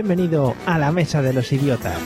[0.00, 1.98] Bienvenido a la Mesa de los Idiotas.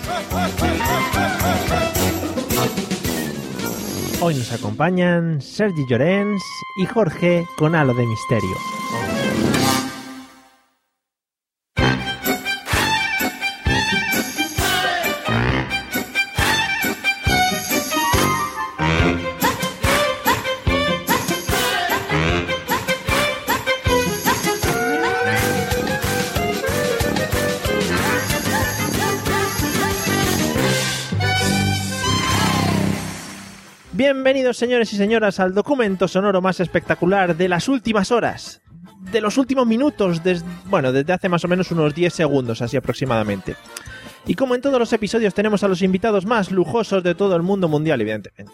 [4.23, 6.43] Hoy nos acompañan Sergi Llorens
[6.79, 8.82] y Jorge con halo de misterio.
[34.53, 38.63] Señores y señoras al documento sonoro más espectacular de las últimas horas,
[39.11, 42.77] de los últimos minutos, des- bueno, desde hace más o menos unos 10 segundos, así
[42.77, 43.57] aproximadamente.
[44.27, 47.43] Y como en todos los episodios tenemos a los invitados más lujosos de todo el
[47.43, 48.53] mundo mundial, evidentemente.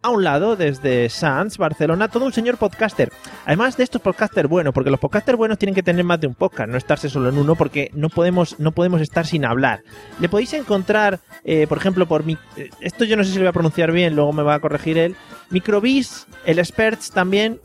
[0.00, 3.10] A un lado, desde Sanz, Barcelona, todo un señor podcaster.
[3.46, 6.34] Además de estos podcasters buenos, porque los podcasters buenos tienen que tener más de un
[6.34, 9.82] podcast, no estarse solo en uno, porque no podemos, no podemos estar sin hablar.
[10.20, 12.38] Le podéis encontrar, eh, por ejemplo, por mi.
[12.56, 14.60] eh, Esto yo no sé si lo voy a pronunciar bien, luego me va a
[14.60, 15.16] corregir él.
[15.50, 17.60] Microbis, el Experts también.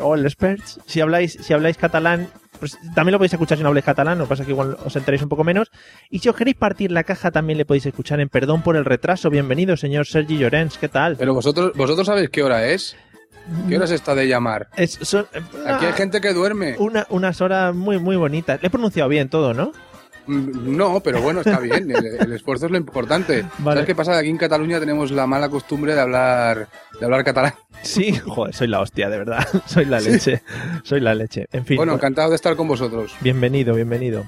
[0.00, 3.68] O el Experts, si habláis, si habláis catalán, pues también lo podéis escuchar si no
[3.68, 5.70] habláis catalán, lo que pasa es que igual os enteréis un poco menos.
[6.10, 8.84] Y si os queréis partir la caja, también le podéis escuchar en Perdón por el
[8.84, 9.30] retraso.
[9.30, 11.16] Bienvenido, señor Sergi Llorens, ¿qué tal?
[11.16, 12.96] Pero vosotros, vosotros sabéis qué hora es.
[13.68, 14.68] ¿Qué hora es esta de llamar?
[14.76, 16.74] Es- son- Aquí hay ah, gente que duerme.
[16.78, 18.60] una- unas horas muy, muy bonitas.
[18.60, 19.70] Le he pronunciado bien todo, ¿no?
[20.26, 21.90] No, pero bueno, está bien.
[21.90, 23.44] El, el esfuerzo es lo importante.
[23.58, 23.76] Vale.
[23.76, 24.18] ¿Sabes qué pasa?
[24.18, 27.54] Aquí en Cataluña tenemos la mala costumbre de hablar, de hablar catalán.
[27.82, 29.46] Sí, joder, soy la hostia, de verdad.
[29.66, 30.42] Soy la leche.
[30.82, 31.46] Soy la leche.
[31.52, 31.76] En fin.
[31.76, 33.14] Bueno, encantado de estar con vosotros.
[33.20, 34.24] Bienvenido, bienvenido.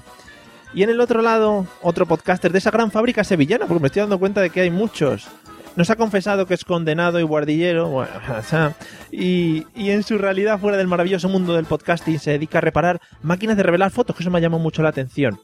[0.73, 4.01] Y en el otro lado, otro podcaster de esa gran fábrica sevillana, porque me estoy
[4.01, 5.27] dando cuenta de que hay muchos.
[5.75, 8.11] Nos ha confesado que es condenado y guardillero, bueno,
[9.11, 12.99] y, y en su realidad fuera del maravilloso mundo del podcasting se dedica a reparar
[13.23, 15.39] máquinas de revelar fotos, que eso me llamó mucho la atención.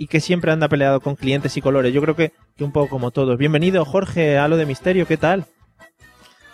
[0.00, 1.92] Y que siempre anda peleado con clientes y colores.
[1.92, 3.36] Yo creo que, que un poco como todos.
[3.36, 5.44] Bienvenido, Jorge, a lo de misterio, ¿qué tal?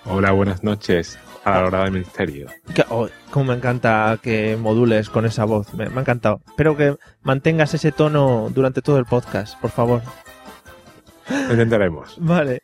[0.07, 2.47] Hola, buenas noches a la hora del ministerio.
[2.75, 6.41] Que- oh, cómo me encanta que modules con esa voz, me, me ha encantado.
[6.49, 10.01] Espero que mantengas ese tono durante todo el podcast, por favor.
[11.29, 12.17] Lo intentaremos.
[12.21, 12.63] Vale.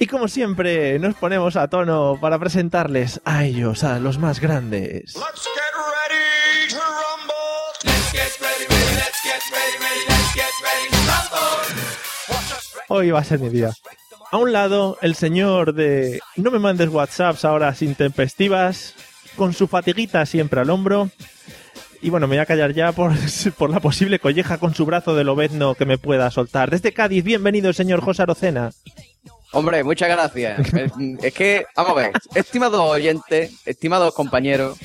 [0.00, 5.14] Y como siempre, nos ponemos a tono para presentarles a ellos, a los más grandes.
[5.14, 5.70] Let's get
[12.92, 13.70] Hoy va a ser mi día.
[14.32, 18.94] A un lado, el señor de no me mandes WhatsApps ahora sin tempestivas,
[19.36, 21.08] con su fatiguita siempre al hombro.
[22.02, 23.12] Y bueno, me voy a callar ya por,
[23.58, 26.70] por la posible colleja con su brazo de lobezno que me pueda soltar.
[26.70, 28.70] Desde Cádiz, bienvenido el señor José Arocena.
[29.52, 30.58] Hombre, muchas gracias.
[30.74, 34.78] Es- Es que, vamos a ver, estimados oyentes, estimados compañeros,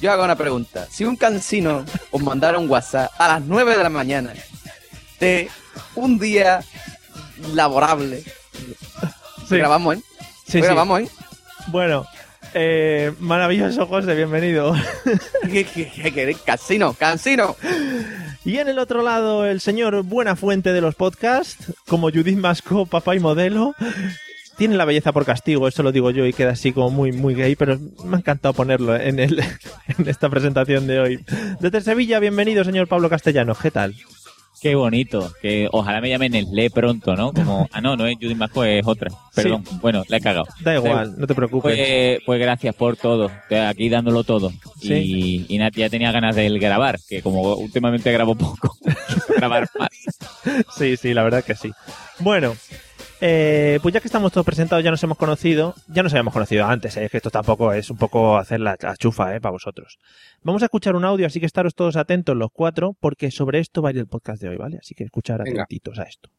[0.00, 0.86] yo hago una pregunta.
[0.90, 4.32] Si un cansino os mandara un WhatsApp a las 9 de la mañana
[5.20, 5.48] de
[5.94, 6.60] un día
[7.54, 8.22] laborable,
[9.48, 10.00] Sí, grabamos, ¿eh?
[10.46, 10.60] sí, sí.
[10.60, 11.08] grabamos, ¿eh?
[11.68, 12.06] Bueno,
[12.54, 14.74] eh, maravilloso José, bienvenido.
[16.44, 17.56] Cansino, cansino.
[18.44, 22.86] Y en el otro lado, el señor Buena Fuente de los podcasts, como Judith Masco,
[22.86, 23.74] papá y modelo.
[24.56, 27.34] Tiene la belleza por castigo, eso lo digo yo y queda así como muy, muy
[27.34, 29.38] gay, pero me ha encantado ponerlo en, el,
[29.98, 31.24] en esta presentación de hoy.
[31.60, 33.54] Desde Sevilla, bienvenido, señor Pablo Castellano.
[33.60, 33.94] ¿Qué tal?
[34.60, 37.32] Qué bonito, que ojalá me llamen Nestlé pronto, ¿no?
[37.32, 39.10] Como, ah, no, no es Judy Masco, es otra.
[39.34, 40.46] Perdón, bueno, la he cagado.
[40.60, 41.76] Da igual, no te preocupes.
[41.76, 44.52] Pues, pues gracias por todo, Estoy aquí dándolo todo.
[44.80, 44.94] Sí.
[44.94, 48.76] Y, y Nati ya tenía ganas de grabar, que como últimamente grabo poco,
[49.36, 49.90] grabar más.
[50.76, 51.70] Sí, sí, la verdad que sí.
[52.20, 52.56] Bueno,
[53.20, 55.74] eh, pues ya que estamos todos presentados, ya nos hemos conocido.
[55.88, 58.96] Ya nos habíamos conocido antes, eh, que esto tampoco es un poco hacer la, la
[58.96, 59.98] chufa eh, para vosotros.
[60.42, 63.82] Vamos a escuchar un audio, así que estaros todos atentos los cuatro, porque sobre esto
[63.82, 64.78] va a ir el podcast de hoy, ¿vale?
[64.78, 66.30] Así que escuchar atentitos a esto.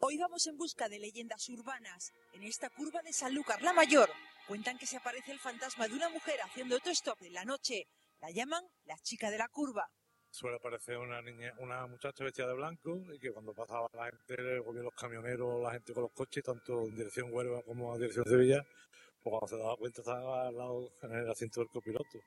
[0.00, 2.12] Hoy vamos en busca de leyendas urbanas.
[2.34, 4.08] En esta curva de Sanlúcar la Mayor
[4.46, 7.86] cuentan que se aparece el fantasma de una mujer haciendo autostop en la noche.
[8.20, 9.88] La llaman la chica de la curva.
[10.38, 14.58] Suele aparecer una niña, una muchacha vestida de blanco y que cuando pasaba la gente,
[14.60, 18.24] o los camioneros, la gente con los coches, tanto en dirección Huelva como en dirección
[18.24, 18.62] Sevilla,
[19.22, 22.20] pues cuando se daba cuenta estaba al lado en el asiento del copiloto.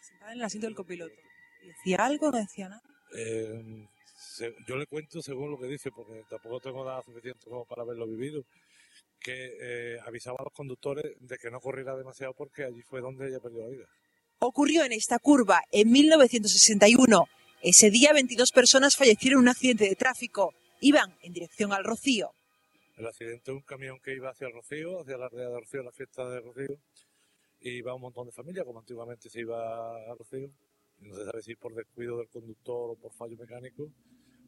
[0.00, 1.14] Sentada en el asiento del copiloto.
[1.62, 2.30] ¿Y ¿Decía algo?
[2.30, 2.82] ¿No decía nada?
[3.16, 3.86] Eh,
[4.16, 7.82] se- yo le cuento según lo que dice, porque tampoco tengo edad suficiente como para
[7.82, 8.44] haberlo vivido,
[9.18, 13.26] que eh, avisaba a los conductores de que no corriera demasiado porque allí fue donde
[13.28, 13.86] ella perdió la vida.
[14.44, 17.28] Ocurrió en esta curva en 1961.
[17.62, 20.52] Ese día 22 personas fallecieron en un accidente de tráfico.
[20.80, 22.32] Iban en dirección al Rocío.
[22.96, 25.84] El accidente de un camión que iba hacia el Rocío, hacia la aldea de Rocío,
[25.84, 26.76] la fiesta de Rocío,
[27.60, 30.50] y iba un montón de familias, como antiguamente se iba a Rocío.
[30.98, 33.92] No se sabe si por descuido del conductor o por fallo mecánico,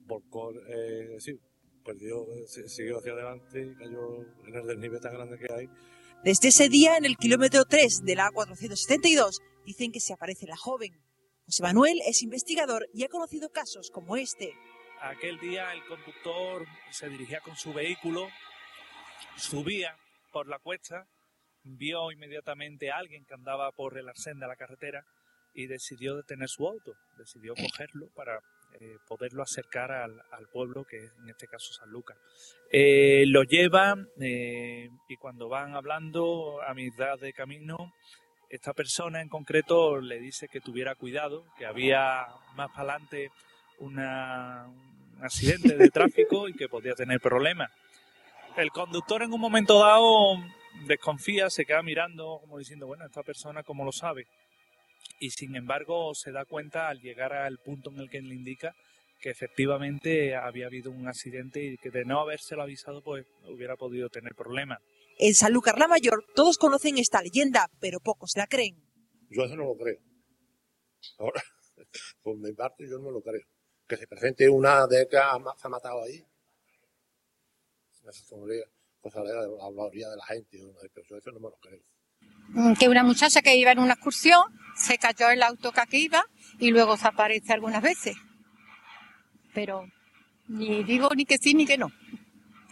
[0.07, 1.39] volcó, eh, sí,
[1.85, 5.69] perdió, eh, siguió hacia adelante y cayó en el desnivel tan grande que hay.
[6.25, 10.57] Desde ese día, en el kilómetro 3 de la A472, dicen que se aparece la
[10.57, 11.01] joven.
[11.47, 14.55] José Manuel es investigador y ha conocido casos como este.
[15.01, 18.29] Aquel día el conductor se dirigía con su vehículo,
[19.37, 19.97] subía
[20.33, 21.07] por la cuesta,
[21.63, 25.05] vio inmediatamente a alguien que andaba por el arcén de la carretera
[25.55, 28.41] y decidió detener su auto, decidió cogerlo para
[28.81, 32.17] eh, poderlo acercar al, al pueblo, que es en este caso San Lucas.
[32.73, 37.93] Eh, lo lleva eh, y cuando van hablando a mitad de camino,
[38.51, 43.31] esta persona en concreto le dice que tuviera cuidado, que había más para adelante
[43.79, 47.71] una- un accidente de tráfico y que podía tener problemas.
[48.57, 50.37] El conductor en un momento dado
[50.87, 54.27] desconfía, se queda mirando como diciendo, bueno, esta persona cómo lo sabe.
[55.21, 58.75] Y sin embargo se da cuenta al llegar al punto en el que le indica
[59.21, 64.09] que efectivamente había habido un accidente y que de no habérselo avisado pues hubiera podido
[64.11, 64.81] tener problemas.
[65.19, 68.83] En Sanlúcar la Mayor todos conocen esta leyenda, pero pocos la creen.
[69.31, 69.99] Yo eso no lo creo.
[71.19, 71.43] Ahora,
[72.23, 73.43] por mi parte, yo no lo creo.
[73.87, 76.25] Que se presente una de que se ha matado ahí.
[78.07, 78.65] Eso sería
[79.01, 80.59] cosa de la hablaría de la gente.
[80.93, 81.81] Pero yo eso no me lo creo.
[82.49, 84.43] Mm, que una muchacha que iba en una excursión
[84.77, 86.25] se cayó el auto que aquí iba
[86.59, 88.17] y luego se aparece algunas veces.
[89.55, 89.87] Pero
[90.49, 91.89] ni digo ni que sí ni que no.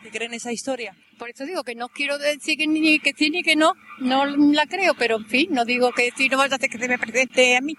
[0.02, 0.96] ¿Te creen esa historia?
[1.18, 4.24] Por eso digo que no quiero decir que ni que sí ni que no, no
[4.24, 6.88] la creo, pero en fin, no digo que sí, no vaya a hacer que se
[6.88, 7.74] me presente a mí.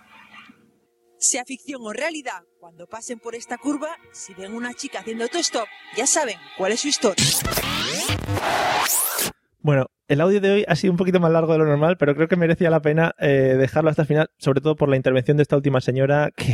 [1.18, 5.66] Sea ficción o realidad, cuando pasen por esta curva, si ven una chica haciendo autostop,
[5.96, 7.24] ya saben cuál es su historia.
[9.60, 12.14] Bueno, el audio de hoy ha sido un poquito más largo de lo normal, pero
[12.16, 15.38] creo que merecía la pena eh, dejarlo hasta el final, sobre todo por la intervención
[15.38, 16.54] de esta última señora que,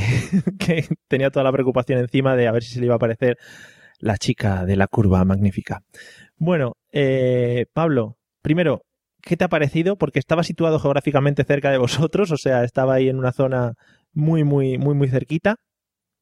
[0.60, 3.38] que tenía toda la preocupación encima de a ver si se le iba a aparecer
[4.00, 5.84] la chica de la curva magnífica.
[6.40, 8.82] Bueno, eh, Pablo, primero,
[9.22, 9.98] ¿qué te ha parecido?
[9.98, 13.74] Porque estaba situado geográficamente cerca de vosotros, o sea, estaba ahí en una zona
[14.14, 15.58] muy, muy, muy, muy cerquita.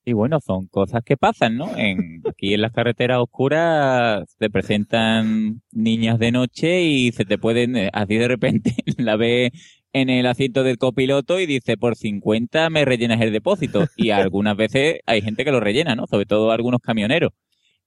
[0.03, 1.69] Y bueno, son cosas que pasan, ¿no?
[1.77, 7.75] En, aquí en las carreteras oscuras te presentan niñas de noche y se te pueden,
[7.75, 9.51] eh, así de repente, la ves
[9.93, 13.85] en el asiento del copiloto y dice, por 50 me rellenas el depósito.
[13.95, 16.07] Y algunas veces hay gente que lo rellena, ¿no?
[16.07, 17.33] Sobre todo algunos camioneros.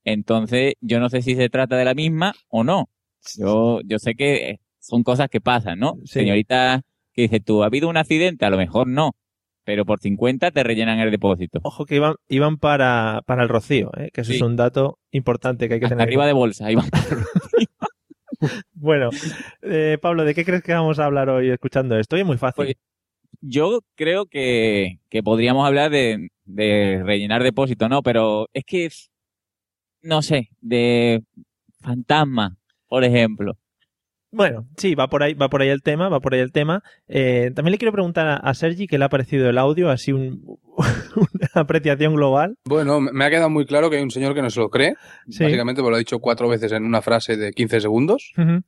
[0.05, 2.88] Entonces, yo no sé si se trata de la misma o no.
[3.37, 5.99] Yo, yo sé que eh, son cosas que pasan, ¿no?
[6.05, 6.82] Señorita,
[7.12, 8.44] que dice tú, ¿ha habido un accidente?
[8.47, 9.12] A lo mejor no.
[9.64, 11.61] Pero por 50 te rellenan el depósito.
[11.62, 14.08] Ojo que iban, iban para, para el rocío, ¿eh?
[14.12, 14.37] que eso Sí.
[14.37, 16.09] es un dato importante que hay que Hasta tener.
[16.09, 16.87] en arriba de bolsa, iban.
[18.73, 19.11] Bueno,
[19.62, 22.16] eh, Pablo, ¿de qué crees que vamos a hablar hoy escuchando esto?
[22.16, 22.64] Oye, muy fácil.
[22.64, 22.76] Pues,
[23.42, 28.02] Yo creo que, que podríamos hablar de, de rellenar depósito, ¿no?
[28.02, 29.10] Pero es que, es,
[30.02, 31.23] no sé, de
[31.80, 32.57] fantasma,
[32.88, 33.57] por ejemplo.
[34.33, 36.85] Bueno, sí, va por ahí, va por ahí el tema, va por ahí el tema.
[37.09, 40.12] Eh, también le quiero preguntar a, a Sergi qué le ha parecido el audio, así
[40.12, 40.45] un-
[41.16, 42.57] una apreciación global.
[42.64, 44.95] Bueno, me ha quedado muy claro que hay un señor que no se lo cree.
[45.28, 45.42] Sí.
[45.42, 48.33] Básicamente, porque lo ha dicho cuatro veces en una frase de 15 segundos.
[48.38, 48.62] Ujú.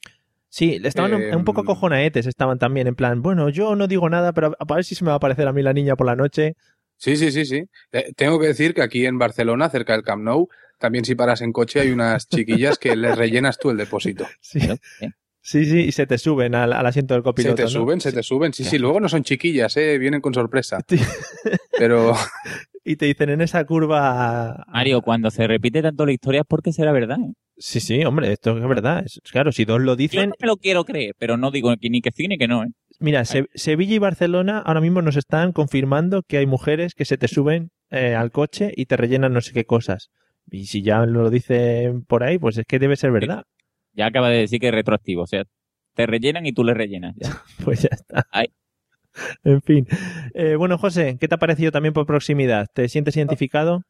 [0.48, 4.10] Sí, estaban un- Eh, un poco cojonaetes, estaban también en plan, bueno, yo no digo
[4.10, 5.94] nada, pero a, a ver si se me va a aparecer a mí la niña
[5.94, 6.56] por la noche.
[6.96, 7.62] Sí, sí, sí, sí.
[7.92, 10.48] Eh, tengo que decir que aquí en Barcelona, cerca del Camp Nou,
[10.82, 14.26] también si paras en coche hay unas chiquillas que les rellenas tú el depósito.
[14.42, 14.60] Sí.
[15.44, 17.56] Sí, sí, y se te suben al, al asiento del Se copiloto.
[17.56, 17.68] te ¿no?
[17.68, 18.52] suben, se te suben.
[18.52, 20.78] Sí, sí, luego no son chiquillas, eh, vienen con sorpresa.
[21.78, 22.14] Pero
[22.84, 24.64] Y te dicen en esa curva.
[24.68, 27.16] Mario, cuando se repite tanto la historia es porque será verdad.
[27.20, 27.32] ¿eh?
[27.56, 29.02] Sí, sí, hombre, esto es verdad.
[29.04, 30.30] Es- claro, si dos lo Yo dicen.
[30.30, 32.64] no me lo quiero creer, pero no digo que ni que sí ni que no.
[32.64, 32.68] ¿eh?
[33.00, 37.18] Mira, Se- Sevilla y Barcelona ahora mismo nos están confirmando que hay mujeres que se
[37.18, 40.10] te suben eh, al coche y te rellenan no sé qué cosas.
[40.50, 43.44] Y si ya lo dicen por ahí, pues es que debe ser verdad.
[43.94, 45.44] Ya acaba de decir que es retroactivo, o sea,
[45.94, 47.14] te rellenan y tú le rellenas.
[47.18, 47.42] ya.
[47.62, 48.26] Pues ya está.
[48.30, 48.46] Ay.
[49.44, 49.86] en fin.
[50.32, 52.68] Eh, bueno, José, ¿qué te ha parecido también por proximidad?
[52.72, 53.82] ¿Te sientes identificado?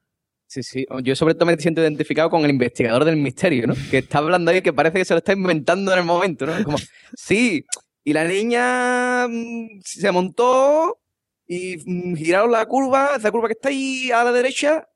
[0.48, 0.86] Sí, sí.
[1.02, 3.74] Yo sobre todo me siento identificado con el investigador del misterio, ¿no?
[3.90, 6.64] Que está hablando ahí que parece que se lo está inventando en el momento, ¿no?
[6.64, 6.76] Como,
[7.14, 7.64] sí,
[8.04, 10.98] y la niña mm, se montó
[11.46, 14.86] y mm, giraron la curva, esa curva que está ahí a la derecha,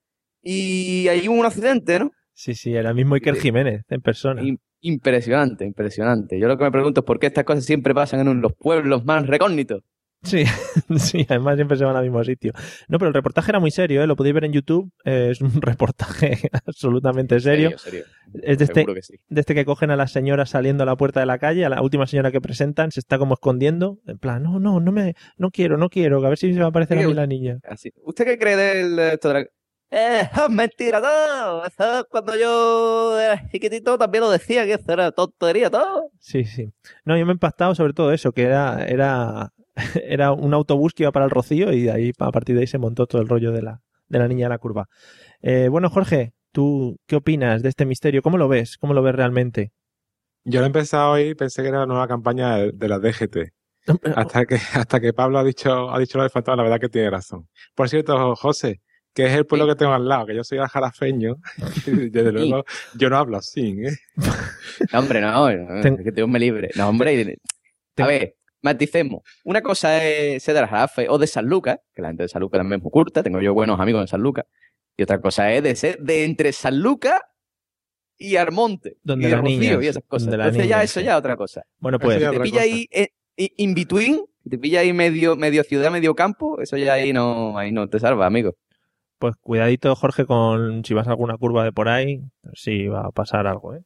[0.49, 2.12] y ahí hubo un accidente, ¿no?
[2.33, 4.43] Sí, sí, era el mismo Iker Jiménez en persona.
[4.43, 6.38] Im- Impresionante, impresionante.
[6.38, 9.05] Yo lo que me pregunto es por qué estas cosas siempre pasan en los pueblos
[9.05, 9.83] más recógnitos.
[10.23, 10.45] Sí,
[10.97, 12.53] sí, además siempre se van al mismo sitio.
[12.88, 14.07] No, pero el reportaje era muy serio, ¿eh?
[14.07, 14.91] lo podéis ver en YouTube.
[15.05, 17.76] eh, es un reportaje absolutamente serio.
[17.79, 18.43] Serio, serio.
[18.43, 19.15] Es de este, Seguro que sí.
[19.29, 21.69] de este que cogen a las señoras saliendo a la puerta de la calle, a
[21.69, 23.99] la última señora que presentan, se está como escondiendo.
[24.07, 26.67] En plan, no, no, no me, no quiero, no quiero, a ver si se va
[26.67, 27.59] a aparecer a mí la niña.
[27.69, 27.93] Así.
[28.05, 29.47] ¿Usted qué cree del esto de la...
[29.90, 31.64] Eh, es mentira todo.
[31.64, 36.11] Eso cuando yo era chiquitito también lo decía que eso era tontería todo.
[36.19, 36.73] Sí, sí.
[37.05, 39.52] No, yo me he impactado sobre todo eso, que era, era,
[40.05, 42.66] era un autobús que iba para el Rocío y de ahí, a partir de ahí
[42.66, 44.88] se montó todo el rollo de la, de la niña de la curva.
[45.40, 48.23] Eh, bueno, Jorge, ¿tú qué opinas de este misterio?
[48.23, 48.78] ¿Cómo lo ves?
[48.78, 49.73] ¿Cómo lo ves realmente?
[50.45, 52.99] Yo lo he empezado hoy y pensé que era la nueva campaña de, de la
[52.99, 53.37] DGT.
[54.16, 56.88] Hasta que, hasta que Pablo ha dicho, ha dicho lo de fantasma, la verdad que
[56.88, 57.49] tiene razón.
[57.76, 58.81] Por cierto, José,
[59.16, 61.37] que es el pueblo que tengo al lado, que yo soy ajarafeño,
[61.87, 63.96] y desde luego yo no hablo así, ¿eh?
[64.92, 66.68] No, hombre, no, no, Ten- que Dios me libre.
[66.76, 67.38] No, hombre.
[67.96, 69.23] A ver, maticemos.
[69.44, 72.28] Una cosa es ser de la Jarafe o de San Lucas, que la gente de
[72.28, 74.44] San Lucas también es muy curta, tengo yo buenos amigos en San Lucas.
[74.99, 77.18] Y otra cosa es de ser de entre San Lucas
[78.18, 78.99] y Armonte.
[79.02, 80.28] Donde y la niña, y esas cosas.
[80.28, 81.06] donde Entonces ya niña, eso sí.
[81.06, 81.62] ya es otra cosa.
[81.78, 85.90] Bueno, pues, Si te pilla ahí eh, in between, te pilla ahí medio, medio ciudad,
[85.90, 88.54] medio campo, eso ya ahí no, ahí no te salva, amigo.
[89.18, 92.23] Pues cuidadito, Jorge, con si vas a alguna curva de por ahí,
[92.54, 93.82] sí va a pasar algo, ¿eh?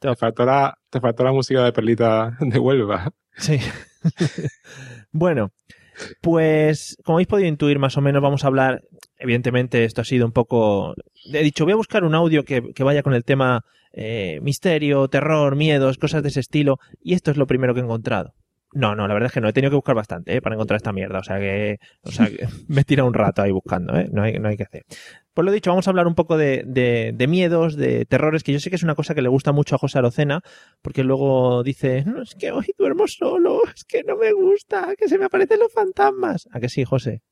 [0.00, 3.12] Te faltó la, te faltó la música de Perlita de Huelva.
[3.36, 3.58] Sí.
[5.12, 5.50] bueno,
[6.20, 8.82] pues como habéis podido intuir más o menos, vamos a hablar,
[9.18, 10.94] evidentemente esto ha sido un poco...
[11.32, 15.08] He dicho, voy a buscar un audio que, que vaya con el tema eh, misterio,
[15.08, 18.34] terror, miedos, cosas de ese estilo, y esto es lo primero que he encontrado.
[18.74, 20.40] No, no, la verdad es que no, he tenido que buscar bastante ¿eh?
[20.42, 23.42] para encontrar esta mierda, o sea que, o sea que me he tirado un rato
[23.42, 24.08] ahí buscando, ¿eh?
[24.10, 24.84] no, hay, no hay que hacer.
[25.34, 28.52] Pues lo dicho, vamos a hablar un poco de, de, de miedos, de terrores, que
[28.52, 30.40] yo sé que es una cosa que le gusta mucho a José Arocena,
[30.82, 35.08] porque luego dice, no, es que hoy duermo solo, es que no me gusta, que
[35.08, 36.48] se me aparecen los fantasmas.
[36.52, 37.22] ¿A que sí, José?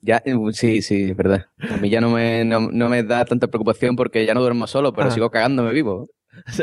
[0.00, 1.46] Ya, eh, sí, sí, es verdad.
[1.70, 4.66] A mí ya no me, no, no me da tanta preocupación porque ya no duermo
[4.66, 5.10] solo, pero Ah.
[5.12, 6.08] sigo cagándome vivo.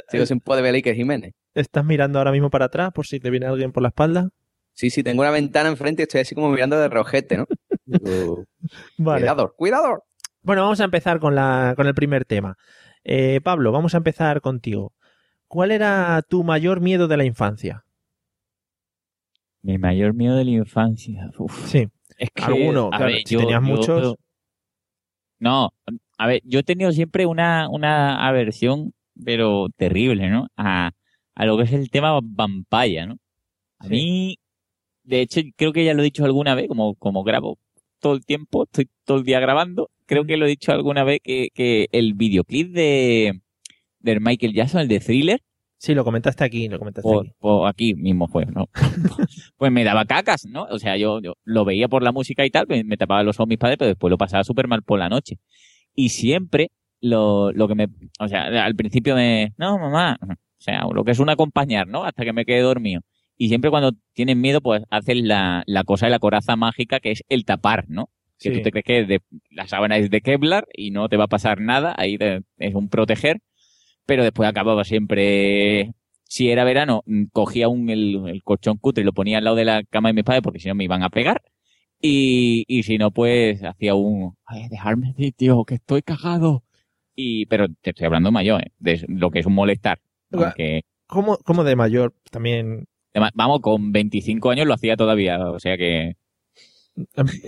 [0.09, 1.33] Sigo sin poder ver a Iker Jiménez.
[1.53, 4.29] ¿Estás mirando ahora mismo para atrás por si te viene alguien por la espalda?
[4.73, 7.47] Sí, sí, tengo una ventana enfrente y estoy así como mirando de rojete, ¿no?
[8.97, 9.21] Vale.
[9.21, 10.03] Cuidado, cuidado.
[10.41, 12.57] Bueno, vamos a empezar con, la, con el primer tema.
[13.03, 14.93] Eh, Pablo, vamos a empezar contigo.
[15.47, 17.83] ¿Cuál era tu mayor miedo de la infancia?
[19.61, 21.29] Mi mayor miedo de la infancia.
[21.37, 21.67] Uf.
[21.67, 21.89] Sí.
[22.17, 24.15] Es que, Alguno, claro, ver, si yo- tenías yo- muchos.
[25.39, 25.71] No,
[26.17, 30.47] a ver, yo he tenido siempre una, una aversión, pero terrible, ¿no?
[30.57, 30.91] A,
[31.35, 33.17] a lo que es el tema vampaya, ¿no?
[33.79, 34.37] A mí,
[35.03, 37.57] de hecho, creo que ya lo he dicho alguna vez, como, como grabo
[37.99, 41.19] todo el tiempo, estoy todo el día grabando, creo que lo he dicho alguna vez
[41.23, 43.41] que, que el videoclip de,
[43.99, 45.41] de Michael Jackson, el de Thriller,
[45.81, 47.31] Sí, lo comentaste aquí, lo comentaste o, aquí.
[47.39, 48.67] o aquí mismo fue, ¿no?
[49.57, 50.63] pues me daba cacas, ¿no?
[50.63, 53.37] O sea, yo, yo lo veía por la música y tal, me, me tapaba los
[53.37, 55.39] ojos mis padres, pero después lo pasaba súper mal por la noche.
[55.95, 56.71] Y siempre
[57.01, 57.87] lo, lo que me,
[58.19, 62.03] o sea, al principio me, no, mamá, o sea, lo que es un acompañar, ¿no?
[62.03, 63.01] Hasta que me quede dormido.
[63.37, 67.11] Y siempre cuando tienes miedo, pues haces la, la cosa de la coraza mágica, que
[67.11, 68.09] es el tapar, ¿no?
[68.39, 68.55] Que Sí.
[68.57, 71.27] tú te crees que de, la sábana es de Kevlar y no te va a
[71.27, 73.39] pasar nada, ahí te- es un proteger,
[74.05, 75.93] pero después acababa siempre,
[76.25, 79.65] si era verano, cogía un, el, el colchón cutre y lo ponía al lado de
[79.65, 81.41] la cama de mis padres porque si no me iban a pegar.
[82.01, 86.63] Y, y si no, pues hacía un, ay, dejarme de tío, que estoy cagado.
[87.21, 88.71] Y, pero te estoy hablando mayor, ¿eh?
[88.79, 89.99] de lo que es un molestar.
[90.31, 92.85] Aunque, ¿Cómo, cómo de mayor también?
[93.33, 96.15] vamos, con 25 años lo hacía todavía, o sea que,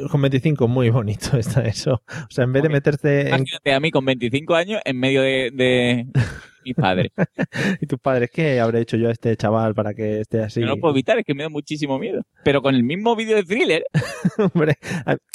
[0.09, 2.01] Con 25, muy bonito está eso.
[2.05, 3.27] O sea, en vez de meterte en...
[3.27, 6.07] imagínate a mí con 25 años en medio de, de
[6.63, 7.11] mis padres.
[7.81, 10.61] ¿Y tus padres qué habré hecho yo a este chaval para que esté así?
[10.61, 12.21] No lo puedo evitar, es que me da muchísimo miedo.
[12.43, 13.83] Pero con el mismo vídeo de thriller,
[14.53, 14.75] Hombre,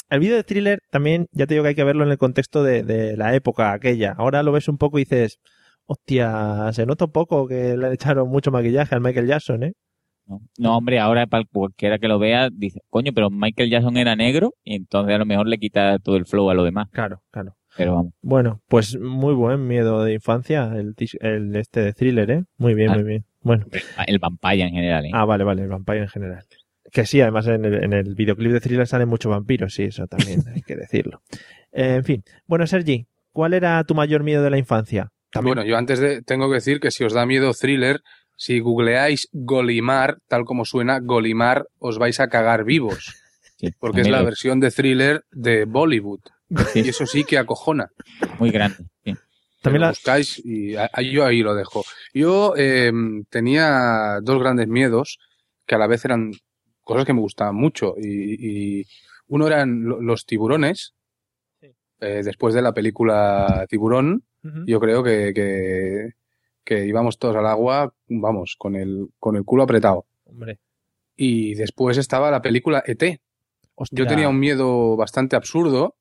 [0.09, 2.63] el vídeo de thriller también, ya te digo que hay que verlo en el contexto
[2.63, 4.13] de, de la época aquella.
[4.17, 5.39] Ahora lo ves un poco y dices,
[5.85, 9.73] hostia, se nota un poco que le echaron mucho maquillaje al Michael Jackson, ¿eh?
[10.27, 14.13] No, no, hombre, ahora para cualquiera que lo vea dice, coño, pero Michael Jackson era
[14.17, 16.89] negro y entonces a lo mejor le quita todo el flow a lo demás.
[16.91, 17.55] Claro, claro.
[17.77, 18.13] Pero vamos.
[18.21, 22.43] Bueno, pues muy buen miedo de infancia, el, este de thriller, ¿eh?
[22.57, 22.95] Muy bien, Ah.
[22.95, 23.25] muy bien.
[23.41, 23.65] Bueno.
[24.07, 25.11] El Vampire en general, ¿eh?
[25.13, 26.43] Ah, vale, vale, el Vampire en general.
[26.91, 30.07] Que sí, además en el, en el videoclip de Thriller salen muchos vampiros, sí, eso
[30.07, 31.21] también hay que decirlo.
[31.71, 32.23] Eh, en fin.
[32.47, 35.11] Bueno, Sergi, ¿cuál era tu mayor miedo de la infancia?
[35.41, 38.01] Bueno, yo antes de, tengo que decir que si os da miedo thriller,
[38.35, 43.13] si googleáis Golimar, tal como suena, Golimar, os vais a cagar vivos.
[43.79, 46.21] Porque es también la versión de thriller de Bollywood.
[46.75, 47.91] Y eso sí que acojona.
[48.39, 48.77] Muy grande.
[49.03, 49.13] sí.
[49.61, 51.83] También la- buscáis y a- a- yo ahí lo dejo.
[52.13, 52.91] Yo eh,
[53.29, 55.19] tenía dos grandes miedos
[55.65, 56.31] que a la vez eran
[56.83, 57.95] cosas que me gustaban mucho.
[57.97, 58.85] Y, y
[59.27, 60.93] uno eran lo- los tiburones.
[61.99, 64.23] Eh, después de la película Tiburón,
[64.67, 66.11] yo creo que, que,
[66.63, 70.05] que íbamos todos al agua, vamos, con el, con el culo apretado.
[70.25, 70.59] Hombre.
[71.15, 73.19] Y después estaba la película ET.
[73.75, 73.97] Hostia.
[73.97, 75.95] Yo tenía un miedo bastante absurdo,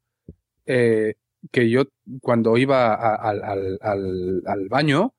[0.66, 1.14] eh,
[1.50, 1.84] que yo
[2.20, 5.14] cuando iba a- al, al- al- al baño,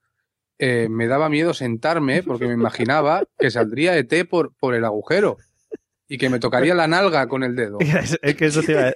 [0.59, 5.37] eh, me daba miedo sentarme porque me imaginaba que saldría ET por, por el agujero
[6.07, 7.77] y que me tocaría la nalga con el dedo.
[8.03, 8.93] Es, es que eso te iba, a-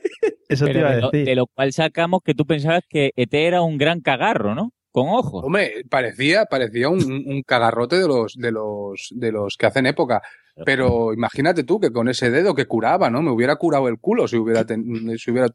[0.50, 1.26] eso te Pero iba a de, lo, decir.
[1.28, 4.74] de lo cual sacamos que tú pensabas que ET era un gran cagarro, ¿no?
[4.92, 5.46] Con ojos.
[5.46, 10.22] Hombre, parecía, parecía un, un cagarrote de los, de los, de los que hacen época.
[10.66, 13.22] Pero imagínate tú que con ese dedo que curaba, ¿no?
[13.22, 15.48] Me hubiera curado el culo si hubiera, ten- si hubiera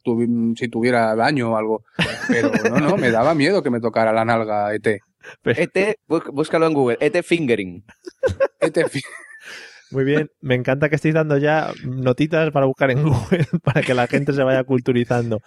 [0.57, 1.85] si tuviera daño o algo.
[2.29, 5.01] Pero no, no, me daba miedo que me tocara la nalga ET.
[5.45, 7.85] ET, bú- búscalo en Google, ET Fingering.
[8.61, 9.03] ET fi-
[9.93, 13.95] Muy bien, me encanta que estéis dando ya notitas para buscar en Google para que
[13.95, 15.41] la gente se vaya culturizando.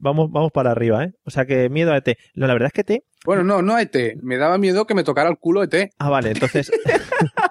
[0.00, 1.12] Vamos, vamos para arriba, ¿eh?
[1.24, 2.16] O sea que miedo a ET.
[2.34, 3.02] No, la verdad es que ET.
[3.24, 3.96] Bueno, no, no ET.
[4.22, 5.90] Me daba miedo que me tocara el culo ET.
[5.98, 6.70] Ah, vale, entonces.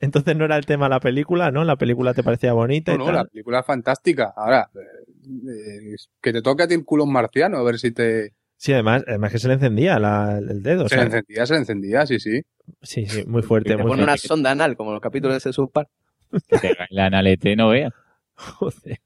[0.00, 1.64] entonces no era el tema de la película, ¿no?
[1.64, 3.14] La película te parecía bonita No, y no, tal.
[3.14, 4.32] la película es fantástica.
[4.36, 8.34] Ahora, eh, que te toque a ti el culo un marciano, a ver si te...
[8.56, 10.84] Sí, además, además que se le encendía la- el dedo.
[10.84, 12.42] o Se sea, le encendía, se le encendía, sí, sí.
[12.82, 13.70] sí, sí, muy fuerte.
[13.70, 14.10] Te muy pone fuerte.
[14.10, 15.88] una sonda anal, como en los capítulos de South Park.
[16.48, 17.92] Que te la analete, no veas.
[18.34, 18.98] Joder.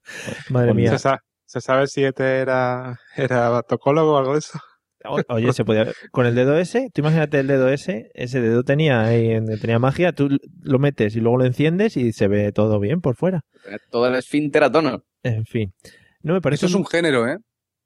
[0.50, 0.90] Madre mía.
[0.90, 4.58] ¿Se, sa- se sabe si este era, era tocólogo o algo de eso?
[5.28, 5.86] Oye, se podía.
[6.10, 9.78] Con el dedo ese, tú imagínate el dedo ese, ese dedo tenía ahí, en- tenía
[9.78, 10.28] magia, tú
[10.62, 13.42] lo metes y luego lo enciendes y se ve todo bien por fuera.
[13.90, 15.04] Todo el esfínter a tono.
[15.22, 15.72] En fin.
[16.22, 16.66] No me parece.
[16.66, 17.38] Eso es un género, ¿eh?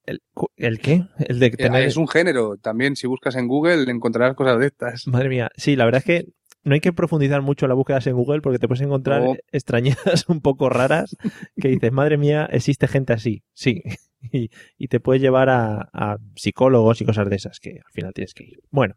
[0.05, 0.21] ¿El,
[0.57, 1.03] ¿el qué?
[1.19, 1.83] El de Eh, tener.
[1.85, 2.57] Es un género.
[2.59, 5.07] También, si buscas en Google, encontrarás cosas de estas.
[5.09, 5.51] Madre mía.
[5.57, 6.27] Sí, la verdad es que
[6.67, 9.37] no hay que profundizar mucho en las búsquedas en Google porque te puedes encontrar No.
[9.53, 11.17] extrañezas un poco raras
[11.57, 13.43] que dices, madre mía, existe gente así.
[13.55, 13.83] Sí.
[14.33, 18.13] Y, y te puede llevar a, a psicólogos y cosas de esas que al final
[18.13, 18.61] tienes que ir.
[18.73, 18.97] Bueno,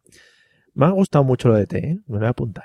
[0.73, 1.99] me ha gustado mucho lo de T, ¿eh?
[2.07, 2.63] Me lo voy a apuntar.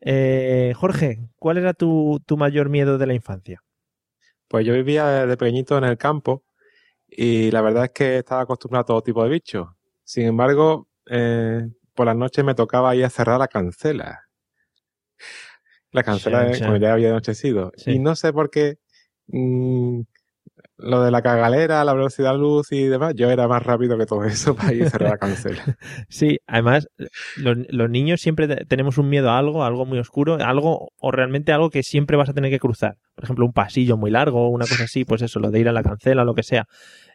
[0.00, 3.62] Eh, Jorge, ¿cuál era tu, tu mayor miedo de la infancia?
[4.48, 6.44] Pues yo vivía de pequeñito en el campo
[7.06, 9.68] y la verdad es que estaba acostumbrado a todo tipo de bichos.
[10.02, 14.22] Sin embargo, eh, por las noches me tocaba ir a cerrar la cancela.
[15.90, 16.60] La cancela Sí, eh, sí.
[16.60, 17.72] cuando ya había anochecido.
[17.76, 17.92] Sí.
[17.92, 18.76] Y no sé por qué
[19.28, 20.00] mm,
[20.78, 24.24] lo de la cagalera, la velocidad luz y demás, yo era más rápido que todo
[24.24, 25.62] eso para ir a cerrar la cancela.
[26.08, 26.88] Sí, además,
[27.36, 30.88] los, los niños siempre te- tenemos un miedo a algo, a algo muy oscuro, algo,
[30.98, 32.96] o realmente algo que siempre vas a tener que cruzar.
[33.14, 35.72] Por ejemplo, un pasillo muy largo, una cosa así, pues eso, lo de ir a
[35.72, 36.66] la cancela, lo que sea.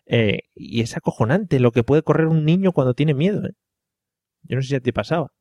[0.06, 3.46] Eh, y es acojonante lo que puede correr un niño cuando tiene miedo.
[3.46, 3.54] ¿eh?
[4.48, 5.32] Yo no sé si a ti pasaba.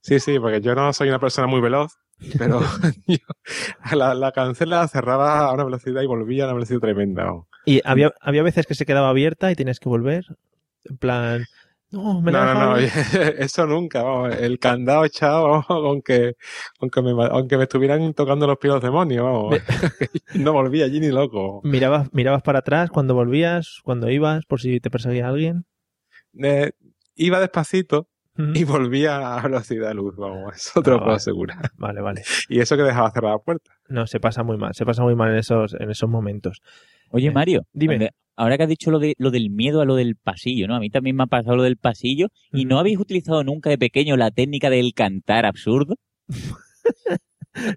[0.00, 1.98] Sí, sí, porque yo no soy una persona muy veloz,
[2.38, 2.60] pero
[3.08, 3.18] yo
[3.96, 7.32] la, la cancela la cerraba a una velocidad y volvía a una velocidad tremenda.
[7.64, 10.24] Y había, había veces que se quedaba abierta y tenías que volver.
[10.84, 11.44] En plan,
[11.90, 13.24] no, me la No, no, no, dejado".
[13.38, 16.36] eso nunca, vamos, el candado echado, aunque,
[16.78, 19.58] aunque, me, aunque me estuvieran tocando los pies los demonios, vamos,
[20.34, 21.60] no volví allí ni loco.
[21.64, 25.64] Mirabas, mirabas para atrás cuando volvías, cuando ibas, por si te perseguía alguien.
[26.40, 26.70] Eh,
[27.16, 28.08] iba despacito
[28.54, 31.16] Y volvía a velocidad de luz, vamos, eso te Ah, lo puedo vale.
[31.16, 31.70] asegurar.
[31.76, 32.22] Vale, vale.
[32.48, 33.72] Y eso que dejaba cerrada la puerta.
[33.88, 36.60] No, se pasa muy mal, se pasa muy mal en esos, en esos momentos.
[37.10, 38.10] Oye, Eh, Mario, dime.
[38.36, 40.74] ahora que has dicho lo, de, lo del miedo a lo del pasillo, ¿no?
[40.76, 42.28] A mí también me ha pasado lo del pasillo.
[42.52, 45.96] ¿Y no habéis utilizado nunca de pequeño la técnica del cantar absurdo?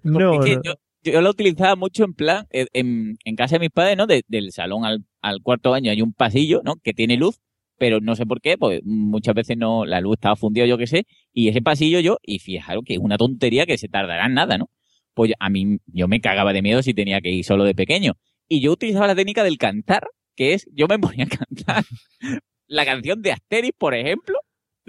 [0.04, 0.62] No, Es que no.
[0.62, 4.06] yo, yo la utilizaba mucho en plan, en, en casa de mis padres, ¿no?
[4.06, 6.74] De- del salón al, al cuarto baño hay un pasillo, ¿no?
[6.82, 7.40] Que tiene luz,
[7.80, 10.86] pero no sé por qué, pues muchas veces no, la luz estaba fundida, yo qué
[10.86, 14.34] sé, y ese pasillo yo, y fijaros que es una tontería que se tardará en
[14.34, 14.68] nada, ¿no?
[15.14, 18.18] Pues a mí, yo me cagaba de miedo si tenía que ir solo de pequeño.
[18.48, 21.84] Y yo utilizaba la técnica del cantar, que es, yo me ponía a cantar
[22.66, 24.38] la canción de Asterix, por ejemplo,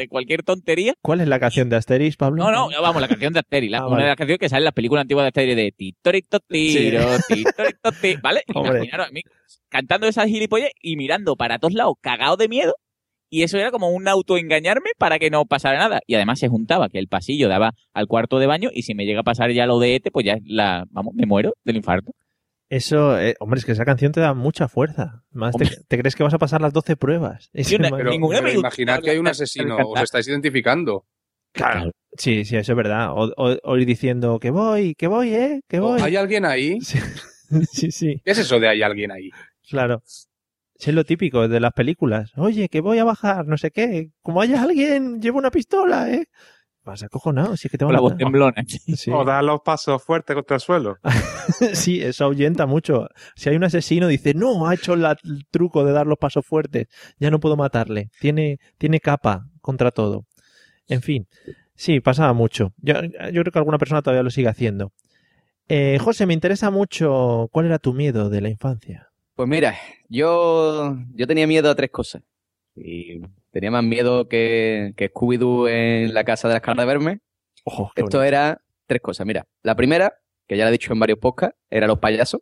[0.02, 2.44] de cualquier tontería, ¿Cuál es la canción de Asterix, Pablo?
[2.44, 4.04] no, no, vamos, la canción de Asterix, la- Ah, una vale.
[4.04, 7.92] de las canciones que sale en las películas antiguas de Asterix de Titorito Tiro, Titorito
[7.94, 8.44] Ti- ¿vale?
[8.54, 9.22] Imaginaros a mí
[9.70, 12.74] cantando esas gilipollas y mirando para todos lados, cagado de miedo,
[13.30, 16.02] Y eso era como un autoengañarme para que no pasara nada.
[16.06, 19.06] Y además se juntaba que el pasillo daba al cuarto de baño y si me
[19.06, 21.78] llega a pasar ya lo de ET, pues ya es la, vamos, me muero del
[21.78, 22.12] infarto.
[22.72, 25.26] Eso, eh, hombre, es que esa canción te da mucha fuerza.
[25.32, 27.50] Más te, te crees que vas a pasar las 12 pruebas.
[27.54, 31.06] No- que- Pero, imaginad que hay un asesino, os estáis identificando.
[31.52, 31.92] Claro.
[32.18, 33.12] Sí, sí, eso es verdad.
[33.12, 36.02] O, o- o ir diciendo que voy, que voy, eh, que voy.
[36.02, 36.80] ¿Hay alguien ahí?
[37.52, 39.30] Sí, sí, sí, ¿Qué es eso de hay alguien ahí?
[39.70, 40.02] claro.
[40.06, 42.32] Sí, Es lo típico de las películas.
[42.38, 44.12] Oye, que voy a bajar, no sé qué.
[44.22, 46.28] Como haya alguien, llevo una pistola, ¿eh?
[46.84, 48.64] Vas acojonado, si es que te Con van la a voz temblona.
[48.96, 49.12] Sí.
[49.12, 50.98] O dar los pasos fuertes contra el suelo.
[51.74, 53.08] sí, eso ahuyenta mucho.
[53.36, 56.46] Si hay un asesino, dice, no, ha hecho la- el truco de dar los pasos
[56.46, 56.88] fuertes.
[57.20, 58.10] Ya no puedo matarle.
[58.20, 60.26] Tiene, tiene capa contra todo.
[60.88, 61.28] En fin,
[61.76, 62.74] sí, pasaba mucho.
[62.78, 64.92] Yo, yo creo que alguna persona todavía lo sigue haciendo.
[65.68, 69.08] Eh, José, me interesa mucho cuál era tu miedo de la infancia.
[69.36, 69.76] Pues mira,
[70.10, 72.24] yo, yo tenía miedo a tres cosas.
[72.76, 77.20] Y tenía más miedo que, que Scooby-Doo en la casa de las caras de verme.
[77.64, 78.24] Ojo, Esto bonito.
[78.24, 79.26] era tres cosas.
[79.28, 80.14] Mira, la primera,
[80.48, 82.42] que ya la he dicho en varios podcasts, era los payasos.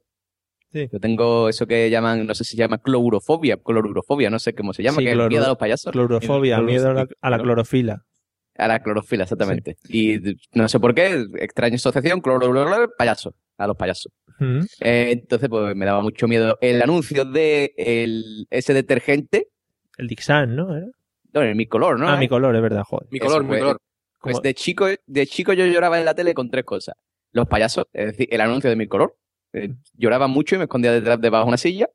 [0.72, 0.88] Sí.
[0.92, 4.72] Yo tengo eso que llaman, no sé si se llama clorofobia, clorofobia, no sé cómo
[4.72, 5.92] se llama, Sí, que es el cloro- miedo a los payasos.
[5.92, 8.06] Clorofobia, miedo a la, a la clorofila.
[8.56, 9.78] A la clorofila, exactamente.
[9.88, 10.20] Y
[10.54, 14.12] no sé por qué, extraña asociación, cloro, payaso, a los payasos.
[14.82, 19.48] Eh, entonces, pues me daba mucho miedo el anuncio de el, ese detergente,
[19.98, 20.68] El Dixan, ¿no?
[21.34, 22.08] No, el mi color, ¿no?
[22.10, 23.08] ah, mi color, es verdad, joder.
[23.12, 23.78] Mi Eso, color, mi pues, color.
[24.22, 26.96] Pues de chico, de chico yo lloraba en la tele con tres cosas.
[27.32, 29.16] Los payasos, es decir, el anuncio de mi color.
[29.54, 31.88] Eh, lloraba mucho y me escondía detrás debajo de una silla.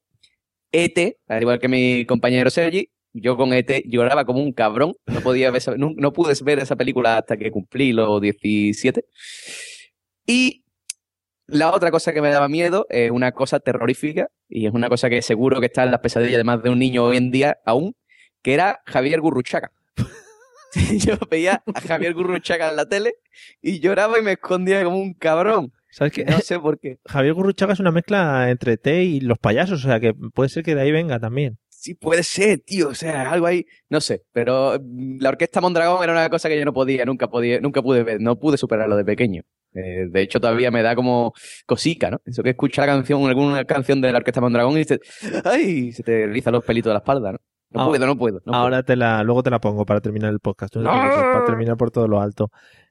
[0.73, 4.95] ET, al igual que mi compañero Sergi, yo con ET lloraba como un cabrón.
[5.07, 9.05] No podía ver esa- no, no pude ver esa película hasta que cumplí los 17.
[10.27, 10.65] Y
[11.47, 15.11] la otra cosa que me daba miedo es una cosa terrorífica y es una cosa
[15.11, 17.59] que seguro que está en las pesadillas de más de un niño hoy en día
[17.67, 17.95] aún,
[18.45, 19.73] que era Javier Gurruchaga.
[20.99, 23.15] Yo veía a Javier Gurruchaga en la tele
[23.63, 25.73] y lloraba y me escondía como un cabrón.
[25.91, 26.25] ¿Sabes qué?
[26.25, 26.99] No sé por qué.
[27.07, 30.63] Javier Gurruchaga es una mezcla entre T y los payasos, o sea que puede ser
[30.63, 31.59] que de ahí venga también.
[31.71, 32.89] Sí, puede ser, tío.
[32.89, 33.67] O sea, algo ahí.
[33.89, 34.23] No sé.
[34.33, 37.83] Pero mm, la orquesta Mondragón era una cosa que yo no podía, nunca podía, nunca
[37.83, 38.21] pude ver.
[38.21, 39.43] No pude superarlo de pequeño.
[39.75, 41.33] Eh, de hecho, todavía me da como
[41.67, 42.21] cosica, ¿no?
[42.25, 45.01] Eso que escucha la canción, alguna canción de la orquesta Mondragón y dices,
[45.45, 45.93] ¡ay!
[45.93, 47.39] Se te erizan los pelitos de la espalda, ¿no?
[47.75, 48.41] No puedo, no puedo.
[48.47, 50.77] no Ahora te la, luego te la pongo para terminar el podcast.
[50.77, 52.51] no para terminar por todo lo alto.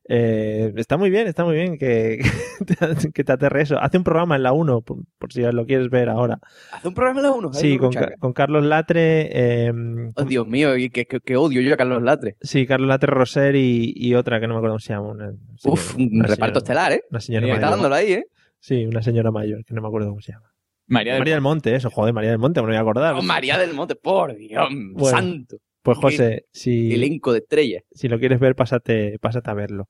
[0.10, 2.20] Eh, está muy bien, está muy bien que,
[3.14, 3.80] que te aterre eso.
[3.80, 6.40] Hace un programa en la 1, por, por si lo quieres ver ahora.
[6.74, 7.54] Haz un programa en la uno.
[7.54, 9.30] Sí, con, Ca- con Carlos Latre.
[9.32, 9.72] eh,
[10.16, 12.36] Oh, Dios mío, que- que odio yo a Carlos Latre.
[12.42, 15.08] sí, Carlos Latre Roser y, y otra que no me acuerdo cómo se llama.
[15.12, 15.32] Una,
[15.64, 17.04] Uf, señora- un una reparto señora- estelar, ¿eh?
[17.10, 17.72] Una señora Está mayor.
[17.72, 18.26] dándolo ahí, ¿eh?
[18.60, 20.50] Sí, una señora mayor, que no me acuerdo cómo se llama.
[20.88, 23.16] María del María del Monte, eso, joder, María del Monte, me lo voy a acordar.
[23.16, 25.18] Oh, María del Monte, por Dios, Bueno.
[25.18, 25.58] santo.
[25.82, 27.84] Pues José, si, Elenco de estrellas.
[27.92, 29.90] si lo quieres ver, pásate, pásate a verlo.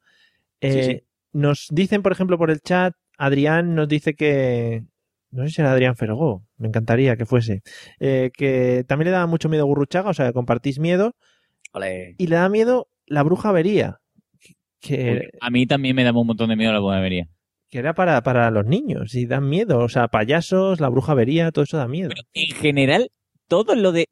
[0.62, 1.08] Eh, sí.
[1.34, 4.84] Nos dicen, por ejemplo, por el chat, Adrián nos dice que.
[5.32, 7.62] No sé si era Adrián Fergó, me encantaría que fuese.
[7.99, 11.15] eh, que también le daba mucho miedo Gurruchaga, o sea, que compartís miedo.
[11.73, 12.15] Ole.
[12.17, 13.99] Y le da miedo la bruja avería,
[14.79, 17.27] que, A mí también me daba un montón de miedo la buenavería.
[17.73, 19.79] Que era para, para los niños y dan miedo.
[19.79, 22.12] O sea, payasos, la bruja avería, todo eso da miedo.
[22.33, 23.09] En general,
[23.47, 24.05] todo lo de.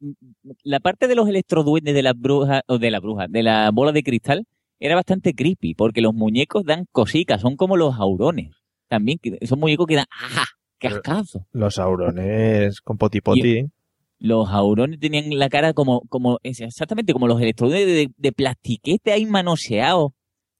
[0.64, 3.92] La parte de los electroduendes de las brujas, o de la bruja, de la bola
[3.92, 4.48] de cristal,
[4.80, 8.50] era bastante creepy, porque los muñecos dan cositas, son como los aurones.
[8.88, 10.06] También, son muñecos que dan.
[10.10, 10.44] ¡Ah!
[10.80, 11.46] ¡Qué ascazo!
[11.52, 13.66] Los aurones con poti poti.
[14.18, 19.24] Los aurones tenían la cara como, como exactamente como los electroduendes de, de plastiquete ahí
[19.24, 20.10] manoseados.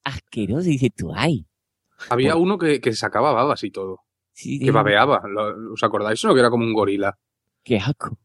[0.05, 1.47] Asqueroso, dices tú, ¡ay!
[2.09, 3.99] Había uno que, que sacaba babas y todo.
[4.31, 5.21] Sí, Que babeaba.
[5.27, 6.23] ¿Lo- ¿Os acordáis?
[6.23, 7.17] Uno que era como un gorila.
[7.63, 8.17] ¡Qué asco!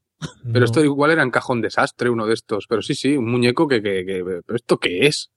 [0.53, 2.67] Pero esto igual era en cajón desastre, uno de estos.
[2.69, 3.83] Pero sí, sí, un muñeco que...
[3.83, 5.31] que, que- ¿Pero esto qué es?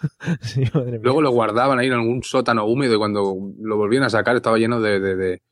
[0.42, 1.00] Sí, madre mía.
[1.02, 4.58] Luego lo guardaban ahí en algún sótano húmedo y cuando lo volvían a sacar estaba
[4.58, 5.42] lleno de, de, de-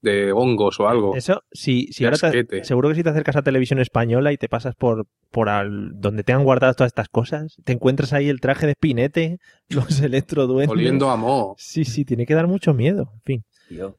[0.00, 1.14] de hongos o algo.
[1.16, 4.48] Eso, si, si ahora te- seguro que si te acercas a televisión española y te
[4.48, 8.40] pasas por, por al- donde te han guardado todas estas cosas, te encuentras ahí el
[8.40, 10.70] traje de Spinete, los electroduendes.
[10.70, 11.54] Oliendo a moho.
[11.58, 13.10] Sí, sí, tiene que dar mucho miedo.
[13.14, 13.44] En fin.
[13.68, 13.96] Tío.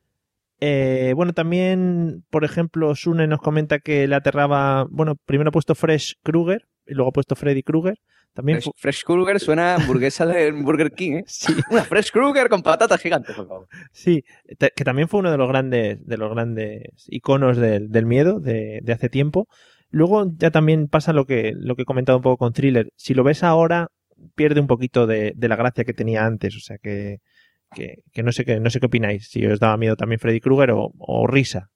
[0.62, 4.86] Eh, bueno, también, por ejemplo, Sune nos comenta que le aterraba.
[4.90, 7.98] Bueno, primero ha puesto Fresh Krueger y luego ha puesto Freddy Krueger.
[8.34, 11.24] También Fresh, Krueger suena a hamburguesa de Burger King, ¿eh?
[11.28, 11.54] Sí.
[11.72, 13.68] Una Fresh Krueger con patatas gigantes, por favor.
[13.92, 14.24] Sí,
[14.76, 18.80] que también fue uno de los grandes, de los grandes iconos del, del miedo de,
[18.84, 19.48] de hace tiempo.
[19.90, 22.90] Luego ya también pasa lo que, lo que he comentado un poco con Thriller.
[22.96, 23.90] Si lo ves ahora,
[24.36, 26.56] pierde un poquito de, de la gracia que tenía antes.
[26.56, 27.18] O sea que,
[27.74, 29.30] que, que no sé qué, no sé qué opináis.
[29.30, 31.70] Si os daba miedo también Freddy Krueger o, o risa.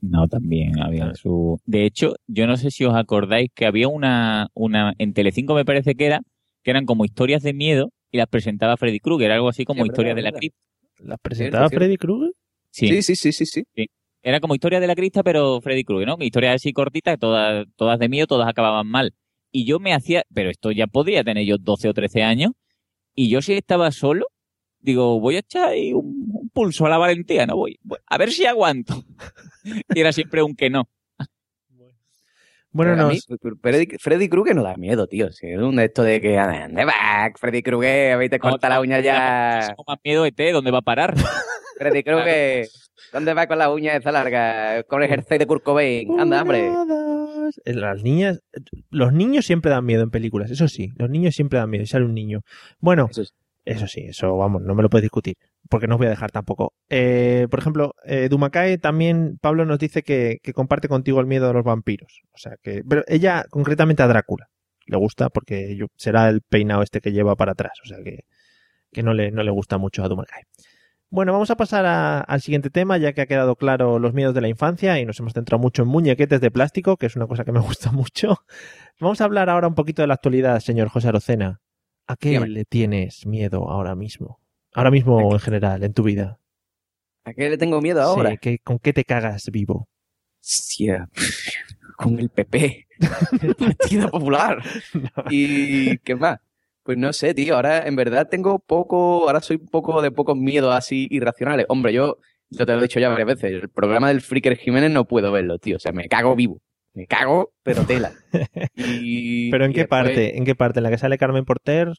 [0.00, 1.58] No, también había su...
[1.64, 5.64] De hecho, yo no sé si os acordáis que había una, una en Telecinco me
[5.64, 6.20] parece que era,
[6.62, 9.88] que eran como historias de miedo y las presentaba Freddy Krueger, algo así como Sí,
[9.88, 10.58] historias verdad, de la cripta.
[10.98, 11.68] ¿Las presentaba.
[11.68, 12.32] Freddy Krueger?
[12.70, 12.88] Sí.
[12.88, 13.64] Sí, sí, sí, sí, sí.
[13.74, 13.86] Sí.
[14.22, 16.16] Era como historia de la crista, pero Freddy Krueger, ¿no?
[16.18, 19.14] Historias así cortitas, todas, todas de miedo, todas acababan mal.
[19.52, 22.52] Y yo me hacía, pero esto ya podría tener yo 12 o 13 años,
[23.14, 24.26] y yo si estaba solo,
[24.80, 26.25] digo, voy a echar ahí un,
[26.56, 27.56] un pulso a la valentía, ¿no?
[27.56, 29.04] Voy, a ver si aguanto.
[29.94, 30.88] y era siempre un que no.
[32.70, 35.30] Bueno, Pero mí, nos, Freddy, Freddy Krueger no da miedo, tío.
[35.32, 38.12] Si es un de esto de que, ¿dónde vas, Freddy Krueger?
[38.12, 39.60] A ver, te corta la uña ya.
[39.68, 41.14] Tengo más miedo ET, ¿dónde va a parar?
[41.78, 42.66] Freddy Krueger,
[43.14, 44.82] ¿dónde vas con la uña esa larga?
[44.84, 46.20] Con el jersey de Kurt Cobain.
[46.20, 46.70] Anda, hombre.
[47.64, 48.40] Eh, Las niñas,
[48.90, 51.86] los niños siempre dan miedo en películas, eso sí, los niños siempre dan miedo, y
[51.86, 52.40] sale un niño.
[52.78, 53.32] Bueno, Eso sí.
[53.66, 55.36] Eso sí, eso vamos, no me lo puedes discutir,
[55.68, 56.72] porque no os voy a dejar tampoco.
[56.88, 61.52] Eh, por ejemplo, eh, Dumakae también, Pablo nos dice que, comparte contigo el miedo a
[61.52, 64.48] los vampiros, o sea que, pero ella concretamente a Drácula,
[64.86, 68.24] le gusta porque será el peinado este que lleva para atrás, o sea que,
[68.92, 70.44] que no, le, no le gusta mucho a Dumakae.
[71.10, 74.40] Bueno, vamos a pasar al siguiente tema, ya que ha quedado claro los miedos de
[74.40, 77.44] la infancia y nos hemos centrado mucho en muñequetes de plástico, que es una cosa
[77.44, 78.44] que me gusta mucho.
[79.00, 81.60] Vamos a hablar ahora un poquito de la actualidad, señor José Arocena.
[82.06, 82.48] ¿A qué Dígame.
[82.48, 84.40] le tienes miedo ahora mismo?
[84.74, 86.38] Ahora mismo en general, en tu vida.
[87.24, 88.30] ¿A qué le tengo miedo ahora?
[88.30, 89.88] Sí, ¿qué- ¿Con qué te cagas vivo?
[90.40, 91.08] Hostia,
[91.96, 92.86] con el PP,
[93.42, 94.62] el Partido Popular.
[95.30, 96.38] ¿Y qué más?
[96.84, 100.36] Pues no sé, tío, ahora en verdad tengo poco, ahora soy un poco de pocos
[100.36, 101.66] miedos así irracionales.
[101.68, 102.18] Hombre, yo,
[102.50, 105.32] yo te lo he dicho ya varias veces, el programa del Freaker Jiménez no puedo
[105.32, 106.60] verlo, tío, o sea, me cago vivo.
[106.96, 108.10] Me cago, pero tela.
[108.74, 110.36] Y- ¿Pero en y qué después- parte?
[110.38, 110.80] ¿En qué parte?
[110.80, 111.92] ¿En la que sale Carmen Porter?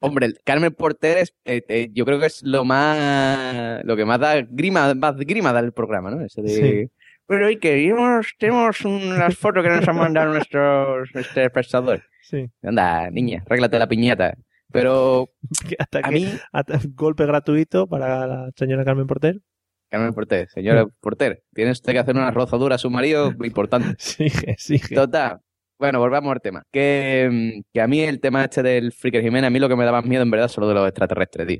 [0.00, 4.20] Hombre, Carmen Porter es, eh, eh, yo creo que es lo más, lo que más
[4.20, 6.20] da grima, más grima da el programa, ¿no?
[6.22, 6.90] Ese de, Sí.
[7.26, 12.00] pero hoy queremos, tenemos unas fotos que nos han mandado nuestros, nuestros.
[12.22, 12.46] Sí.
[12.62, 14.34] Anda, niña, arréglate la piñata.
[14.72, 15.30] Pero
[15.78, 19.38] Hasta a que- mí, hasta- golpe gratuito para la señora Carmen Porter.
[19.88, 23.94] Carmen Porter, señora Porter, tiene usted que hacer una rozadura a su marido importante.
[23.98, 24.94] Sigue, sigue.
[24.94, 25.40] Total.
[25.78, 26.62] Bueno, volvamos al tema.
[26.72, 29.76] Que, mm, que a mí el tema este del Freaker Jiménez, a mí lo que
[29.76, 31.58] me da más miedo en verdad es lo de los extraterrestres, tío.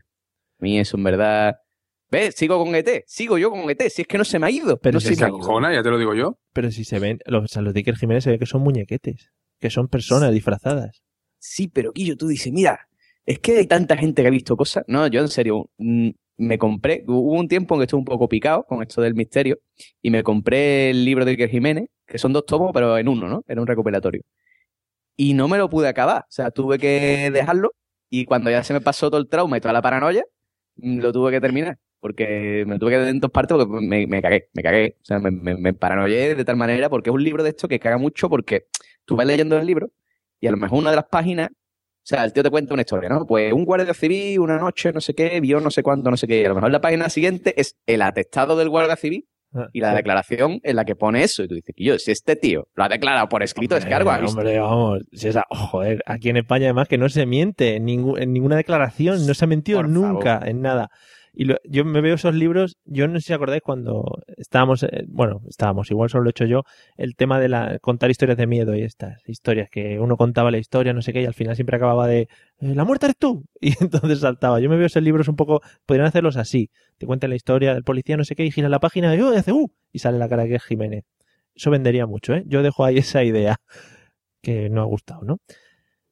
[0.58, 1.56] A mí eso en verdad...
[2.08, 2.36] ¿Ves?
[2.36, 4.78] Sigo con ET, sigo yo con ET, si es que no se me ha ido.
[4.78, 5.38] Pero no si se se me ha ido.
[5.38, 6.38] Acojona, ya te lo digo yo.
[6.52, 8.62] Pero si se ven, los, o sea, los de Iker Jiménez se ve que son
[8.62, 11.02] muñequetes, que son personas disfrazadas.
[11.38, 12.88] Sí, pero Guillo, tú dices, mira,
[13.24, 14.84] es que hay tanta gente que ha visto cosas.
[14.86, 18.28] No, yo en serio, mm, me compré, hubo un tiempo en que estuve un poco
[18.28, 19.58] picado con esto del misterio
[20.02, 23.28] y me compré el libro de Iker Jiménez, que son dos tomos, pero en uno,
[23.28, 23.44] ¿no?
[23.48, 24.22] Era un recopilatorio.
[25.16, 27.72] Y no me lo pude acabar, o sea, tuve que dejarlo
[28.10, 30.24] y cuando ya se me pasó todo el trauma y toda la paranoia,
[30.76, 31.78] lo tuve que terminar.
[32.00, 34.96] Porque me tuve que dar en dos partes porque me, me cagué, me cagué.
[35.00, 37.68] O sea, me, me, me paranoié de tal manera porque es un libro de esto
[37.68, 38.66] que caga mucho porque
[39.04, 39.90] tú vas leyendo el libro
[40.40, 41.50] y a lo mejor una de las páginas,
[42.08, 43.26] sea, el tío te cuenta una historia, ¿no?
[43.26, 46.26] Pues un guardia civil, una noche, no sé qué, vio no sé cuánto, no sé
[46.26, 46.42] qué.
[46.42, 49.80] Y a lo mejor la página siguiente es el atestado del guardia civil Ah, y
[49.80, 51.42] la declaración en la que pone eso.
[51.42, 53.94] Y tú dices, que yo, si este tío lo ha declarado por escrito, es que
[53.94, 54.38] algo ha visto.
[54.38, 55.00] Hombre, vamos.
[55.12, 59.26] Si esa, oh, joder, aquí en España además que no se miente en, ninguna declaración,
[59.26, 60.48] no se ha mentido Por nunca favor.
[60.48, 60.90] en nada.
[61.38, 64.04] Y lo- yo me veo esos libros, yo no sé si acordáis cuando
[64.38, 66.62] estábamos, eh, bueno, estábamos, igual solo lo he hecho yo,
[66.96, 70.58] el tema de la contar historias de miedo y estas historias que uno contaba la
[70.58, 72.20] historia, no sé qué, y al final siempre acababa de
[72.60, 73.44] "Eh, la muerte eres tú.
[73.60, 74.60] Y entonces saltaba.
[74.60, 76.70] Yo me veo esos libros un poco, podrían hacerlos así.
[76.98, 79.34] Te cuentan la historia del policía, no sé qué, y gira la página y, "Oh",
[79.34, 81.04] y hace uh, y sale la cara que es Jiménez.
[81.54, 82.42] Eso vendería mucho, ¿eh?
[82.46, 83.56] Yo dejo ahí esa idea
[84.42, 85.38] que no ha gustado, ¿no?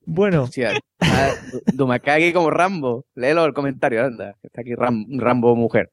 [0.06, 1.30] Bueno, Hostia, ah,
[1.72, 3.06] Dumacagui como Rambo.
[3.14, 4.36] Léelo el comentario, anda.
[4.42, 5.90] Está aquí Ram- Rambo mujer.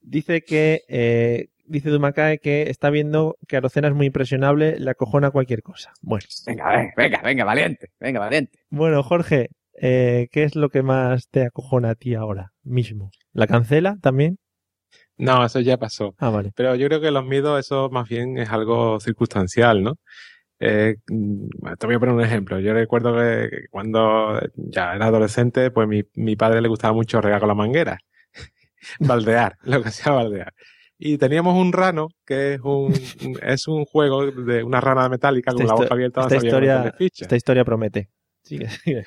[0.00, 5.30] dice que eh, dice Dumakae que está viendo que Arocena es muy impresionable, le acojona
[5.30, 5.92] cualquier cosa.
[6.00, 8.58] Bueno, Venga, venga, venga, venga, valiente, venga, valiente.
[8.70, 13.10] bueno, Jorge, eh, ¿qué es lo que más te acojona a ti ahora mismo?
[13.32, 14.38] ¿La cancela también?
[15.16, 16.14] No, eso ya pasó.
[16.18, 16.50] Ah, vale.
[16.56, 19.94] Pero yo creo que los miedos, eso más bien es algo circunstancial, ¿no?
[20.64, 22.60] Eh, mm, te voy a poner un ejemplo.
[22.60, 27.40] Yo recuerdo que cuando ya era adolescente, pues mi, mi padre le gustaba mucho regar
[27.40, 27.98] con la manguera.
[29.00, 30.54] baldear, lo que sea baldear.
[30.98, 32.92] Y teníamos un rano, que es un,
[33.42, 37.36] es un juego de una rana metálica con Esta la boca abierta esta historia, esta
[37.36, 38.08] historia promete.
[38.44, 39.04] Sigue, sigue.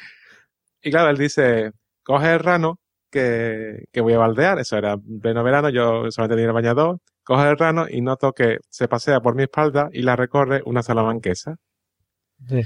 [0.81, 1.71] Y claro, él dice,
[2.03, 4.59] coge el rano que, que voy a baldear.
[4.59, 6.99] Eso era en pleno verano, yo solamente tenía el bañador.
[7.25, 10.81] Coge el rano y noto que se pasea por mi espalda y la recorre una
[10.83, 11.57] salamanquesa.
[12.47, 12.61] Sí.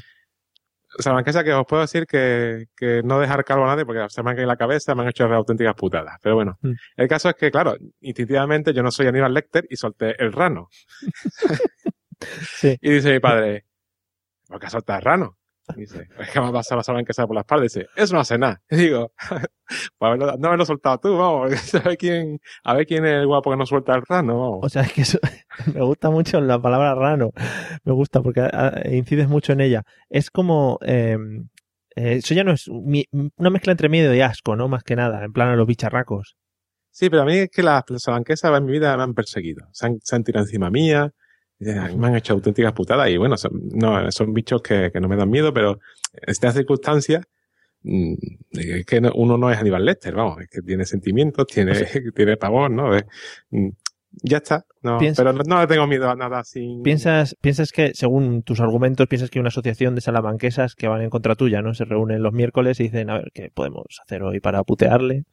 [0.97, 4.31] Salamanquesa que os puedo decir que, que no dejar calvo a nadie porque se me
[4.31, 6.17] han caído en la cabeza, me han hecho auténticas putadas.
[6.21, 6.71] Pero bueno, Mm.
[6.97, 10.67] el caso es que, claro, instintivamente yo no soy Aníbal Lecter y solté el rano.
[12.41, 12.77] Sí.
[12.81, 13.65] Y dice mi padre,
[14.45, 15.37] ¿por qué has soltado el rano?
[15.75, 17.63] Dice, es que me ha pasado la Salamanquesa por la espalda.
[17.63, 18.61] Dice, eso no hace nada.
[18.69, 19.13] Y digo,
[19.99, 23.51] haberlo- no haberlo soltado tú, vamos, a ver quién, a ver quién es el guapo
[23.51, 24.59] que no suelta el rano, vamos.
[24.63, 25.19] O sea, es que eso-
[25.73, 27.31] me gusta mucho la palabra rano.
[27.83, 29.83] Me gusta porque ah, incides mucho en ella.
[30.09, 30.79] Es como.
[30.81, 31.17] eh,
[31.95, 34.67] eh, eso ya no es mi- una mezcla entre miedo y asco, ¿no?
[34.67, 36.35] Más que nada, en plan a los bicharracos.
[36.91, 39.67] Sí, pero a mí es que las salamanquesas en mi vida me han perseguido.
[39.71, 41.11] Se han, se han tirado encima mía,
[41.59, 45.15] me han hecho auténticas putadas y bueno, son, no, son bichos que, que no me
[45.17, 45.79] dan miedo, pero
[46.13, 47.25] en estas circunstancias
[47.83, 48.13] mm,
[48.51, 51.73] es que no- uno no es Aníbal Lecter, vamos, es que tiene sentimientos, tiene,
[52.15, 52.95] tiene pavor, ¿no?
[52.95, 53.05] Es-
[53.51, 53.69] mm,
[54.23, 56.79] ya está, no, pero no, no le tengo miedo a nada así.
[56.83, 61.11] ¿Piensas, piensas que, según tus argumentos, piensas que una asociación de salamanquesas que van en
[61.11, 61.75] contra tuya, ¿no?
[61.75, 65.25] Se reúnen los miércoles y dicen, a ver, ¿qué podemos hacer hoy para putearle?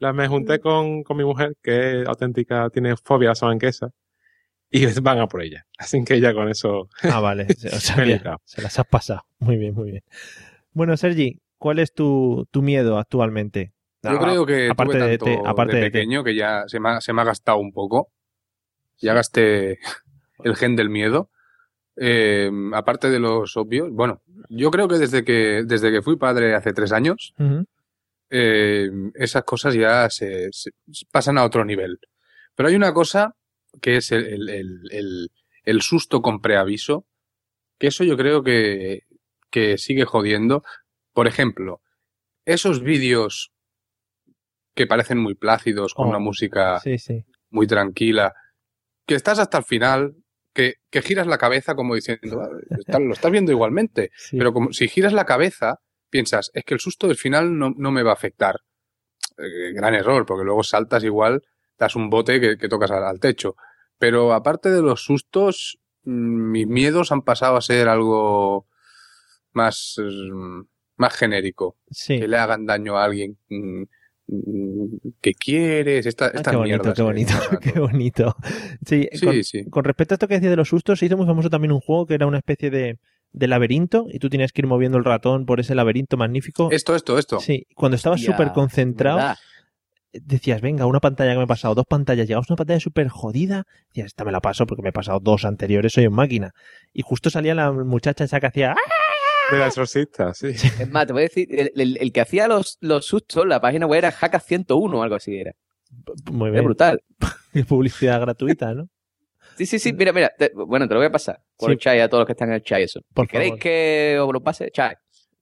[0.00, 3.90] La, me junté con, con mi mujer, que es auténtica, tiene fobia a la salamanquesa,
[4.70, 5.66] y van a por ella.
[5.78, 6.88] Así que ella con eso...
[7.02, 7.46] Ah, vale.
[7.54, 9.22] Se, o sea, las has pasado.
[9.38, 10.02] Muy bien, muy bien.
[10.72, 13.72] Bueno, Sergi, ¿cuál es tu, tu miedo actualmente?
[14.02, 16.34] Yo Ah, creo que aparte tuve de, tanto te- aparte de de te- pequeño que
[16.34, 18.08] ya se me, ha, se me ha gastado un poco.
[19.00, 19.78] Ya gasté
[20.44, 21.30] el gen del miedo.
[22.00, 26.54] Eh, aparte de los obvios, bueno, yo creo que desde que desde que fui padre
[26.54, 27.34] hace tres años,
[28.30, 30.70] eh, esas cosas ya se, se-
[31.10, 31.98] pasan a otro nivel.
[32.54, 33.34] Pero hay una cosa
[33.80, 35.30] que es el, el-
[35.64, 37.06] el- susto con preaviso,
[37.78, 39.02] que eso yo creo que,
[39.50, 40.62] que sigue jodiendo.
[41.12, 41.80] Por ejemplo,
[42.44, 43.52] esos vídeos
[44.74, 47.24] que parecen muy plácidos, con Oh, una música Sí, sí.
[47.50, 48.32] muy tranquila,
[49.06, 50.14] que estás hasta el final,
[50.54, 54.38] que, que giras la cabeza como diciendo, "Ah, está- lo estás viendo igualmente, Sí.
[54.38, 57.90] pero como si giras la cabeza, piensas, es que el susto del final no, no
[57.90, 58.56] me va a afectar.
[59.36, 61.42] Eh, gran error, porque luego saltas igual,
[61.78, 63.56] das un bote que, que tocas al, al techo.
[63.98, 68.66] Pero aparte de los sustos, mm, mis miedos han pasado a ser algo
[69.52, 70.60] más, mm,
[70.96, 71.76] más genérico.
[71.90, 72.18] Sí.
[72.18, 73.82] Que le hagan daño a alguien mm,
[75.20, 78.36] que quieres, esta, Ah, estas qué bonito, mierdas qué que bonito, qué bonito.
[78.84, 79.64] Sí, Sí, con, sí.
[79.70, 81.80] con respecto a esto que decía de los sustos, se hizo muy famoso también un
[81.80, 82.98] juego que era una especie de,
[83.32, 86.68] de laberinto y tú tenías que ir moviendo el ratón por ese laberinto magnífico.
[86.70, 87.40] Esto, esto, esto.
[87.40, 89.36] Sí, cuando estabas súper concentrado, ¿verdad?
[90.12, 93.08] Decías, venga, una pantalla que me he pasado, dos pantallas, llegabas a una pantalla súper
[93.08, 96.52] jodida, decías, esta me la paso porque me he pasado dos anteriores, soy en máquina.
[96.92, 98.76] Y justo salía la muchacha esa que hacía, ¡ah!
[99.52, 100.48] De la exorcista, sí.
[100.48, 103.60] Es más, te voy a decir, el, el- el que hacía los, los sustos, la
[103.60, 105.52] página web era Hacka 101 o algo así era.
[106.30, 107.00] muy Es bien, brutal.
[107.68, 108.88] publicidad gratuita, ¿no?
[109.56, 110.30] Sí, sí, sí, mira, mira.
[110.38, 111.72] te- bueno, te lo voy a pasar por Sí.
[111.72, 113.00] el chat a todos los que están en el chat eso.
[113.12, 113.60] Por ¿Queréis favor.
[113.60, 114.70] que os lo pase?
[114.70, 114.98] Chat.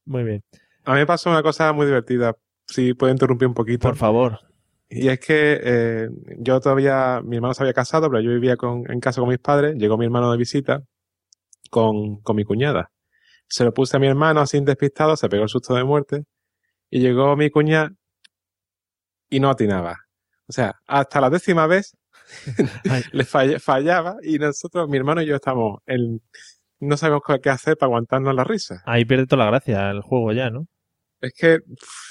[0.06, 0.42] Muy bien.
[0.84, 2.34] A mí me pasó una cosa muy divertida,
[2.66, 3.88] si puedo interrumpir un poquito.
[3.88, 4.38] Por favor.
[4.88, 8.90] Y es que eh, yo todavía, mi hermano se había casado, pero yo vivía con,
[8.90, 10.82] en casa con mis padres, llegó mi hermano de visita
[11.70, 12.90] con, con mi cuñada.
[13.48, 16.24] Se lo puse a mi hermano así despistado, se pegó el susto de muerte,
[16.90, 17.92] y llegó mi cuñada
[19.28, 19.96] y no atinaba.
[20.48, 21.96] O sea, hasta la décima vez
[23.12, 26.20] le fall- fallaba y nosotros, mi hermano y yo estamos en,
[26.80, 28.82] no sabemos qué hacer para aguantarnos la risa.
[28.86, 30.66] Ahí pierde toda la gracia el juego ya, ¿no?
[31.20, 31.58] Es que,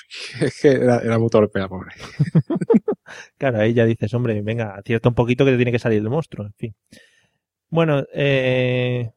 [0.41, 1.91] es que era, era muy torpe la pobre.
[3.37, 6.09] Claro, ahí ya dices, hombre, venga, acierta un poquito que te tiene que salir el
[6.09, 6.75] monstruo, en fin.
[7.69, 9.11] Bueno, eh,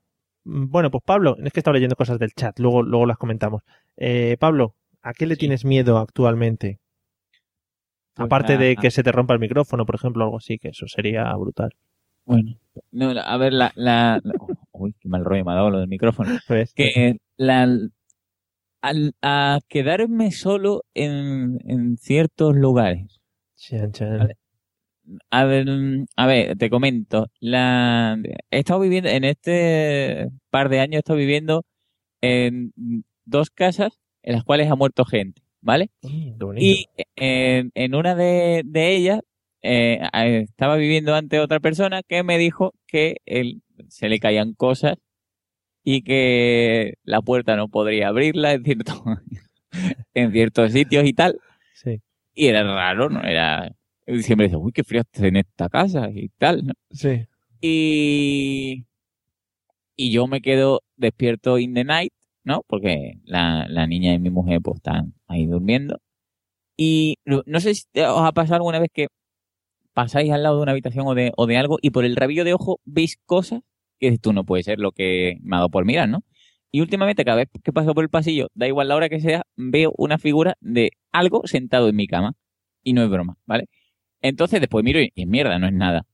[0.45, 3.63] bueno, pues Pablo, es que estaba leyendo cosas del chat, luego, luego las comentamos.
[3.97, 6.81] Eh, Pablo, ¿a qué le tienes miedo actualmente?
[8.15, 10.59] Pues Aparte a- de a- que se te rompa el micrófono, por ejemplo, algo así,
[10.59, 11.71] que eso sería brutal.
[12.27, 12.59] Bueno,
[12.93, 14.35] no, la- a ver, la, la, la-
[14.73, 16.29] Uy, qué mal rollo me ha dado lo del micrófono.
[16.49, 16.75] ¿Ves?
[16.75, 17.67] Que la,
[18.81, 23.21] al, a quedarme solo en, en ciertos lugares.
[23.57, 24.19] Chan, chan.
[24.19, 24.37] Vale.
[25.31, 25.67] A ver,
[26.17, 27.29] a ver, te comento.
[27.41, 28.19] La,
[28.51, 31.65] he estado viviendo, en este par de años he estado viviendo
[32.21, 32.73] en
[33.25, 35.91] dos casas en las cuales ha muerto gente, ¿vale?
[36.03, 36.59] Mm.
[36.59, 36.87] Y
[37.17, 39.21] en, en una de, de ellas
[39.63, 44.53] eh, eh, estaba viviendo ante otra persona que me dijo que él, se le caían
[44.53, 44.97] cosas
[45.91, 49.03] y que la puerta no podría abrirla en, cierto,
[50.15, 51.41] en ciertos sitios y tal.
[51.73, 52.03] Sí,
[52.35, 53.23] Y era raro, ¿no?
[53.23, 53.73] Era...
[54.21, 56.75] Siempre dice, uy, qué frío en esta casa y tal, ¿no?
[56.91, 57.25] sí.
[57.63, 58.85] Y,
[59.97, 62.13] y yo me quedo despierto in the night,
[62.45, 62.65] ¿no?
[62.67, 66.01] Porque la, la niña y mi mujer pues están ahí durmiendo.
[66.77, 69.07] Y no sé si os ha pasado alguna vez que
[69.95, 72.45] pasáis al lado de una habitación o de, o de algo y por el rabillo
[72.45, 73.63] de ojo veis cosas
[73.99, 76.25] que dices, tú no puede ser lo que me ha dado por mirar, ¿no?
[76.71, 79.45] Y últimamente, cada vez que paso por el pasillo, da igual la hora que sea,
[79.57, 82.35] veo una figura de algo sentado en mi cama.
[82.83, 83.69] Y no es broma, ¿vale?
[84.21, 86.07] Entonces después miro y, y mierda, no es nada.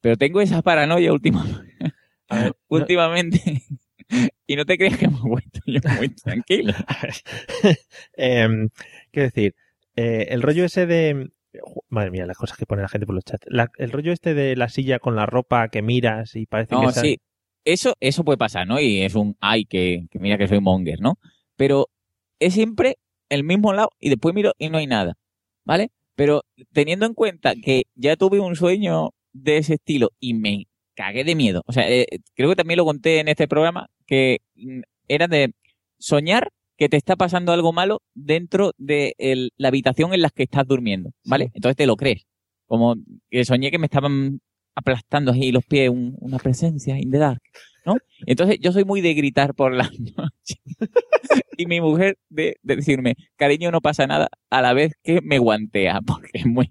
[0.00, 1.44] Pero tengo esa paranoia última,
[2.68, 3.62] últimamente.
[4.46, 6.74] y no te creas que me he vuelto yo muy tranquilo.
[8.16, 8.68] Em,
[9.10, 9.54] quiero decir,
[9.96, 11.30] eh, el rollo ese de.
[11.88, 13.46] Madre mía, las cosas que pone la gente por los chats.
[13.48, 16.76] La- el rollo este de la silla con la ropa que miras y parece que.
[16.76, 17.18] No, está- sí.
[17.64, 18.80] Eso, eso puede pasar, ¿no?
[18.80, 21.18] Y es un, ay, que, que mira que soy monger, ¿no?
[21.56, 21.88] Pero
[22.40, 22.96] es siempre
[23.28, 25.14] el mismo lado y después miro y no hay nada,
[25.64, 25.90] ¿vale?
[26.16, 26.42] Pero
[26.72, 31.36] teniendo en cuenta que ya tuve un sueño de ese estilo y me cagué de
[31.36, 31.62] miedo.
[31.66, 35.54] O sea, eh, creo que también lo conté en este programa, que mm, era de
[35.98, 40.42] soñar que te está pasando algo malo dentro de el- la habitación en la que
[40.44, 41.50] estás durmiendo, ¿vale?
[41.54, 42.24] Entonces te lo crees.
[42.66, 42.96] Como
[43.30, 44.40] que soñé que me estaban
[44.74, 47.40] aplastando ahí los pies un- una presencia in the dark,
[47.84, 47.96] ¿no?
[48.26, 50.58] Entonces yo soy muy de gritar por las noches.
[51.58, 55.38] y mi mujer de, de decirme, cariño, no pasa nada, a la vez que me
[55.38, 56.70] guantea, porque es muy,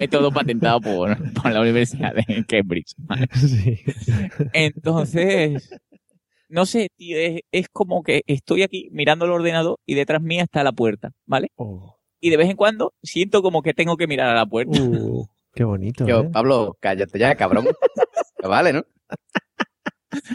[0.00, 2.94] es todo patentado por, por la Universidad de Cambridge.
[2.98, 3.28] ¿vale?
[4.52, 5.70] Entonces,
[6.48, 10.42] no sé, tío, es, es como que estoy aquí mirando el ordenador y detrás mía
[10.42, 11.52] está la puerta, ¿vale?
[12.20, 14.80] Y de vez en cuando siento como que tengo que mirar a la puerta.
[14.80, 16.06] Uh, qué bonito.
[16.06, 16.30] Yo, ¿eh?
[16.32, 17.66] Pablo, cállate ya, cabrón.
[18.42, 18.84] vale, ¿no?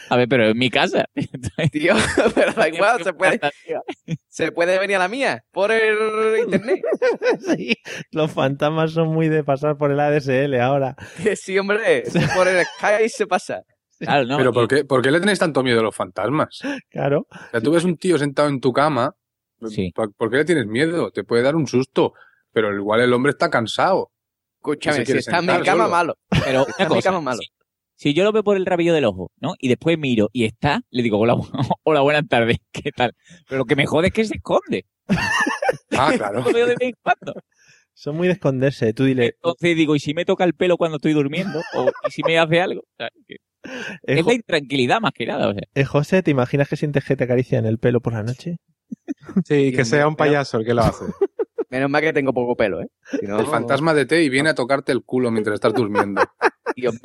[0.09, 1.05] A ver, pero en mi casa.
[1.72, 1.95] Tío,
[2.36, 3.39] pero da igual, se puede,
[4.28, 6.82] se puede venir a la mía por el internet.
[7.57, 7.76] sí,
[8.11, 10.95] los fantasmas son muy de pasar por el ADSL ahora.
[11.36, 12.03] Sí, hombre,
[12.36, 13.64] por el Skype se pasa.
[14.06, 14.38] Claro, no.
[14.38, 16.60] Pero ¿por qué, por qué le tenéis tanto miedo a los fantasmas?
[16.89, 17.28] Claro.
[17.30, 19.16] O sea, tú ves un tío sentado en tu cama,
[19.95, 21.12] ¿por, por qué le tienes miedo?
[21.12, 22.14] Te puede dar un susto,
[22.51, 24.12] pero igual el hombre está cansado.
[24.58, 26.16] Escúchame, si está en mi cama, malo.
[26.45, 27.39] Pero una cosa, cama, malo.
[27.41, 27.49] Si,
[27.95, 29.54] si yo lo veo por el rabillo del ojo, ¿no?
[29.60, 31.36] Y después miro y está, le digo, hola,
[31.84, 33.14] hola buenas tardes, ¿qué tal?
[33.47, 34.86] Pero lo que me jode es que se esconde.
[35.91, 36.41] Ah, claro.
[36.41, 37.34] Lo veo de vez en cuando.
[37.95, 38.93] Son muy de esconderse.
[38.93, 39.36] Tú dile.
[39.36, 41.62] Entonces digo, ¿y si me toca el pelo cuando estoy durmiendo?
[41.76, 42.82] ¿O y si me hace algo?
[42.82, 43.38] O sea, que-
[44.03, 45.49] Es la intranquilidad más que nada.
[45.49, 45.64] O sea.
[45.74, 48.57] eh, José, ¿te imaginas que sientes que te acarician el pelo por la noche?
[49.45, 51.05] Sí, que sea un payaso el que lo hace.
[51.70, 52.88] Menos mal que tengo poco pelo, ¿eh?
[53.20, 56.22] Si no- El fantasma de té y viene a tocarte el culo mientras estás durmiendo.
[56.76, 56.95] Dios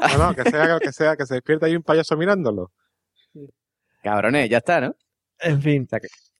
[0.00, 2.72] No, no, que sea, que sea, que se despierta ahí un payaso mirándolo.
[4.02, 4.96] Cabrones, ya está, ¿no?
[5.40, 5.86] En fin,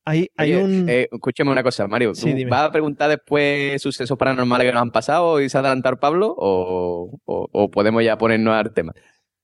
[0.05, 0.87] hay, hay Oye, un...
[0.89, 2.11] eh, escúchame una cosa, Mario.
[2.13, 2.51] ¿tú Sí, dime.
[2.51, 6.35] ¿Vas a preguntar después sucesos paranormales que nos han pasado y se ha adelantado Pablo?
[6.37, 8.95] O, o- o podemos ya ponernos al tema?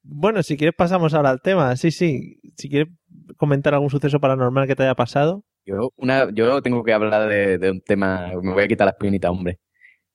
[0.05, 1.75] Bueno, si quieres pasamos ahora al tema.
[1.77, 2.39] Sí, sí.
[2.57, 2.89] Si quieres
[3.37, 5.45] comentar algún suceso paranormal que te haya pasado.
[5.65, 9.31] Yo, una, yo tengo que hablar de, un tema, me voy a quitar la espinita,
[9.31, 9.61] hombre.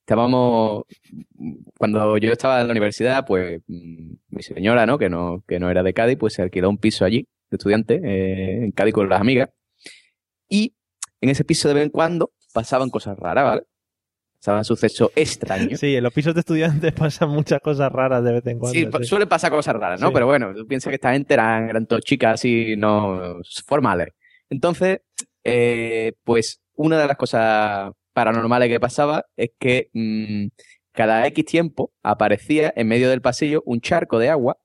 [0.00, 0.84] Estábamos,
[1.76, 4.96] cuando yo estaba en la universidad, pues mm, mi señora, ¿no?
[4.96, 8.00] Que no, que no era de Cádiz, pues se alquiló un piso allí, de estudiante,
[8.02, 9.50] eh, en Cádiz con las amigas.
[10.48, 10.74] Y
[11.20, 13.62] en ese piso de vez en cuando pasaban cosas raras, ¿vale?
[14.40, 15.78] Pasaban sucesos extraños.
[15.78, 18.72] Sí, en los pisos de estudiantes pasan muchas cosas raras de vez en cuando.
[18.72, 19.04] Sí, sí.
[19.04, 20.08] suelen pasar cosas raras, ¿no?
[20.08, 20.14] Sí.
[20.14, 24.08] Pero bueno, tú piensas que esta gente eran, eran todas chicas así, no formales.
[24.48, 25.00] Entonces,
[25.44, 30.46] eh, pues una de las cosas paranormales que pasaba es que mm,
[30.92, 34.56] cada X tiempo aparecía en medio del pasillo un charco de agua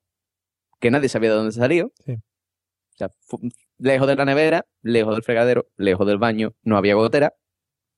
[0.80, 1.92] que nadie sabía de dónde salió.
[2.06, 2.14] Sí.
[2.14, 3.10] O sea,
[3.78, 7.34] lejos de la nevera, lejos del fregadero, lejos del baño, no había gotera,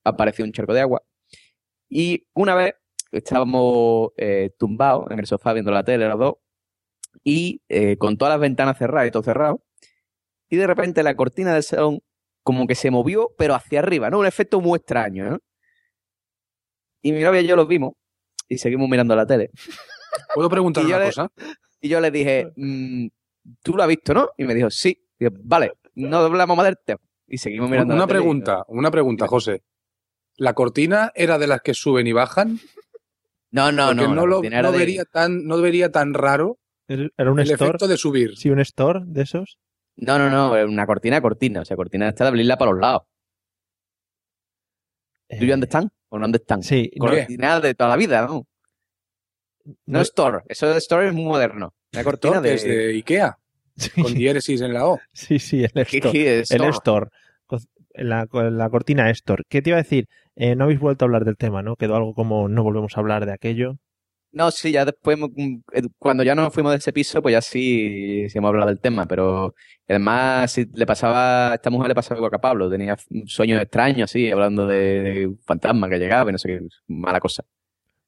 [0.04, 1.04] apareció un charco de agua.
[1.90, 2.76] Y una vez
[3.12, 6.36] estábamos eh, tumbados en el sofá viendo la tele los dos
[7.24, 9.64] y eh, con todas las ventanas cerradas y todo cerrado.
[10.50, 12.00] Y de repente la cortina del salón
[12.44, 14.20] como que se movió, pero hacia arriba, ¿no?
[14.20, 15.40] Un efecto muy extraño, ¿no?
[17.02, 17.94] Y mi novia y yo los vimos
[18.48, 19.52] y seguimos mirando la tele.
[20.34, 21.32] ¿Puedo preguntar una le- cosa?
[21.82, 23.08] Y yo le dije, mm,
[23.62, 24.30] ¿tú lo has visto, no?
[24.38, 25.06] Y me dijo, sí.
[25.20, 27.00] Y yo, vale, no hablamos más del tema.
[27.28, 29.64] Y seguimos mirando Una la tele y- pregunta, una pregunta, José.
[30.38, 32.60] ¿La cortina era de las que suben y bajan?
[33.52, 34.08] No, no, Porque no.
[34.16, 37.70] no, la lo, no de- vería tan, no vería tan raro Era un el store.
[37.70, 38.38] efecto de subir.
[38.38, 39.58] Sí, un store de esos.
[39.96, 41.62] No, no, no, una cortina, cortina.
[41.62, 43.04] O sea, cortina está de abrirla para los lados.
[45.30, 45.90] ¿Tú y dónde están?
[46.10, 46.60] ¿O no dónde están?
[46.60, 48.46] Eh, Sí, no- Cortina de toda la vida, ¿no?
[49.86, 50.44] No, store.
[50.48, 51.74] Eso de store es muy moderno.
[51.94, 52.54] Una cortina de...
[52.54, 53.38] Es de Ikea,
[54.02, 55.00] con diéresis en la O.
[55.12, 56.66] Sí, sí, el ¿Qué- store.
[56.66, 57.08] El store?
[57.98, 59.44] La, la cortina store.
[59.50, 60.08] ¿Qué te iba a decir?
[60.36, 61.76] Eh, no habéis vuelto a hablar del tema, ¿no?
[61.76, 63.78] Quedó algo como no volvemos a hablar de aquello.
[64.32, 67.42] No, sí, ya después, mm, eh, cuando ya nos fuimos de ese piso, pues ya
[67.42, 69.56] sí, sí hemos hablado del tema, pero
[69.88, 72.96] además sí le pasaba, a esta mujer le pasaba que a Pablo, tenía
[73.26, 77.20] sueños extraños, así, hablando de, de un fantasma que llegaba y no sé qué, mala
[77.20, 77.46] cosa.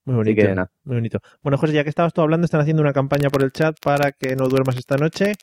[0.06, 0.42] Muy bonito.
[0.42, 0.56] que.
[0.86, 1.20] Muy bonito.
[1.44, 4.12] Bueno, José, ya que estabas tú hablando, están haciendo una campaña por el chat para
[4.12, 5.34] que no duermas esta noche.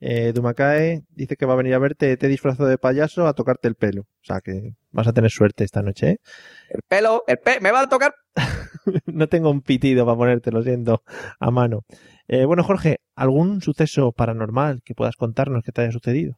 [0.00, 3.68] Eh, Dumakae dice que va a venir a verte, te disfrazo de payaso a tocarte
[3.68, 4.02] el pelo.
[4.02, 6.18] O sea que vas a tener suerte esta noche, ¿eh?
[6.68, 8.14] El pelo, el pe me va a tocar.
[9.06, 11.02] no tengo un pitido para ponerte, lo siento,
[11.40, 11.84] a mano.
[12.28, 16.36] Eh, bueno, Jorge, ¿algún suceso paranormal que puedas contarnos que te haya sucedido?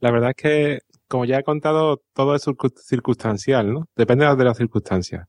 [0.00, 0.78] La verdad es que,
[1.08, 3.86] como ya he contado, todo es circu- circunstancial, ¿no?
[3.96, 5.26] Depende de las circunstancias.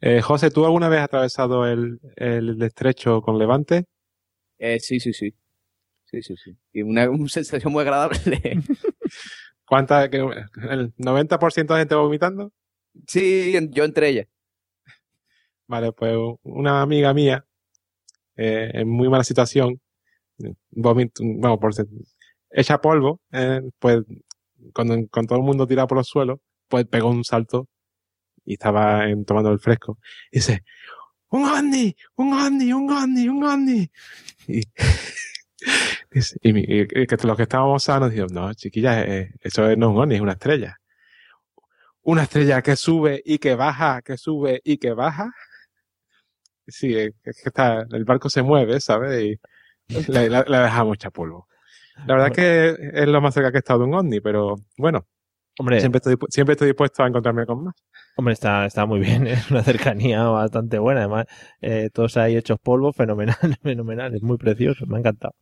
[0.00, 3.84] Eh, José, ¿tú alguna vez has atravesado el, el estrecho con Levante?
[4.58, 5.34] Eh, sí, sí, sí.
[6.12, 6.56] Sí, sí, sí.
[6.72, 8.18] Y una, una sensación muy agradable.
[9.66, 10.08] ¿Cuánta?
[10.10, 12.52] que- ¿El 90% de gente vomitando?
[13.08, 14.26] sí, yo entre ellas.
[15.66, 17.46] Vale, pues una amiga mía,
[18.36, 19.80] eh, en muy mala situación,
[20.70, 21.72] vomit, bueno, por
[22.50, 24.00] echa polvo, eh, pues
[24.74, 27.68] cuando, con todo el mundo tirado por los suelos, pues pegó un salto
[28.44, 29.98] y estaba tomando el fresco.
[30.30, 30.64] Y dice,
[31.30, 31.96] ¡Un ovni!
[32.16, 32.72] ¡Un ovni!
[32.74, 33.28] ¡Un ovni!
[33.28, 33.90] ¡Un ovni!
[34.48, 34.62] Y,
[36.10, 39.68] dice- y, mi- y que los que estábamos sanos dijeron, no, chiquilla, eh, eso no
[39.70, 40.76] es un ovni, es una estrella.
[42.02, 45.30] Una estrella que sube y que baja, que sube y que baja.
[46.66, 49.20] Sí, es que está, el barco se mueve, ¿sabes?
[49.22, 49.40] Y
[50.10, 51.46] le, le, le deja mucha polvo.
[52.06, 54.56] La verdad es que es lo más cerca que he estado de un ovni, pero
[54.78, 55.06] bueno,
[55.58, 57.74] Hombre, siempre estoy, siempre estoy dispuesto a encontrarme con más.
[58.16, 61.00] hombre está, está muy bien, es una cercanía bastante buena.
[61.00, 61.26] Además,
[61.60, 65.34] eh, todos ahí hechos polvo, fenomenal, fenomenal, es muy precioso, me ha encantado.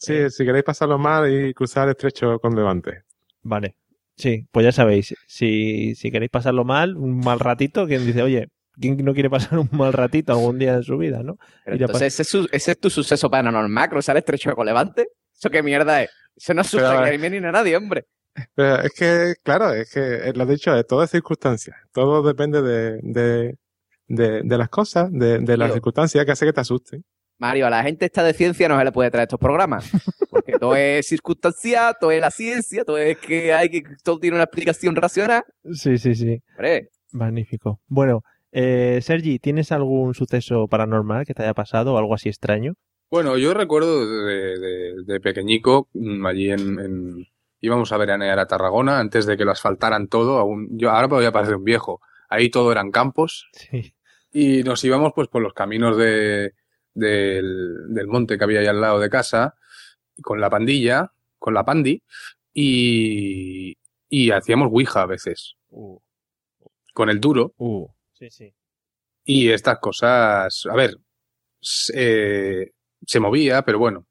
[0.00, 3.02] Sí, si queréis pasarlo mal y cruzar el estrecho con Levante.
[3.42, 3.74] Vale.
[4.16, 8.48] Sí, pues ya sabéis, si, si queréis pasarlo mal, un mal ratito, quien dice, oye,
[8.78, 11.38] ¿quién no quiere pasar un mal ratito algún día en su vida, no?
[11.66, 15.08] Entonces, ¿ese es, su- ese es tu suceso paranormal, cruzar el estrecho de Colevante?
[15.38, 16.10] ¿Eso qué mierda es?
[16.36, 18.06] Eso no asusta Pero, ni a mí ni a nadie, hombre.
[18.54, 21.76] Pero es que, claro, es que eh, lo he dicho, es todo es circunstancias.
[21.92, 23.56] Todo depende de, de,
[24.06, 27.04] de, de las cosas, de, de las circunstancias que hace que te asusten.
[27.40, 29.90] Mario, a la gente esta de ciencia no se le puede traer estos programas.
[30.30, 34.36] Porque todo es circunstancial, todo es la ciencia, todo es que hay que, todo tiene
[34.36, 35.42] una explicación racional.
[35.72, 36.42] Sí, sí, sí.
[36.56, 37.80] Hombre, Magnífico.
[37.88, 38.22] Bueno,
[38.52, 42.74] eh, Sergi, ¿tienes algún suceso paranormal que te haya pasado o algo así extraño?
[43.10, 47.26] Bueno, yo recuerdo de, de- de pequeñico, mm, allí en, en-
[47.60, 50.38] íbamos a veranear a Tarragona antes de que lo asfaltaran todo.
[50.38, 52.00] Aún, yo ahora me voy a parecer un viejo.
[52.28, 53.94] Ahí todo eran campos Sí.
[54.30, 56.52] y nos íbamos pues por los caminos de,
[56.94, 59.54] del, del monte que había ahí al lado de casa
[60.22, 62.02] con la pandilla, con la pandi
[62.52, 63.76] y,
[64.08, 65.56] y hacíamos ouija a veces
[66.92, 68.52] con el duro Uh, sí, sí.
[69.24, 70.96] y estas cosas, a ver,
[71.94, 72.70] eh,
[73.06, 74.06] se movía, pero bueno,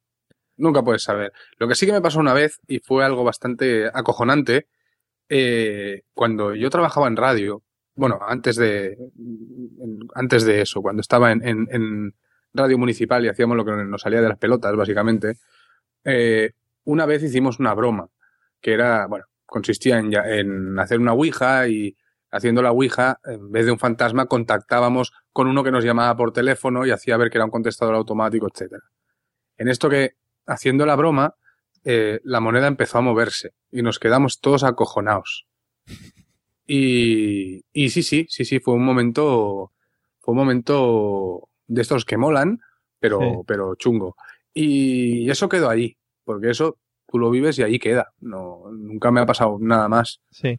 [0.58, 1.32] nunca puedes saber.
[1.58, 4.68] Lo que sí que me pasó una vez y fue algo bastante acojonante,
[5.30, 7.64] eh, cuando yo trabajaba en radio,
[7.96, 8.98] bueno, antes de,
[10.16, 12.16] antes de eso, cuando estaba en, en- en
[12.54, 15.38] radio municipal y hacíamos lo que nos salía de las pelotas, básicamente,
[16.04, 16.52] eh,
[16.86, 18.10] una vez hicimos una broma,
[18.62, 21.96] que era, bueno, consistía en, en hacer una ouija y
[22.32, 26.32] haciendo la ouija, en vez de un fantasma, contactábamos con uno que nos llamaba por
[26.32, 28.84] teléfono y hacía ver que era un contestador automático, etcétera.
[29.58, 31.36] En esto que, haciendo la broma,
[31.84, 35.48] eh, la moneda empezó a moverse y nos quedamos todos acojonados.
[36.68, 39.72] Y, y sí, sí, sí, sí, fue un momento,
[40.20, 42.60] fue un momento de estos que molan,
[43.00, 43.26] pero, Sí.
[43.48, 44.16] pero chungo.
[44.54, 45.96] Y eso quedó allí,
[46.26, 48.10] porque eso tú lo vives y ahí queda.
[48.20, 50.20] No, nunca me ha pasado nada más.
[50.32, 50.58] Sí.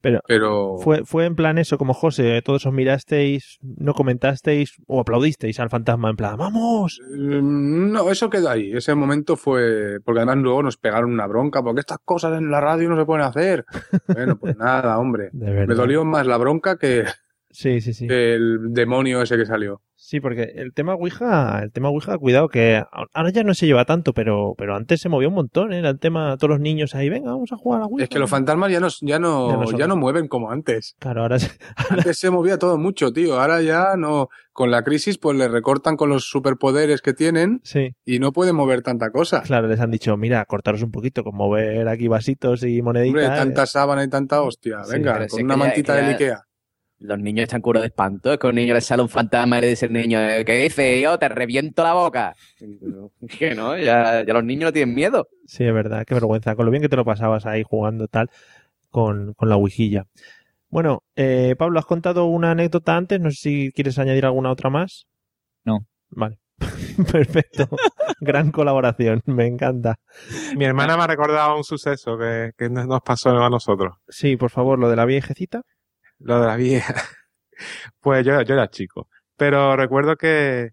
[0.00, 5.00] Pero Pero fue, fue en plan eso, como José, todos os mirasteis, no comentasteis o
[5.00, 7.00] aplaudisteis al fantasma en plan, ¡vamos!
[7.16, 8.70] Mm, No, eso quedó ahí.
[8.72, 9.98] Ese momento fue.
[10.04, 13.04] Porque además luego nos pegaron una bronca, porque estas cosas en la radio no se
[13.06, 13.64] pueden hacer.
[14.06, 15.30] Bueno, pues nada, hombre.
[15.32, 17.04] Me dolió más la bronca que,
[17.50, 18.06] Sí, sí, sí.
[18.06, 19.82] que el demonio ese que salió.
[20.08, 22.82] Sí, porque el tema Ouija, el tema Ouija, cuidado que
[23.12, 25.80] ahora ya no se lleva tanto, pero, pero antes se movía un montón, ¿eh?
[25.80, 28.04] Era el tema, todos los niños ahí, venga, vamos a jugar a Ouija.
[28.04, 30.50] Es que los fantasmas ya no, ya no, Ya no ya son- no, mueven como
[30.50, 30.96] antes.
[30.98, 31.50] Claro, ahora se-
[31.90, 33.38] Antes se movía todo mucho, tío.
[33.38, 34.28] Ahora ya no.
[34.54, 37.94] Con la crisis, pues le recortan con los superpoderes que tienen sí.
[38.06, 39.42] y no pueden mover tanta cosa.
[39.42, 43.24] Claro, les han dicho, mira, cortaros un poquito con mover aquí vasitos y moneditas.
[43.24, 43.38] Hombre, ¿eh?
[43.38, 44.78] tanta sábana y tanta hostia.
[44.90, 46.47] Venga, con una que mantita de Ikea.
[47.00, 48.32] Los niños están curados de espanto.
[48.32, 50.44] Es que a un niño le sale un fantasma y le dice el niño, eh,
[50.44, 51.00] ¿qué dice?
[51.00, 52.34] Yo te reviento la boca.
[53.38, 55.28] Que no, ya, ya los niños no tienen miedo.
[55.46, 56.54] Sí, es verdad, qué vergüenza.
[56.56, 58.30] Con lo bien que te lo pasabas ahí jugando tal
[58.90, 60.04] con, con la Ouijilla.
[60.70, 64.70] Bueno, eh, Pablo, has contado una anécdota antes, no sé si quieres añadir alguna otra
[64.70, 65.06] más.
[65.64, 65.80] No.
[66.10, 66.38] Vale.
[67.12, 67.68] Perfecto.
[68.20, 69.96] Gran colaboración, me encanta.
[70.56, 73.94] Mi hermana me ha recordado un suceso que, que nos pasó a nosotros.
[74.08, 75.62] Sí, por favor, lo de la viejecita.
[76.20, 76.94] Lo de la vieja.
[78.00, 79.08] Pues yo, yo era chico.
[79.36, 80.72] Pero recuerdo que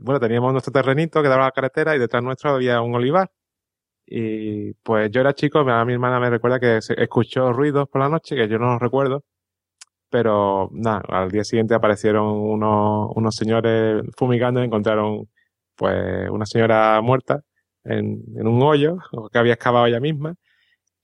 [0.00, 3.30] bueno, teníamos nuestro terrenito que daba la carretera y detrás nuestro había un olivar.
[4.06, 8.36] Y pues yo era chico, mi hermana me recuerda que escuchó ruidos por la noche,
[8.36, 9.24] que yo no los recuerdo.
[10.10, 15.28] Pero nada, al día siguiente aparecieron unos, unos señores fumigando y encontraron
[15.76, 17.42] pues una señora muerta
[17.84, 18.98] en, en un hoyo
[19.32, 20.34] que había excavado ella misma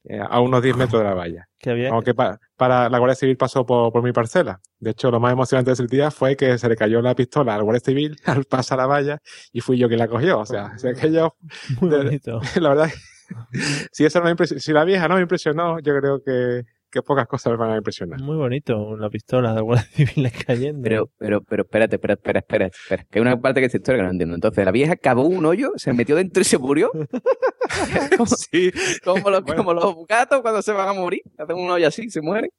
[0.08, 1.48] eh, a unos 10 metros de la valla.
[1.58, 1.90] Que había...
[1.90, 4.60] Aunque pa- para la Guardia Civil pasó por, por mi parcela.
[4.78, 7.54] De hecho, lo más emocionante de ese día fue que se le cayó la pistola
[7.54, 9.18] al Guardia Civil al pasar la valla
[9.52, 10.38] y fui yo quien la cogió.
[10.38, 11.36] O sea, o sea, que yo,
[11.80, 12.40] Muy de- bonito.
[12.60, 12.90] la verdad,
[13.92, 17.26] si, eso no me si la vieja no me impresionó, yo creo que, que pocas
[17.26, 18.20] cosas me van a impresionar.
[18.20, 20.82] Muy bonito, la pistola de Guardia Civil cayendo.
[20.82, 23.04] Pero, pero, pero espérate, espera, espera, espera, espera.
[23.10, 24.34] Que hay una parte de esta historia que no entiendo.
[24.34, 26.90] Entonces, la vieja cavó un hoyo, se metió dentro y se murió.
[28.16, 28.72] como, sí.
[29.04, 31.22] como, los, como los gatos cuando se van a morir.
[31.38, 32.50] Hacen un hoyo así y se mueren.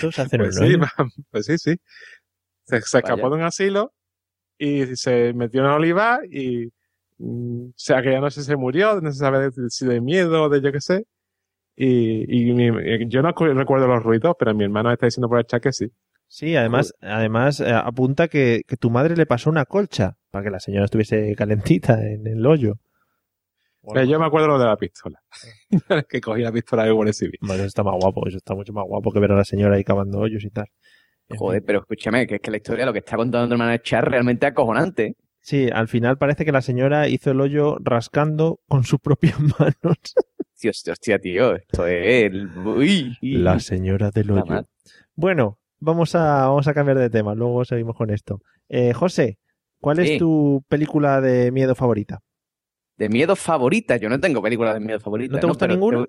[0.00, 0.84] Todos hacen Pues un sí, hoyo.
[1.30, 1.76] pues sí, sí.
[2.64, 3.92] Se, se escapó de un asilo
[4.58, 6.66] y se metió en el olivar y
[7.18, 10.60] mm, o sea, aquella noche se murió, no se sabe si de miedo o de
[10.60, 11.04] yo qué sé.
[11.80, 15.38] Y, y mi- yo no cu- recuerdo los ruidos, pero mi hermano está diciendo por
[15.38, 15.86] el chat que sí.
[16.26, 20.50] Sí, además, además eh, apunta que, que tu madre le pasó una colcha para que
[20.50, 22.74] la señora estuviese calentita en el hoyo.
[23.94, 25.20] Pero yo me acuerdo lo de la pistola.
[26.08, 27.38] que cogí la pistola de Guardia Civil.
[27.40, 29.76] Bueno, eso está más guapo, eso está mucho más guapo que ver a la señora
[29.76, 30.66] ahí cavando hoyos y tal.
[31.38, 34.04] Joder, pero escúchame, que es que la historia, lo que está contando tu hermana Char,
[34.06, 35.14] es realmente acojonante.
[35.48, 39.96] Sí, al final parece que la señora hizo el hoyo rascando con sus propias manos.
[40.60, 42.24] Tío, hostia, tío, esto es...
[42.24, 44.66] el- Uy, La señora del hoyo.
[45.14, 48.42] Bueno, vamos a, vamos a cambiar de tema, luego seguimos con esto.
[48.68, 49.38] Eh, José,
[49.80, 52.20] ¿cuál es tu película de miedo favorita?
[52.98, 53.96] De miedo favorita.
[53.96, 55.32] Yo no tengo película de miedo favorita.
[55.32, 56.04] ¿No te gusta ninguna?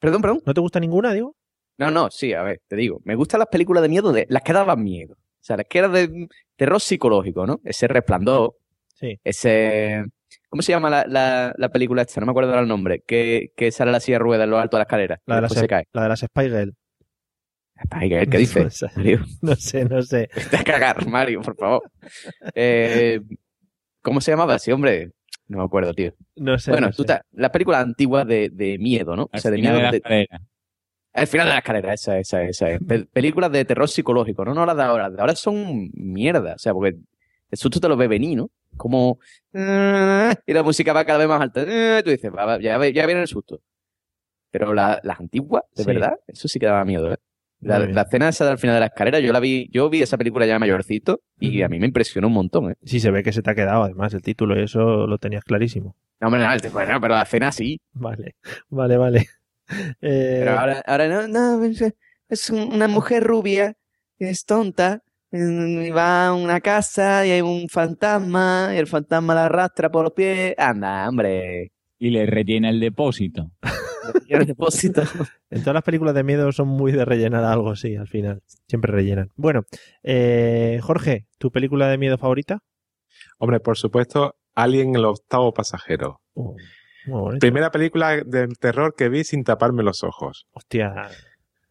[0.00, 0.42] Perdón, perdón.
[0.44, 1.36] ¿No te gusta ninguna, digo?
[1.78, 3.00] No, no, sí, a ver, te digo.
[3.04, 5.16] Me gustan las películas de miedo, de las que daban miedo.
[5.40, 7.60] O sea, que eran de terror psicológico, ¿no?
[7.64, 8.56] Ese resplandor.
[8.94, 9.18] Sí.
[9.24, 10.04] Ese.
[10.48, 12.20] ¿Cómo se llama la, la, la película esta?
[12.20, 13.02] No me acuerdo ahora el nombre.
[13.06, 15.20] Que, que sale la silla de ruedas en lo alto de la escalera.
[15.26, 15.84] La de, las, se cae.
[15.92, 16.74] la de las Spy Girl.
[17.90, 18.64] Ay, ¿qué, qué dices?
[18.64, 19.18] No sé.
[19.42, 20.28] No sé, no sé.
[20.34, 21.82] Vete a cagar, Mario, por favor.
[22.54, 23.20] Eh,
[24.02, 24.58] ¿Cómo se llamaba?
[24.58, 25.10] Sí, hombre.
[25.48, 26.12] No me acuerdo, tío.
[26.36, 26.70] No sé.
[26.70, 27.08] bueno, no tú sé.
[27.08, 29.28] ta- las películas antiguas de, de miedo, ¿no?
[29.32, 30.28] O sea, de miedo de la de-
[31.12, 32.70] Al final de la escalera, esa, esa, esa.
[32.70, 32.80] es.
[32.86, 35.04] Pe- películas de terror psicológico, no, no las de ahora.
[35.08, 36.54] Las de ahora son mierda.
[36.54, 36.96] O sea, porque
[37.50, 38.50] el susto te lo ve venir, ¿no?
[38.76, 39.18] Como.
[39.54, 41.62] "Ah", Y la música va cada vez más alta.
[41.66, 43.60] "Ah", Tú dices, va, va, ya, viene el susto.
[44.50, 45.86] Pero la- las antiguas, de Sí.
[45.92, 47.16] verdad, eso sí que daba miedo, ¿eh?
[47.62, 50.16] La, la escena esa del final de la escalera, yo la vi, yo vi esa
[50.16, 52.74] película ya mayorcito y a mí me impresionó un montón, ¿eh?
[52.84, 55.44] Sí, se ve que se te ha quedado, además, el título, y eso lo tenías
[55.44, 55.94] clarísimo.
[56.20, 57.78] No, hombre, no, bueno, pero la escena sí.
[57.92, 58.34] Vale,
[58.70, 59.26] vale, vale.
[60.02, 61.94] Eh, Pero ahora, ahora no, no, es-
[62.28, 63.74] es un- una mujer rubia,
[64.18, 68.86] que es tonta, mm, y va a una casa y hay un fantasma, y el
[68.86, 70.54] fantasma la arrastra por los pies.
[70.58, 71.72] Anda, hombre.
[71.98, 73.50] Y le rellena el depósito.
[74.28, 75.02] El depósito.
[75.50, 78.40] En todas las películas de miedo son muy de rellenar algo, sí, al final.
[78.68, 79.28] Siempre rellenan.
[79.36, 79.64] Bueno,
[80.04, 82.60] eh, Jorge, ¿tu película de miedo favorita?
[83.38, 86.20] Hombre, por supuesto, Alien el octavo pasajero.
[86.34, 86.54] Oh.
[87.38, 90.46] Primera película de terror que vi sin taparme los ojos.
[90.52, 91.08] Hostia.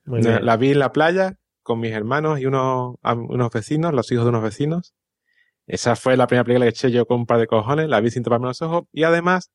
[0.06, 0.46] Muy La- bien.
[0.46, 4.30] La vi en la playa con mis hermanos y unos, unos vecinos, los hijos de
[4.30, 4.94] unos vecinos.
[5.68, 8.10] Esa fue la primera película que eché yo con un par de cojones, la vi
[8.10, 8.86] sin taparme los ojos.
[8.92, 9.52] Y además,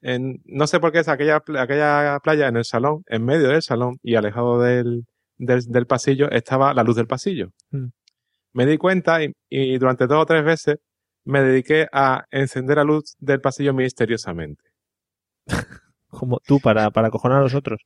[0.00, 3.62] en, no sé por qué es aquella, aquella playa en el salón, en medio del
[3.62, 5.06] salón y alejado del,
[5.38, 7.50] del, del pasillo, estaba la luz del pasillo.
[7.70, 7.86] Mm.
[8.52, 10.76] Me di cuenta y, y durante dos o tres veces
[11.24, 14.62] me dediqué a encender la luz del pasillo misteriosamente.
[16.08, 17.80] Como tú, para, para acojonar a los otros.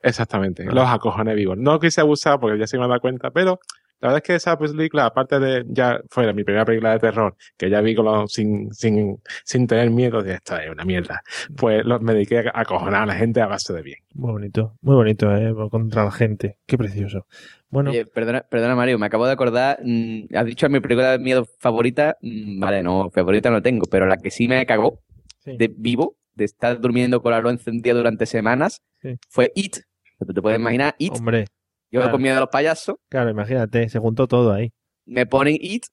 [0.00, 0.72] Exactamente, Ah.
[0.74, 1.56] los acojones vivos.
[1.58, 3.60] No quise abusar porque ya se me da cuenta, pero
[4.00, 7.36] la verdad es que esa película, aparte de, ya fue mi primera película de terror,
[7.56, 11.22] que ya vi con lo- sin, sin, sin tener miedo de esto es una mierda,
[11.56, 13.98] pues lo- me dediqué a acojonar a la gente a base de bien.
[14.14, 15.54] Muy bonito, muy bonito, ¿eh?
[15.70, 16.58] Contra la gente.
[16.66, 17.26] Qué precioso.
[17.70, 19.78] Bueno, Oye, perdona, perdona, Mario, me acabo de acordar.
[19.84, 22.16] mm, has dicho mi película de miedo favorita.
[22.20, 24.98] mm, vale, no, favorita no tengo, pero la que sí me cagó
[25.44, 25.56] Sí.
[25.56, 29.16] de vivo, de estar durmiendo con la luz encendida durante semanas, Sí.
[29.28, 29.78] fue It.
[30.18, 31.14] Tú te puedes imaginar, It.
[31.14, 31.46] hombre,
[31.90, 32.12] Yo claro.
[32.12, 32.96] con miedo a los payasos.
[33.08, 34.72] claro, imagínate, se juntó todo ahí.
[35.04, 35.84] me ponen It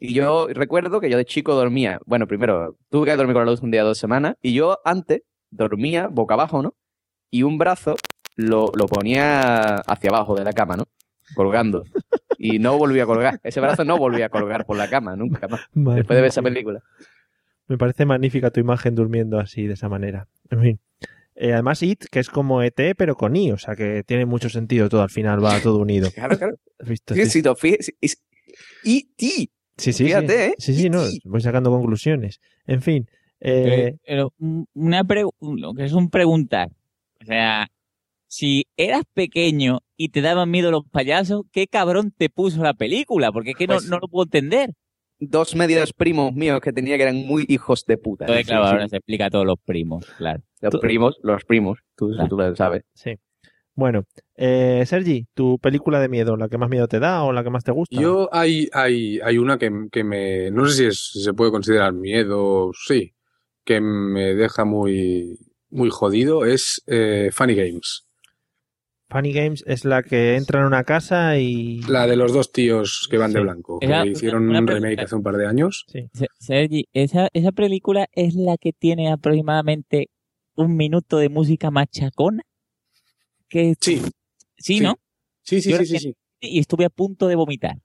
[0.00, 3.50] y yo recuerdo que yo de chico dormía, bueno, primero tuve que dormir con la
[3.52, 6.74] luz un día dos semanas y yo antes dormía boca abajo, ¿no?
[7.30, 7.94] Y un brazo
[8.36, 10.84] lo, lo ponía hacia abajo de la cama, ¿no?
[11.36, 11.84] Colgando.
[12.38, 13.38] Y no volvía a colgar.
[13.44, 15.60] Ese brazo no volvía a colgar por la cama, nunca más.
[15.74, 16.82] Después de ver esa película.
[17.70, 20.26] Me parece magnífica tu imagen durmiendo así, de esa manera.
[20.50, 20.80] En fin.
[21.36, 24.48] Eh, además, It, que es como ET, pero con I, o sea que tiene mucho
[24.48, 26.10] sentido todo, al final va todo unido.
[26.14, 26.56] Claro, claro.
[26.80, 27.14] ¿Has visto?
[27.14, 28.22] Sí, sí, fí- sí, es-
[28.82, 29.50] Y ti.
[29.76, 30.34] Sí, sí, Fíjate, sí.
[30.50, 30.54] ¿eh?
[30.58, 32.40] Sí, sí, no, voy sacando conclusiones.
[32.66, 33.08] En fin,
[33.38, 36.70] eh, Pero, pero, una pre- lo que es un preguntar.
[37.22, 37.68] O sea,
[38.26, 43.30] si eras pequeño y te daban miedo los payasos, ¿qué cabrón te puso la película?
[43.30, 44.72] Porque es que no, Pues- no lo puedo entender.
[45.20, 48.24] Dos medios primos míos que tenía que eran muy hijos de puta.
[48.24, 50.42] Entonces, claro, ahora se explica a todos los primos, claro.
[50.62, 52.82] Los primos, los primos, tú, tú lo sabes.
[52.94, 53.16] sí.
[53.74, 54.04] Bueno,
[54.36, 57.48] eh, Sergi, ¿tu película de miedo, la que más miedo te da o la que
[57.50, 57.96] más te gusta?
[57.98, 61.50] Yo hay, hay, hay una que, que me, no sé si, es- si se puede
[61.50, 63.14] considerar miedo, sí,
[63.64, 65.38] que me deja muy,
[65.70, 68.06] muy jodido, es eh, Funny Games.
[69.10, 71.82] Funny Games es la que entra en una casa y...
[71.82, 73.42] La de los dos tíos que van de Sí.
[73.42, 75.84] blanco, que Era- hicieron una un remake hace un par de años.
[75.88, 76.08] Se-
[76.38, 80.10] Sergi, esa, esa película es la que tiene aproximadamente
[80.54, 82.42] un minuto de música machacona.
[83.48, 84.00] Que, sí.
[84.56, 84.94] Sí, ¿no?
[85.42, 86.14] Sí, sí, Yo sí, sí, sí.
[86.40, 87.76] Y estuve a punto de vomitar.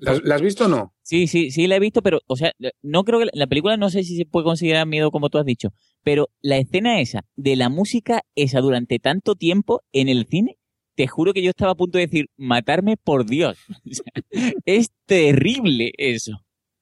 [0.00, 0.94] ¿La, la has visto o no?
[1.02, 3.76] Sí, sí, sí la he visto, pero, o sea, no creo que la- la película
[3.76, 5.70] no sé si se puede considerar miedo como tú has dicho,
[6.06, 10.56] pero la escena esa de la música esa durante tanto tiempo en el cine,
[10.94, 13.58] te juro que yo estaba a punto de decir, matarme por Dios.
[14.64, 16.32] Es terrible eso.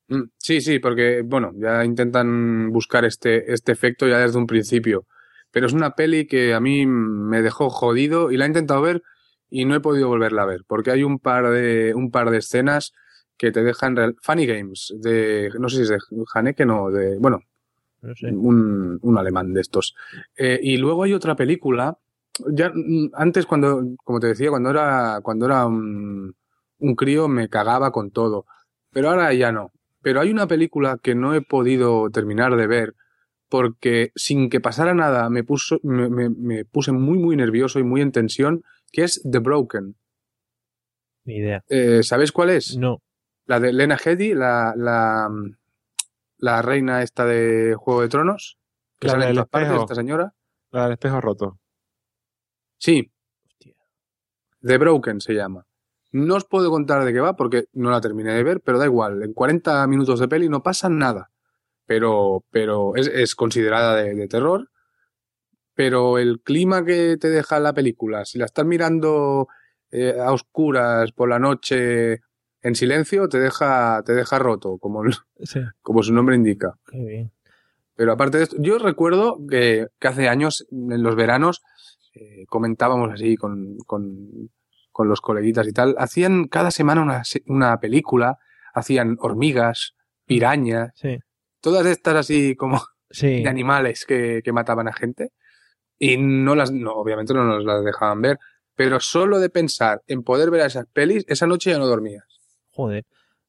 [0.08, 5.06] Mm, Sí, sí, porque, bueno, ya intentan buscar este, este efecto ya desde un principio.
[5.50, 9.02] Pero es una peli que a mí me dejó jodido y la he intentado ver
[9.48, 12.38] y no he podido volverla a ver, porque hay un par de, un par de
[12.38, 12.92] escenas
[13.38, 15.98] que te dejan real- Funny Games, de, no sé si es de
[16.34, 17.40] Haneke, no, de, bueno,
[18.04, 18.26] No sé.
[18.28, 19.94] un, un alemán de estos.
[20.36, 21.98] Eh, y luego hay otra película,
[22.50, 26.34] ya mm, antes cuando, como te decía, cuando era, cuando era un,
[26.78, 28.46] un crío me cagaba con todo,
[28.92, 29.72] pero ahora ya no.
[30.02, 32.94] Pero hay una película que no he podido terminar de ver
[33.48, 37.84] porque sin que pasara nada me, puso, me, me- me puse muy, muy nervioso y
[37.84, 39.96] muy en tensión, que es The Broken.
[41.24, 41.62] Ni idea.
[41.68, 42.76] Eh, ¿Sabéis cuál es?
[42.76, 43.00] No.
[43.46, 45.30] La de Lena Headey, la, la,
[46.38, 48.58] la reina esta de Juego de Tronos,
[48.98, 50.34] que sale en todas partes, esta señora.
[50.70, 51.58] La del espejo roto.
[52.78, 53.12] Sí.
[54.60, 55.66] The Broken se llama.
[56.12, 58.86] No os puedo contar de qué va porque no la terminé de ver, pero da
[58.86, 59.22] igual.
[59.22, 61.30] En 40 minutos de peli no pasa nada.
[61.86, 64.70] Pero, pero es, es considerada de, de terror.
[65.74, 69.48] Pero el clima que te deja la película, si la estás mirando
[69.90, 72.20] eh, a oscuras por la noche
[72.64, 75.02] en silencio, te deja, te deja roto, como,
[75.44, 76.74] Sí, como su nombre indica.
[76.90, 77.32] qué bien.
[77.94, 81.62] Pero aparte de esto, yo recuerdo que, que hace años, en los veranos,
[82.14, 84.50] eh, comentábamos así con, con,
[84.90, 88.38] con los coleguitas y tal, hacían cada semana una, una película,
[88.72, 89.94] hacían hormigas,
[90.26, 91.18] pirañas, Sí,
[91.60, 93.42] todas estas así como sí.
[93.42, 95.30] de animales que, que mataban a gente.
[95.98, 98.38] Y no las, no, obviamente no nos las dejaban ver,
[98.74, 102.24] pero solo de pensar en poder ver a esas pelis, esa noche ya no dormías.
[102.74, 103.04] Joder.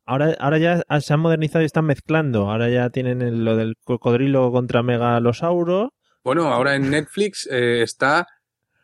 [0.05, 2.49] Ahora, ahora ya se han modernizado y están mezclando.
[2.51, 5.93] Ahora ya tienen el- lo del cocodrilo contra megalosauro.
[6.23, 8.27] Bueno, ahora en Netflix eh, está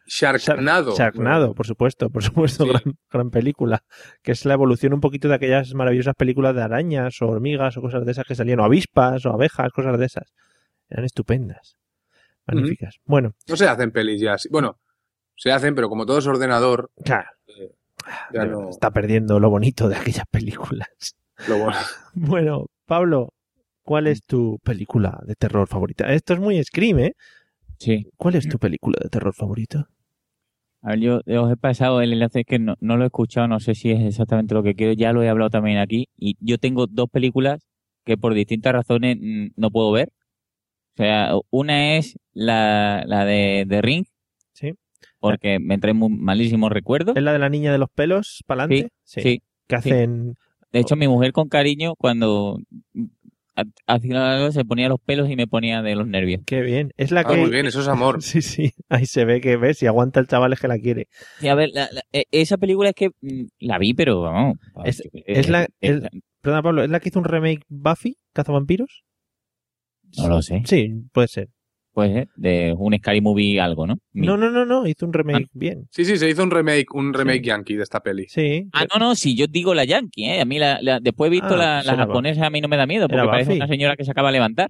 [0.08, 0.96] Sharknado.
[0.96, 2.70] Sharknado, por supuesto, por supuesto, Sí.
[2.72, 3.84] gran, gran película.
[4.22, 7.82] Que es la evolución un poquito de aquellas maravillosas películas de arañas o hormigas o
[7.82, 10.34] cosas de esas que salían, o avispas o abejas, cosas de esas.
[10.90, 11.78] Eran estupendas.
[12.48, 12.96] Magníficas.
[13.06, 14.36] Bueno, No se hacen pelis ya.
[14.50, 14.80] Bueno,
[15.36, 17.72] se hacen, pero como todo es ordenador, claro, eh,
[18.34, 18.58] ya de no.
[18.58, 20.88] verdad, está perdiendo lo bonito de aquellas películas.
[21.48, 21.78] Lo bueno.
[22.14, 23.34] Bueno, Pablo,
[23.84, 26.12] ¿cuál es tu película de terror favorita?
[26.14, 27.14] Esto es muy Scream, ¿eh?
[27.80, 28.06] Sí.
[28.18, 29.88] ¿Cuál es tu película de terror favorita?
[30.84, 33.60] A ver, yo os he pasado el enlace que no, no lo he escuchado, no
[33.60, 36.58] sé si es exactamente lo que quiero, ya lo he hablado también aquí, y yo
[36.58, 37.68] tengo dos películas
[38.04, 40.10] que por distintas razones mm, no puedo ver.
[40.96, 44.06] O sea, una es la, la de The Ring.
[45.22, 47.16] Porque me trae muy malísimos recuerdos.
[47.16, 48.94] ¿Es la de la niña de los pelos para Sí, adelante?
[49.04, 49.22] sí.
[49.22, 49.90] Que sí.
[49.92, 50.36] hacen.
[50.74, 52.58] De hecho, mi mujer con cariño, cuando
[53.56, 56.42] ha- hacía algo, se ponía los pelos y me ponía de los nervios.
[56.46, 56.92] Qué bien.
[56.98, 57.38] Es la Ah, que.
[57.38, 58.18] muy bien, eso es amor.
[58.24, 58.72] Sí, sí.
[58.90, 61.08] Ahí se ve que ves, si aguanta el chaval es que la quiere.
[61.42, 64.58] Y a ver, la- la- e- esa película es que mm, la vi, pero vamos.
[64.86, 65.64] Es, sé, es la.
[65.82, 66.10] es- es-
[66.42, 69.04] Perdona, Pablo, ¿es la que hizo un remake Buffy, Cazavampiros?
[70.18, 70.64] no lo sé.
[70.66, 71.50] Sí, puede ser.
[71.94, 73.98] Pues eh, de un Scary Movie algo, ¿no?
[74.14, 74.88] Mi- No, no, no, no.
[74.88, 75.52] Hizo un remake Ah.
[75.54, 75.88] bien.
[75.92, 78.28] Sí, sí, se hizo un remake, un remake yankee de esta peli.
[78.30, 78.68] Sí.
[78.72, 80.40] Ah, no, no, si yo digo la Yankee, ¿eh?
[80.42, 82.70] A mí la, la- después he visto Ah, la, pues la japonesa, a mí no
[82.70, 83.58] me da miedo, porque Era parece Buffy.
[83.60, 84.70] una señora que se acaba de levantar.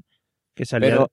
[0.56, 1.10] Que Pero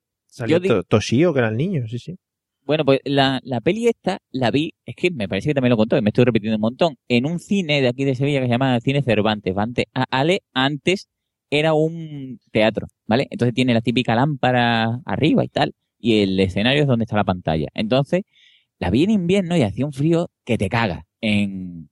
[0.46, 2.16] yo digo- To- Toshio, que era el niño, sí, sí.
[2.64, 5.76] Bueno, pues la, la peli esta la vi, es que me parece que también lo
[5.76, 8.46] contó, y me estoy repitiendo un montón, en un cine de aquí de Sevilla que
[8.46, 9.54] se llama Cine Cervantes.
[9.56, 11.08] Antes, a- Ale antes
[11.50, 13.26] era un teatro, ¿vale?
[13.30, 17.24] Entonces tiene la típica lámpara arriba y tal, y el escenario es donde está la
[17.24, 17.68] pantalla.
[17.74, 18.22] Entonces,
[18.78, 21.90] la vi en invierno y hacía un frío que te caga en,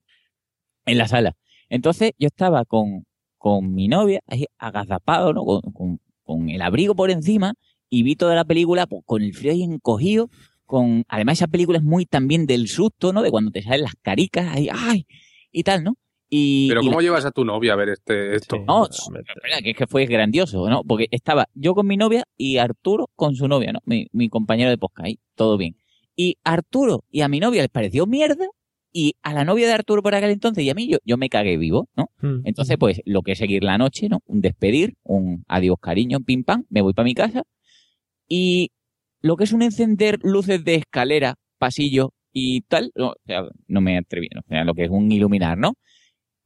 [0.87, 1.37] en la sala.
[1.69, 3.05] Entonces, yo estaba con,
[3.39, 5.45] con mi novia, ahí agazapado, ¿no?
[5.45, 7.55] Con, con- con el abrigo por encima,
[7.89, 10.29] y vi toda la película pues, con el frío ahí encogido,
[10.65, 13.23] con, además esa película es muy también del susto, ¿no?
[13.23, 15.07] De cuando te salen las caricas, ahí, ¡ay!
[15.53, 15.97] Y tal, ¿no?
[16.29, 18.57] Y, Pero y ¿cómo la- llevas a tu novia a ver este esto?
[18.67, 20.83] no, espera, que es que fue grandioso, ¿no?
[20.83, 23.81] Porque estaba yo con mi novia y Arturo con su novia, ¿no?
[23.85, 25.77] Mi, mi compañero de podcast, ahí, todo bien.
[26.17, 28.47] Y Arturo y a mi novia les pareció mierda
[28.93, 31.29] y a la novia de Arturo por aquel entonces y a mí yo, yo me
[31.29, 32.07] cagué vivo, ¿no?
[32.23, 32.47] Mm.
[32.47, 34.21] Entonces, pues, lo que es seguir la noche, ¿no?
[34.27, 37.43] Un despedir, un adiós cariño, pim pam, me voy para mi casa.
[38.29, 38.71] Y
[39.21, 43.81] lo que es un encender luces de escalera, pasillo y tal, no, o sea, no
[43.81, 44.41] me atreví, ¿no?
[44.41, 45.75] o sea, lo que es un iluminar, ¿no?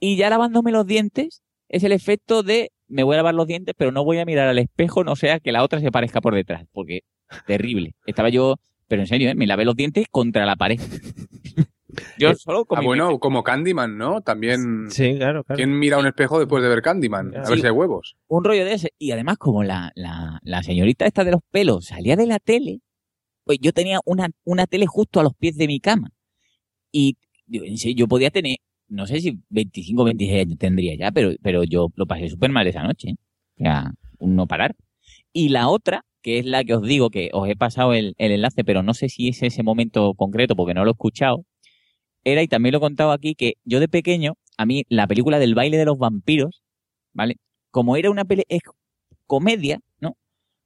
[0.00, 3.74] Y ya lavándome los dientes, es el efecto de me voy a lavar los dientes,
[3.78, 6.34] pero no voy a mirar al espejo, no sea que la otra se parezca por
[6.34, 7.02] detrás, porque
[7.46, 7.94] terrible.
[8.06, 8.56] Estaba yo,
[8.88, 9.34] pero en serio, ¿eh?
[9.36, 10.80] me lavé los dientes contra la pared.
[12.18, 14.20] yo solo con Ah, bueno, como Candyman, ¿no?
[14.22, 14.90] También.
[14.90, 15.56] Sí, claro, claro.
[15.56, 17.34] ¿Quién mira un espejo después de ver Candyman?
[17.36, 17.60] A ver Sí.
[17.60, 18.16] si hay huevos.
[18.28, 18.92] un rollo de ese.
[18.98, 22.80] Y además, como la, la, la señorita esta de los pelos salía de la tele,
[23.44, 26.10] pues yo tenía una, una tele justo a los pies de mi cama.
[26.92, 28.56] Y yo, en serio, yo podía tener,
[28.90, 32.50] no sé si 25 o 26 años tendría ya, pero, pero yo lo pasé súper
[32.50, 33.14] mal esa noche.
[33.58, 34.76] O sea, un no parar.
[35.32, 38.32] Y la otra, que es la que os digo, que os he pasado el, el
[38.32, 41.44] enlace, pero no sé si es ese momento concreto porque no lo he escuchado,
[42.24, 45.38] era, y también lo he contado aquí, que yo de pequeño, a mí la película
[45.38, 46.62] del baile de los vampiros,
[47.12, 47.36] ¿vale?
[47.70, 48.60] Como era una pele es
[49.26, 50.16] comedia, ¿no?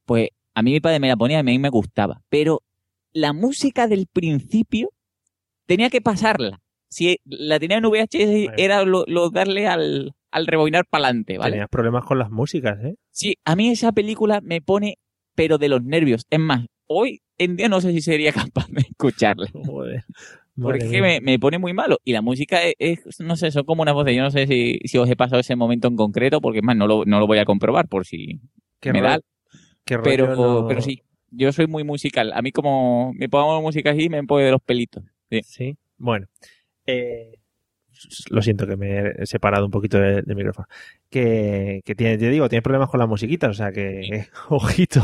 [0.05, 2.21] Pues a mí mi padre me la ponía y a mí me gustaba.
[2.29, 2.61] Pero
[3.13, 4.89] la música del principio
[5.65, 6.61] tenía que pasarla.
[6.89, 11.51] Si la tenía en VHS era lo, lo darle al, al rebobinar para adelante, ¿vale?
[11.53, 12.95] Tenías problemas con las músicas, ¿eh?
[13.11, 14.97] Sí, a mí esa película me pone,
[15.35, 16.25] pero de los nervios.
[16.29, 19.49] Es más, hoy en día no sé si sería capaz de escucharla.
[19.53, 20.03] Joder.
[20.61, 21.97] Porque me, me pone muy malo.
[22.05, 24.47] Y la música es, es- no sé, son como una voz de, yo no sé
[24.47, 27.19] si, si os he pasado ese momento en concreto, porque es más, no lo, no
[27.19, 28.39] lo voy a comprobar por si
[28.79, 29.19] Qué me da.
[29.83, 32.31] qué Pero, no- pero sí, yo soy muy musical.
[32.33, 35.03] A mí como me pongo música así, me pone de los pelitos.
[35.29, 35.41] Sí.
[35.43, 35.77] Sí.
[35.97, 36.27] Bueno.
[36.85, 37.33] Eh,
[38.29, 40.67] lo siento que me he separado un poquito de- del micrófono.
[41.09, 45.01] Que, que tiene, te digo, tienes problemas con la musiquita, o sea que, ojito.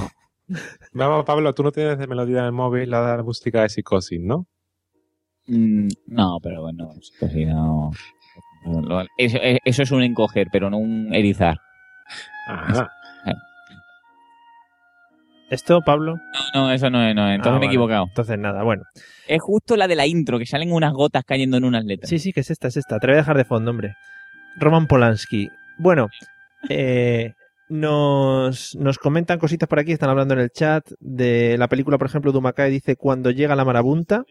[0.92, 4.20] Vamos, Pablo, tú no tienes de melodía en el móvil la de música de psicosis,
[4.22, 4.48] ¿no?
[5.48, 7.92] Mm, no, pero bueno, no.
[8.66, 11.58] no, Eso, eh, eso es un encoger, pero no un erizar.
[12.48, 12.90] Ajá.
[15.52, 16.16] ¿Esto, Pablo?
[16.56, 17.36] No, no, eso no es, no es.
[17.36, 18.06] Entonces Ah, me he equivocado.
[18.08, 18.84] Entonces nada, bueno.
[19.28, 22.10] Es justo la de la intro, que salen unas gotas cayendo en unas letras.
[22.10, 23.00] Sí, sí, que es esta, es esta.
[23.00, 23.94] Te voy a dejar de fondo, hombre.
[24.58, 25.50] Roman Polanski.
[25.78, 26.08] Bueno,
[26.70, 27.34] eh,
[27.70, 32.08] nos, nos comentan cositas por aquí, están hablando en el chat de la película, por
[32.08, 34.24] ejemplo, Dumacay dice Cuando llega la marabunta.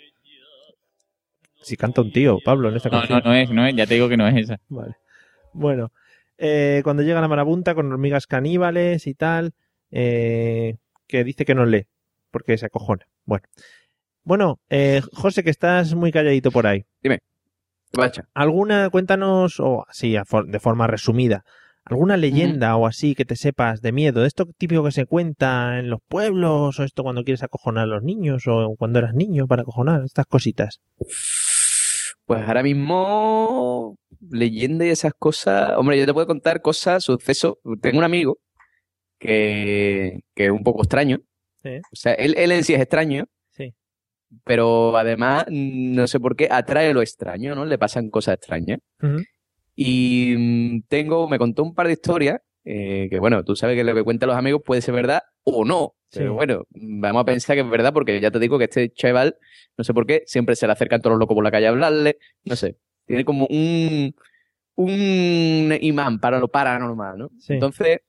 [1.62, 3.20] Si canta un tío, Pablo, en esta No, canción.
[3.22, 4.56] no, no es, no es, ya te digo que no es esa.
[4.70, 4.94] Vale.
[5.52, 5.92] Bueno,
[6.38, 9.52] eh, cuando llega la marabunta con hormigas caníbales y tal,
[9.90, 10.76] eh,
[11.11, 11.86] que dice que no lee,
[12.30, 13.06] porque se acojona.
[13.24, 13.44] Bueno,
[14.22, 16.84] bueno eh, José, que estás muy calladito por ahí.
[17.02, 17.18] Dime.
[17.92, 18.28] Bacha.
[18.34, 20.12] ¿Alguna, cuéntanos, o así,
[20.46, 21.42] de forma resumida,
[21.84, 24.24] alguna leyenda o así que te sepas de miedo?
[24.24, 26.78] ¿Esto típico que se cuenta en los pueblos?
[26.78, 28.44] ¿O esto cuando quieres acojonar a los niños?
[28.46, 30.04] ¿O cuando eras niño para acojonar?
[30.04, 30.80] Estas cositas.
[32.26, 33.96] Pues ahora mismo,
[34.30, 35.72] leyenda y esas cosas.
[35.76, 37.54] Hombre, yo te puedo contar cosas, sucesos.
[37.80, 38.38] Tengo un amigo
[39.20, 41.20] que, que es un poco extraño.
[41.62, 41.78] Sí.
[41.92, 43.26] O sea, él, él en sí es extraño.
[43.50, 43.74] Sí.
[44.44, 47.64] Pero además, no sé por qué, atrae lo extraño, ¿no?
[47.64, 48.80] Le pasan cosas extrañas.
[49.76, 53.84] Y mm, tengo, me contó un par de historias, eh, que bueno, tú sabes que
[53.84, 55.94] lo que cuentan los amigos puede ser verdad o no.
[56.12, 59.36] Pero bueno, vamos a pensar que es verdad porque ya te digo que este chaval,
[59.78, 61.70] no sé por qué, siempre se le acercan todos los locos por la calle a
[61.70, 62.78] hablarle, no sé.
[63.06, 64.14] Tiene como un,
[64.74, 67.30] un imán para lo paranormal, ¿no?
[67.38, 67.52] Sí.
[67.54, 68.00] Entonces,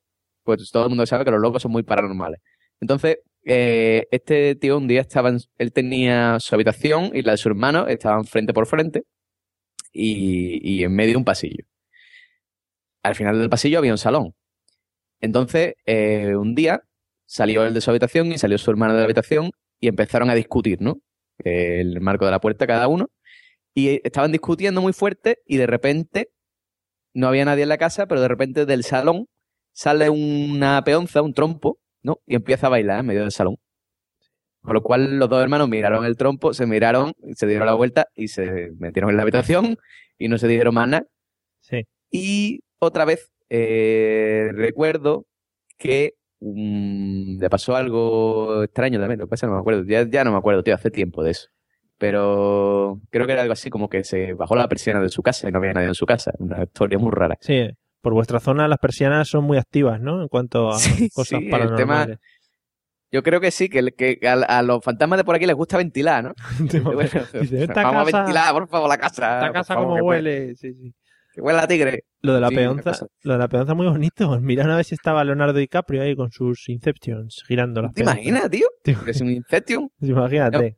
[0.43, 2.39] pues todo el mundo sabe que los locos son muy paranormales.
[2.79, 7.37] Entonces, eh, este tío un día estaba, en- él tenía su habitación y la de
[7.37, 9.03] su hermano estaban frente por frente
[9.93, 11.65] y, y en medio un pasillo.
[13.03, 14.35] Al final del pasillo había un salón.
[15.21, 16.83] Entonces, eh, un día
[17.25, 20.35] salió él de su habitación y salió su hermano de la habitación y empezaron a
[20.35, 20.99] discutir, ¿no?
[21.39, 23.09] El marco de la puerta cada uno.
[23.75, 26.29] Y estaban discutiendo muy fuerte y de repente
[27.13, 29.27] no había nadie en la casa, pero de repente del salón
[29.73, 32.19] sale una peonza, un trompo, ¿no?
[32.25, 33.57] Y empieza a bailar en medio del salón.
[34.61, 38.07] Con lo cual los dos hermanos miraron el trompo, se miraron, se dieron la vuelta
[38.15, 39.77] y se metieron en la habitación
[40.19, 41.07] y no se dijeron más nada.
[41.61, 41.87] Sí.
[42.11, 45.25] Y otra vez eh, recuerdo
[45.77, 50.23] que mm, le pasó algo extraño también, lo que pasa no me acuerdo, ya, ya
[50.23, 51.49] no me acuerdo, tío, hace tiempo de eso.
[51.97, 55.49] Pero creo que era algo así como que se bajó la persiana de su casa
[55.49, 57.37] y no había nadie en su casa, una historia muy rara.
[57.41, 57.69] Sí,
[58.01, 60.21] Por vuestra zona las persianas son muy activas, ¿no?
[60.21, 62.19] En cuanto a Sí, cosas sí, el paranormales.
[63.11, 65.77] Yo creo que sí, que, que a, a los fantasmas de por aquí les gusta
[65.77, 66.33] ventilar, ¿no?
[66.83, 67.09] Bueno,
[67.41, 69.39] Dice, "Esta vamos casa- a ventilar, por favor, la casa.
[69.39, 70.55] Esta casa favor, como huele.
[70.55, 70.93] Sí, sí.
[71.33, 72.03] Que huele a tigre.
[72.21, 74.39] Lo de la Sí, peonza, lo de la peonza muy bonito.
[74.41, 78.25] Mira a ver si estaba Leonardo DiCaprio ahí con sus Inceptions girando las ¿Te peonzas.
[78.25, 78.67] imaginas, tío?
[78.83, 79.89] Que es un Inception.
[80.01, 80.77] Imagínate.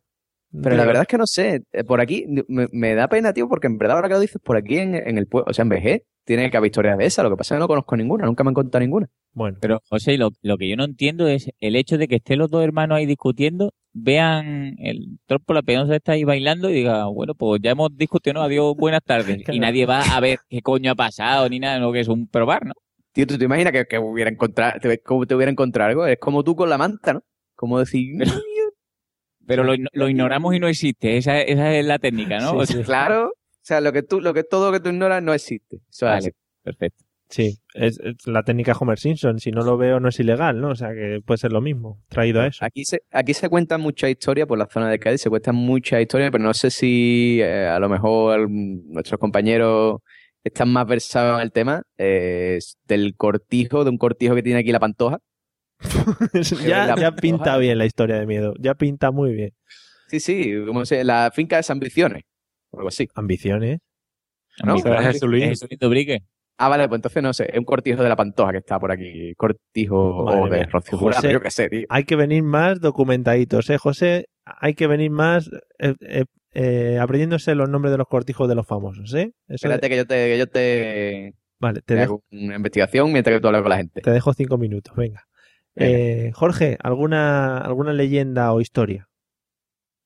[0.62, 3.50] Pero la verdad es que no sé, eh, por aquí me, me da pena, tío,
[3.50, 5.64] porque en verdad ahora que lo dices, por aquí en, en el pueblo, o sea,
[5.64, 7.98] en VG, tiene que haber historias de esas, lo que pasa es que no conozco
[7.98, 9.08] ninguna, nunca me han contado ninguna.
[9.34, 9.58] Bueno.
[9.60, 12.52] Pero, José, lo, lo que yo no entiendo es el hecho de que estén los
[12.52, 17.34] dos hermanos ahí discutiendo, vean el tropo, la peonza está ahí bailando y diga, bueno,
[17.36, 18.42] pues ya hemos discutido, ¿no?
[18.44, 19.44] adiós, buenas tardes.
[19.54, 22.28] Y nadie va a ver qué coño ha pasado ni nada, lo que es un
[22.28, 22.74] probar, ¿no?
[23.12, 26.08] Tío, ¿tú te imaginas que, que hubiera encontrado, te, te hubiera encontrado algo?
[26.08, 27.24] Es como tú con la manta, ¿no?
[27.56, 28.16] Como decir,
[29.46, 32.52] Pero lo, lo ignoramos y no existe, esa, esa es la técnica, ¿no?
[32.52, 34.80] Sí, O sí, sea, claro, o sea, lo que tú, lo que todo lo que
[34.80, 35.82] tú ignoras no existe.
[35.90, 36.34] Eso Vale,
[36.64, 37.04] perfecto.
[37.30, 39.40] Sí, es, es la técnica Homer Simpson.
[39.40, 40.70] Si no lo veo, no es ilegal, ¿no?
[40.70, 42.64] O sea que puede ser lo mismo, traído a eso.
[42.64, 46.00] Aquí se, aquí se cuentan muchas historias por la zona de Cádiz, se cuentan muchas
[46.00, 50.02] historias, pero no sé si eh, a lo mejor nuestros compañeros
[50.44, 54.72] están más versados en el tema eh, del cortijo, de un cortijo que tiene aquí
[54.72, 55.18] la pantoja.
[56.68, 58.54] ya, ya pinta bien la historia de miedo.
[58.60, 59.52] Ya pinta muy bien.
[60.08, 62.24] Sí, sí, como se, la finca de Ambiciones,
[62.72, 63.08] o algo así.
[63.16, 63.80] Ambiciones.
[64.64, 64.76] ¿No?
[64.76, 64.84] Es.
[65.20, 65.54] Jesulín
[65.90, 66.20] Brique.
[66.60, 68.92] Ah, vale, pues entonces no sé, es un cortijo de la pantoja que está por
[68.92, 70.64] aquí, cortijo Madre o de.
[70.66, 71.88] Rocío Jurado, José, yo qué sé, tío.
[71.90, 74.28] Hay que venir más documentaditos, ¿eh, José?
[74.46, 78.68] Hay que venir más eh, eh, eh, aprendiéndose los nombres de los cortijos de los
[78.68, 79.32] famosos, ¿eh?
[79.48, 82.56] Eso de- Espérate que yo te, que yo te, Vale, te te dejo, hago una
[82.56, 84.02] investigación mientras que tú hablas con la gente.
[84.02, 85.24] te dejo cinco minutos, venga.
[85.76, 89.10] Eh, Jorge, ¿alguna, ¿alguna leyenda o historia?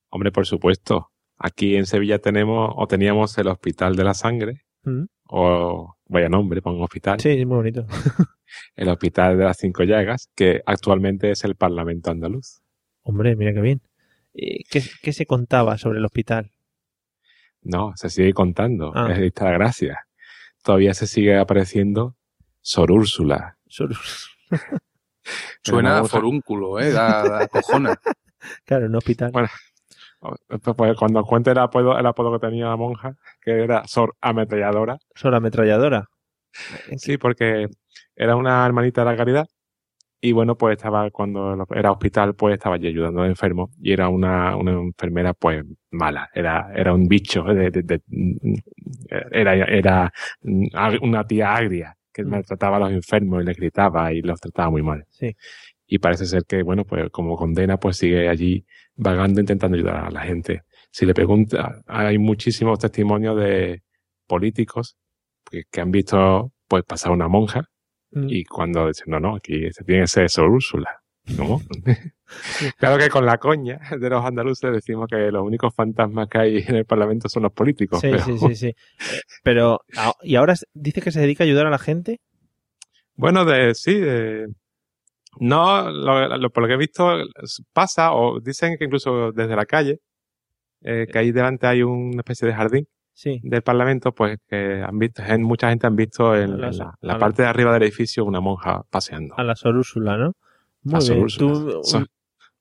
[0.09, 1.11] Hombre, por supuesto.
[1.37, 5.03] Aquí en Sevilla tenemos o teníamos el Hospital de la Sangre, Mm.
[5.25, 7.19] o vaya nombre para un hospital.
[7.19, 7.85] Sí, muy bonito.
[8.77, 12.61] El Hospital de las Cinco Llagas, que actualmente es el Parlamento andaluz.
[13.03, 13.81] Hombre, mira qué bien.
[14.33, 16.53] ¿Qué, qué se contaba sobre el hospital?
[17.61, 18.93] No, se sigue contando.
[18.95, 19.09] Ah.
[19.11, 19.97] Es lista de gracias.
[20.63, 22.15] Todavía se sigue apareciendo
[22.61, 23.57] Sor Úrsula.
[23.67, 23.89] Sor-
[25.63, 26.91] Suena a forúnculo, ¿eh?
[26.91, 27.95] Da, da cojona.
[28.65, 29.31] Claro, un hospital.
[29.31, 29.49] Bueno,
[30.19, 34.15] pues, pues, cuando cuente el apodo, el apodo que tenía la monja, que era Sor
[34.21, 34.97] Ametralladora.
[35.15, 36.05] Sor ametralladora.
[36.97, 37.67] Sí, porque
[38.15, 39.47] era una hermanita de la caridad
[40.21, 43.91] y bueno, pues estaba cuando era hospital, pues estaba allí ayudando a los enfermos y
[43.91, 48.01] era una, una enfermera pues mala, era, era un bicho, de- de- de-
[49.31, 50.13] era, era
[51.01, 52.29] una tía agria que Mm.
[52.29, 55.05] maltrataba a los enfermos y les gritaba y los trataba muy mal.
[55.09, 55.35] Sí.
[55.87, 58.65] Y parece ser que, bueno, pues como condena, pues sigue allí
[58.95, 60.63] vagando intentando ayudar a la gente.
[60.91, 63.83] Si le pregunta, hay muchísimos testimonios de
[64.27, 64.97] políticos
[65.49, 67.61] que, que han visto pues pasar una monja
[68.11, 68.27] Mm.
[68.29, 71.01] y cuando dicen, no, no, aquí se tiene que ser Sor Úrsula.
[71.35, 71.61] ¿Cómo?
[72.77, 76.57] claro que con la coña de los andaluces decimos que los únicos fantasmas que hay
[76.67, 77.99] en el Parlamento son los políticos.
[77.99, 78.75] Sí, pero- sí, sí, sí.
[79.43, 82.19] Pero, ah, ¿y ahora dice que se dedica a ayudar a la gente?
[83.15, 84.47] Bueno, de, sí, de,
[85.39, 87.17] no, lo- lo- por lo que he visto
[87.73, 89.99] pasa, o dicen que incluso desde la calle,
[90.81, 93.39] eh, que ahí delante hay una especie de jardín Sí.
[93.43, 97.41] del Parlamento, pues que han visto, mucha gente han visto en, la- en la, parte
[97.41, 99.33] de arriba del edificio una monja paseando.
[99.39, 100.33] A la Sor Úrsula, ¿no?
[100.87, 101.27] Muy bien.
[101.37, 102.07] Tú un,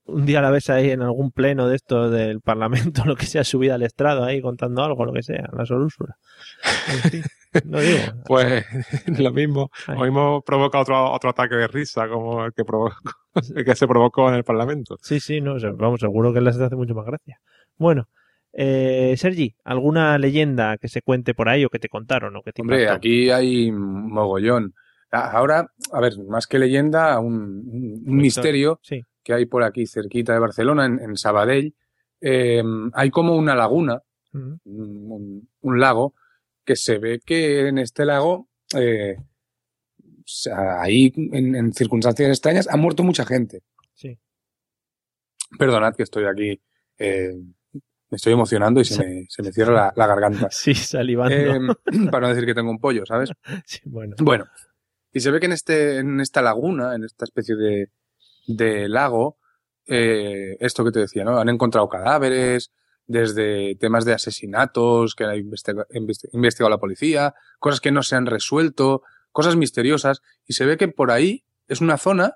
[0.06, 3.44] un día la ves ahí en algún pleno de esto del Parlamento, lo que sea,
[3.44, 5.64] subida al estrado ahí contando algo, lo que sea, la.
[5.64, 7.22] En fin,
[7.64, 7.98] no digo.
[8.26, 8.64] Pues
[9.18, 9.96] lo mismo, Ay.
[9.98, 12.96] hoy hemos provocado otro, otro ataque de risa como el que, provocó,
[13.54, 14.96] el que se provocó en el Parlamento.
[15.02, 17.40] Sí, sí, no, vamos, seguro que les hace mucho más gracia.
[17.76, 18.08] Bueno,
[18.52, 22.52] eh, Sergi, ¿alguna leyenda que se cuente por ahí o que te contaron o que
[22.52, 22.96] te Hombre, impactó?
[22.96, 24.74] aquí hay mogollón.
[25.10, 29.02] A- Ahora, a ver, más que leyenda, un, un- un misterio Sí.
[29.22, 31.74] que hay por aquí cerquita de Barcelona, en, en Sabadell.
[32.20, 34.02] Eh, hay como una laguna,
[34.32, 36.14] un, un- un lago,
[36.64, 39.16] que se ve que en este lago, eh,
[40.54, 43.62] ahí en, en circunstancias extrañas, ha muerto mucha gente.
[43.94, 44.18] Sí.
[45.58, 46.60] Perdonad que estoy aquí,
[46.98, 47.32] eh,
[48.10, 50.48] me estoy emocionando y se me, se me cierra la, la garganta.
[50.50, 51.34] Sí, salivando.
[51.34, 51.60] Eh,
[52.10, 53.30] para no decir que tengo un pollo, ¿sabes?
[53.64, 54.16] Sí, bueno.
[54.20, 54.46] Bueno,
[55.16, 57.90] y se ve que en, este, en esta laguna, en esta especie de,
[58.46, 59.38] de lago,
[59.86, 61.38] eh, esto que te decía, ¿no?
[61.38, 62.70] Han encontrado cadáveres,
[63.06, 68.16] desde temas de asesinatos que ha investiga- investi- investigado la policía, cosas que no se
[68.16, 72.34] han resuelto, cosas misteriosas, y se ve que por ahí es una zona,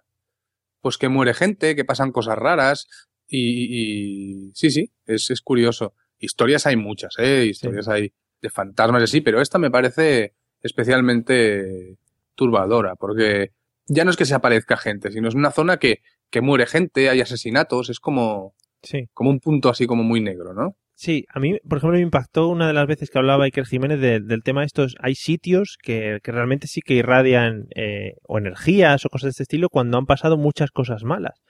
[0.80, 2.86] pues que muere gente, que pasan cosas raras,
[3.26, 5.94] y, y- sí, sí, es, es curioso.
[6.18, 7.44] Historias hay muchas, ¿eh?
[7.46, 11.98] Historias hay de fantasmas y así, pero esta me parece especialmente
[12.40, 13.50] perturbadora, porque
[13.86, 15.98] ya no es que se aparezca gente, sino es una zona que,
[16.30, 19.04] que muere gente, hay asesinatos, es como, Sí.
[19.12, 20.76] como un punto así como muy negro, ¿no?
[20.94, 24.00] Sí, a mí, por ejemplo, me impactó una de las veces que hablaba Iker Jiménez
[24.00, 24.96] de- del tema estos.
[25.00, 29.42] Hay sitios que, que realmente sí que irradian eh, o energías o cosas de este
[29.44, 31.40] estilo cuando han pasado muchas cosas malas.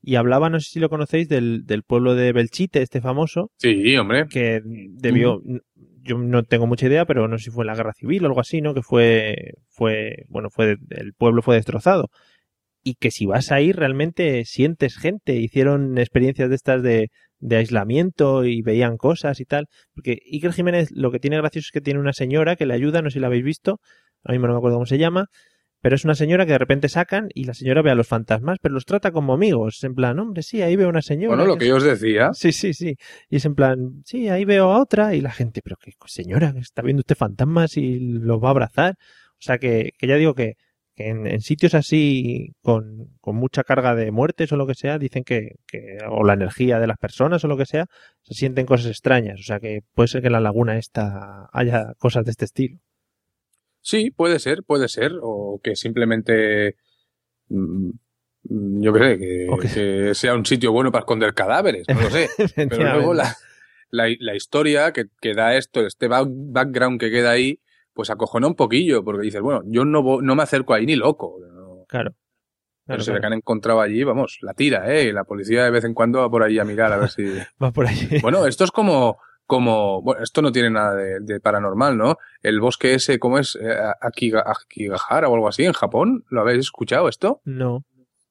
[0.00, 3.96] Y hablaba, no sé si lo conocéis, del, del pueblo de Belchite, este famoso, Sí,
[3.96, 4.26] hombre.
[4.28, 5.42] que debió,
[6.02, 8.28] yo no tengo mucha idea, pero no sé si fue en la guerra civil o
[8.28, 8.74] algo así, ¿no?
[8.74, 12.10] Que fue, fue, bueno, fue, el pueblo fue destrozado.
[12.82, 18.44] Y que si vas ahí realmente sientes gente, hicieron experiencias de estas de, de aislamiento
[18.44, 19.66] y veían cosas y tal.
[19.94, 23.02] Porque Iker Jiménez lo que tiene gracioso es que tiene una señora que le ayuda,
[23.02, 23.80] no sé si la habéis visto,
[24.24, 25.26] ahora mismo no me acuerdo cómo se llama,
[25.80, 28.58] pero es una señora que de repente sacan y la señora ve a los fantasmas,
[28.60, 31.36] pero los trata como amigos, en plan, hombre, sí, ahí veo una señora.
[31.36, 32.30] Bueno, lo que yo os decía.
[32.32, 32.96] Sí, sí, sí.
[33.28, 36.54] Y es en plan, sí, ahí veo a otra y la gente, pero que señora,
[36.58, 38.94] está viendo usted fantasmas y los va a abrazar.
[39.32, 40.54] O sea que, que ya digo que,
[40.94, 44.98] que en, en sitios así con, con mucha carga de muertes o lo que sea,
[44.98, 47.86] dicen que, que, o la energía de las personas o lo que sea,
[48.22, 49.40] se sienten cosas extrañas.
[49.40, 52.78] O sea que puede ser que en la laguna esta haya cosas de este estilo.
[53.80, 56.76] Sí, puede ser, puede ser, o que simplemente,
[57.48, 57.90] mm,
[58.82, 62.28] yo creo que, que- sea un sitio bueno para esconder cadáveres, no lo sé.
[62.56, 63.36] Pero luego la,
[63.90, 67.60] la, la historia que, que da esto, este back- background que queda ahí,
[67.92, 71.38] pues acojona un poquillo, porque dices, bueno, yo no, no me acerco ahí ni loco.
[71.40, 71.84] ¿no?
[71.88, 72.14] Claro.
[72.86, 73.20] Pero Claro, la claro.
[73.20, 75.12] que han encontrado allí, vamos, la tira, ¿eh?
[75.12, 77.24] La policía de vez en cuando va por ahí a mirar a ver si...
[77.62, 78.18] Va por allí.
[78.20, 79.18] Bueno, esto es como,
[79.50, 82.16] como, bueno, esto no tiene nada de, de paranormal, ¿no?
[82.42, 83.56] El bosque ese, ¿cómo es?
[83.60, 86.24] Eh, Akiga- Akigahara o algo así en Japón.
[86.30, 87.40] ¿Lo habéis escuchado esto?
[87.44, 87.84] No.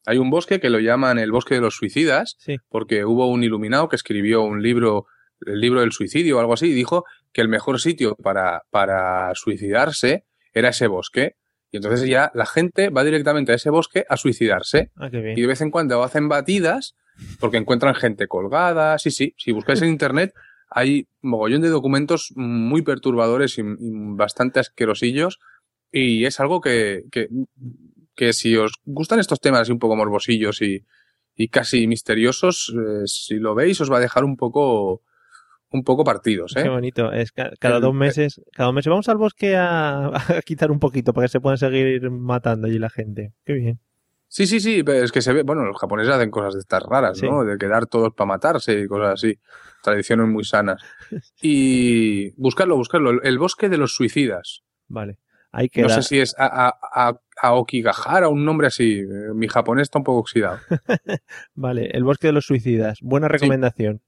[0.06, 2.56] Hay un bosque que lo llaman el bosque de los suicidas, Sí.
[2.70, 5.06] porque hubo un iluminado que escribió un libro,
[5.46, 7.04] el libro del suicidio o algo así, y dijo
[7.34, 11.36] que el mejor sitio para, para suicidarse era ese bosque.
[11.72, 14.90] Y entonces ya la gente va directamente a ese bosque a suicidarse.
[14.96, 15.38] Ah, qué bien.
[15.38, 16.96] Y de vez en cuando hacen batidas
[17.40, 18.98] porque encuentran gente colgada.
[18.98, 19.36] Sí, sí.
[19.38, 20.34] Si buscáis en internet,
[20.70, 23.66] hay mogollón de documentos muy perturbadores y, y
[24.16, 25.40] bastante asquerosillos.
[25.92, 27.28] Y es algo que, que,
[28.16, 30.86] que si os gustan estos temas así un poco morbosillos y,
[31.36, 35.02] y casi misteriosos, eh, si lo veis, os va a dejar un poco,
[35.72, 36.64] un poco partidos, ¿eh?
[36.64, 37.12] Qué bonito.
[37.12, 40.08] Es ca- cada El- dos meses, cada dos meses vamos al bosque a,
[40.38, 43.34] a quitar un poquito para que se puedan seguir matando allí la gente.
[43.46, 43.80] Qué bien.
[44.32, 46.84] Sí, sí, sí, pero es que se ve, bueno, los japoneses hacen cosas de estas
[46.84, 47.28] raras, Sí.
[47.28, 47.44] ¿no?
[47.44, 49.40] De quedar todos para matarse y cosas así.
[49.82, 50.82] Tradiciones muy sanas.
[51.42, 53.22] Y buscarlo, buscarlo.
[53.24, 54.62] El, bosque de los suicidas.
[54.88, 55.18] Vale.
[55.52, 56.80] Hay que No dar- sé si es a, a,
[57.12, 59.00] a, Aokigahara, un nombre así.
[59.00, 60.60] Eh, Mi japonés está un poco oxidado.
[61.56, 63.00] Vale, el bosque de los suicidas.
[63.02, 64.02] Buena recomendación.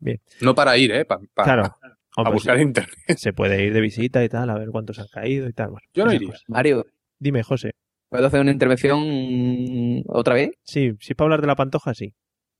[0.00, 0.20] Bien.
[0.40, 1.04] No para ir, ¿eh?
[1.04, 1.76] Pa- pa- Claro.
[2.16, 2.62] a buscar sí.
[2.62, 3.16] internet.
[3.16, 5.70] Se puede ir de visita y tal, a ver cuántos han caído y tal.
[5.70, 6.34] Bueno, Yo no iría.
[6.48, 6.84] Mario,
[7.18, 7.74] Dime, José.
[8.08, 10.50] ¿Puedo hacer una intervención otra vez?
[10.64, 12.14] Sí, si es para hablar de la pantoja, sí.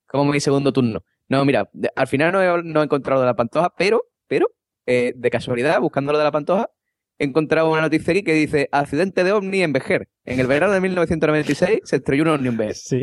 [0.06, 1.04] Como mi segundo turno.
[1.28, 4.48] No, mira, al final no he, no he encontrado de la pantoja, pero, pero,
[4.86, 6.70] eh, de casualidad, buscando lo de la pantoja,
[7.18, 10.08] he encontrado una noticia aquí que dice accidente de ovni en Vejer.
[10.24, 12.74] En el verano de 1996 se estrelló un ovni en Vejer.
[12.74, 13.02] Sí.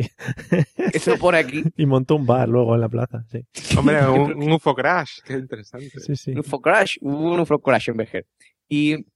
[0.92, 1.62] Eso pone aquí.
[1.76, 3.40] Y montó un bar luego en la plaza, sí.
[3.76, 6.00] Hombre, un, un UFO crash, qué interesante.
[6.00, 6.30] Sí, sí.
[6.32, 8.26] Un UFO crash, hubo un UFO crash en Vejer.
[8.68, 9.06] Y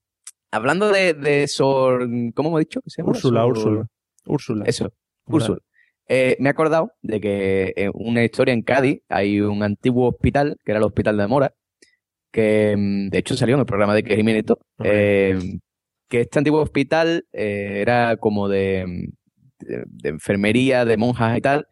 [0.51, 2.07] hablando de, de Sor...
[2.33, 3.11] ¿Cómo hemos dicho se llama?
[3.11, 3.87] Úrsula, Sor- Úrsula.
[4.25, 4.65] Úrsula.
[4.65, 4.93] Eso.
[5.25, 5.59] Úrsula.
[6.07, 10.57] Eh, me he acordado de que en una historia en Cádiz hay un antiguo hospital,
[10.65, 11.53] que era el Hospital de Mora,
[12.31, 14.45] que mm, de hecho salió en el programa de Jiménez
[14.83, 15.37] eh,
[16.07, 19.09] que este antiguo hospital eh, era como de,
[19.59, 21.67] de, de enfermería, de monjas y tal.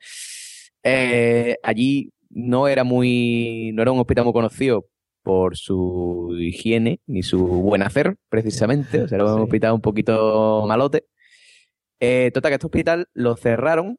[0.84, 4.86] Eh, allí no era muy, no era un hospital muy conocido
[5.28, 9.02] por su higiene ni su buen hacer, precisamente.
[9.04, 9.44] O sea, era un Sí.
[9.44, 11.06] hospital un poquito malote.
[12.00, 13.98] Eh, total, que este hospital lo cerraron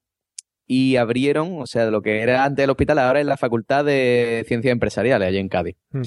[0.66, 4.44] y abrieron, o sea, lo que era antes del hospital, ahora es la Facultad de
[4.48, 5.76] Ciencias Empresariales, allá en Cádiz.
[5.90, 6.02] Mm.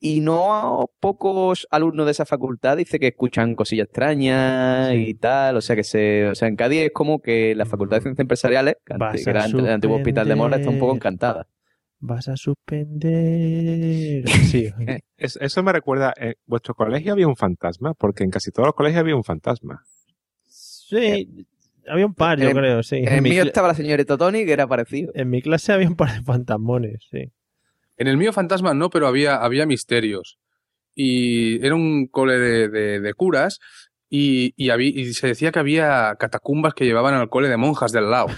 [0.00, 5.60] Y no pocos alumnos de esa facultad dice que escuchan cosillas extrañas y tal, o
[5.60, 8.76] sea que se, o sea, en Cádiz es como que la Facultad de Ciencias Empresariales,
[8.86, 11.48] que antes- era el antiguo hospital de Mora, está un poco encantada.
[12.00, 14.28] Vas a suspender.
[14.28, 14.70] Sí.
[15.16, 18.74] Es- eso me recuerda, en vuestro colegio había un fantasma, porque en casi todos los
[18.76, 19.82] colegios había un fantasma.
[20.46, 21.46] Sí,
[21.88, 22.96] había un par, yo En- creo, sí.
[22.98, 25.10] En el mi mío estaba la señorita Tony, que era parecido.
[25.16, 27.32] en mi clase había un par de fantasmones, sí.
[27.96, 30.38] En el mío fantasma no, pero había, había misterios.
[30.94, 33.58] Y era un cole de, de- de curas
[34.08, 37.90] y, y, había- y se decía que había catacumbas que llevaban al cole de monjas
[37.90, 38.28] del lado.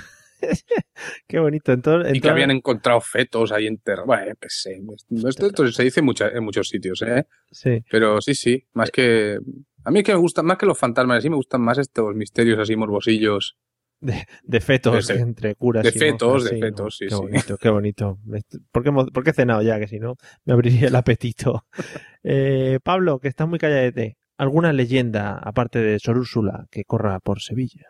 [1.27, 1.73] Qué bonito.
[1.73, 4.07] Entonces, Y que habían encontrado fetos ahí enterrados.
[4.07, 4.81] Bueno, qué sé.
[5.29, 7.27] Esto, esto se dice mucha- en muchos sitios, ¿eh?
[7.51, 7.83] Sí.
[7.91, 8.67] Pero sí, sí.
[8.73, 9.39] Más que
[9.85, 12.15] A mí es que me gustan más que los fantasmas, así me gustan más estos
[12.15, 13.57] misterios así morbosillos.
[14.03, 15.83] De, de fetos De entre curas.
[15.83, 17.21] de y fetos, de sí, fetos, sí, Qué sí.
[17.21, 18.19] bonito, qué bonito.
[18.25, 18.41] Me-
[18.73, 19.79] ¿Por qué, por qué he cenado ya?
[19.79, 21.67] Que si no, me abriría el apetito.
[22.23, 24.19] Eh, Pablo, que estás muy calladete.
[24.37, 27.87] ¿Alguna leyenda, aparte de Sor Úrsula, que corra por Sevilla?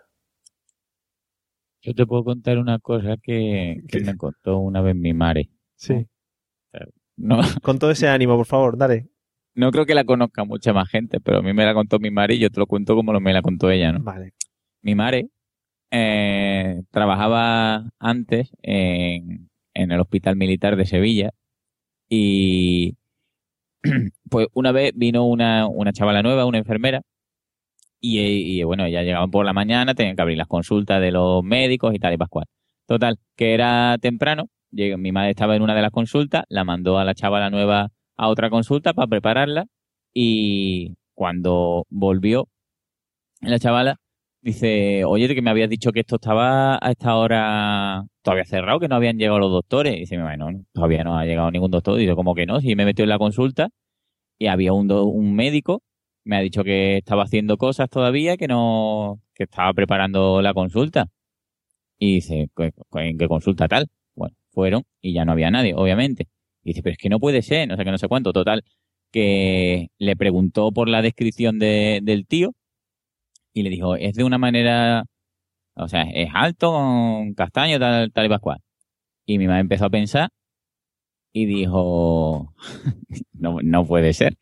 [1.82, 5.50] Yo te puedo contar una cosa que, que me contó una vez mi madre.
[5.76, 6.06] Sí.
[7.16, 9.08] No, Con todo ese ánimo, por favor, dale.
[9.54, 12.10] no creo que la conozca mucha más gente, pero a mí me la contó mi
[12.10, 14.02] madre y yo te lo cuento como lo me la contó ella, ¿no?
[14.02, 14.32] Vale.
[14.82, 15.28] Mi madre
[15.90, 21.30] eh, trabajaba antes en, en el Hospital Militar de Sevilla
[22.08, 22.96] y
[24.30, 27.02] pues una vez vino una, una chavala nueva, una enfermera,
[28.00, 31.94] y, bueno, ya llegaban por la mañana, tenían que abrir las consultas de los médicos
[31.94, 32.46] y tal y pascual.
[32.86, 36.98] Total, que era temprano, llegó- mi madre estaba en una de las consultas, la mandó
[36.98, 39.66] a la chavala nueva a otra consulta para prepararla
[40.14, 42.48] y cuando volvió
[43.40, 43.96] la chavala
[44.42, 48.88] dice, oye, que me habías dicho que esto estaba a esta hora todavía cerrado, que
[48.88, 49.94] no habían llegado los doctores.
[49.96, 51.96] Y dice, mi madre, no, todavía no ha llegado ningún doctor.
[51.98, 52.60] Dice, como que no?
[52.60, 53.68] Si me metió en la consulta
[54.38, 55.82] y había un, do- un médico,
[56.24, 61.08] me ha dicho que estaba haciendo cosas todavía, que no, que estaba preparando la consulta.
[61.98, 63.86] Y dice, "¿Qué- ¿en qué consulta tal?
[64.14, 66.28] Bueno, fueron y ya no había nadie, obviamente.
[66.64, 68.32] Y dice, pero es que no puede ser, no sé qué, no sé cuánto.
[68.32, 68.64] Total,
[69.12, 72.52] que le preguntó por la descripción de- del tío
[73.52, 75.04] y le dijo, es de una manera,
[75.76, 76.72] o sea, es alto,
[77.36, 78.60] castaño, tal, tal y pascual.
[79.26, 80.30] Y mi madre empezó a pensar
[81.32, 82.54] y dijo,
[83.32, 84.36] no, no puede ser.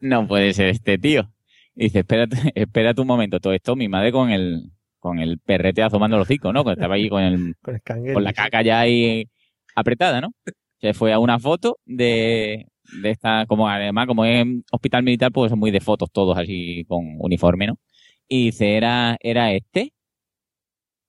[0.00, 1.30] No puede ser este tío.
[1.74, 5.82] Y dice, espérate, espérate un momento, todo esto, mi madre con el, con el perrete
[5.82, 6.68] asomando los hocico, ¿no?
[6.70, 9.28] Estaba ahí con el, Con el con la caca ya ahí
[9.74, 10.32] apretada, ¿no?
[10.80, 12.66] Se fue a una foto de,
[13.02, 16.84] de esta, como además, como es hospital militar, pues son muy de fotos todos así
[16.88, 17.78] con uniforme, ¿no?
[18.28, 19.92] Y dice, era, era este.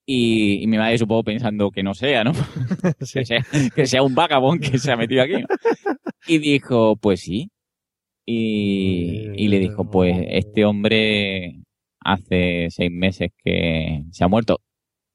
[0.06, 2.32] Y, y mi madre supongo pensando que no sea, ¿no?
[3.14, 3.46] que, sea,
[3.76, 5.48] que sea un vagabón que se ha metido aquí, ¿no?
[6.28, 7.50] Y dijo, pues sí.
[8.30, 11.62] Y, y le dijo, pues este hombre
[12.02, 14.60] hace seis meses que se ha muerto.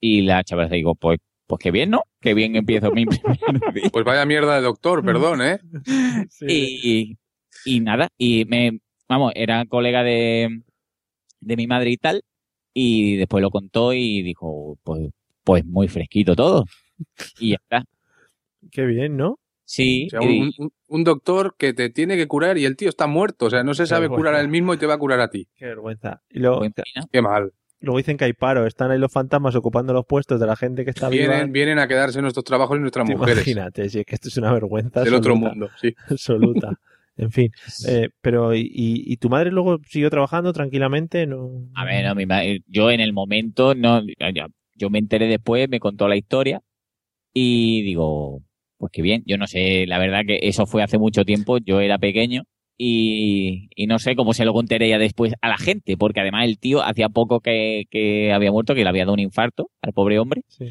[0.01, 2.05] Y la chavala se dijo, pues, pues qué bien, ¿no?
[2.21, 3.39] Qué bien empiezo mi primer
[3.75, 3.91] día.
[3.93, 5.59] Pues vaya mierda de doctor, perdón, ¿eh?
[6.49, 7.19] Y,
[7.67, 8.79] y nada, y me,
[9.09, 10.63] vamos, era colega de,
[11.41, 12.23] de mi madre y tal,
[12.73, 15.11] y después lo contó y dijo, pues,
[15.45, 16.65] pues muy fresquito todo.
[17.39, 17.85] Y ya está.
[18.71, 19.39] Qué bien, ¿no?
[19.65, 22.77] Sí, O sea, y- un, un- un doctor que te tiene que curar y el
[22.77, 23.47] tío está muerto.
[23.47, 24.21] O sea, no se sabe vergüenza.
[24.21, 25.49] curar a él mismo y te va a curar a ti.
[25.57, 26.23] Qué vergüenza.
[26.31, 26.63] Y luego,
[27.11, 27.53] Qué mal.
[27.81, 30.85] luego dicen que hay paro, están ahí los fantasmas ocupando los puestos de la gente
[30.85, 31.29] que está viva.
[31.29, 33.37] Vienen, vienen a quedarse nuestros trabajos y nuestras Te mujeres.
[33.47, 35.03] Imagínate, si es que esto es una vergüenza.
[35.03, 35.95] Del otro mundo, sí.
[36.11, 36.79] Absoluta.
[37.17, 37.51] En fin.
[37.89, 41.27] Eh, pero, ¿y, y tu madre luego siguió trabajando tranquilamente?
[41.27, 41.51] No.
[41.75, 44.03] A ver, no, mi madre- yo en el momento, no,
[44.77, 46.63] yo me enteré después, me contó la historia
[47.35, 48.43] y digo,
[48.83, 51.79] pues qué bien, yo no sé, la verdad que eso fue hace mucho tiempo, yo
[51.79, 52.43] era pequeño
[52.77, 56.47] y, y no sé cómo se lo contaré ya después a la gente, porque además
[56.47, 59.93] el tío hacía poco que, que había muerto, que le había dado un infarto al
[59.93, 60.67] pobre hombre Sí.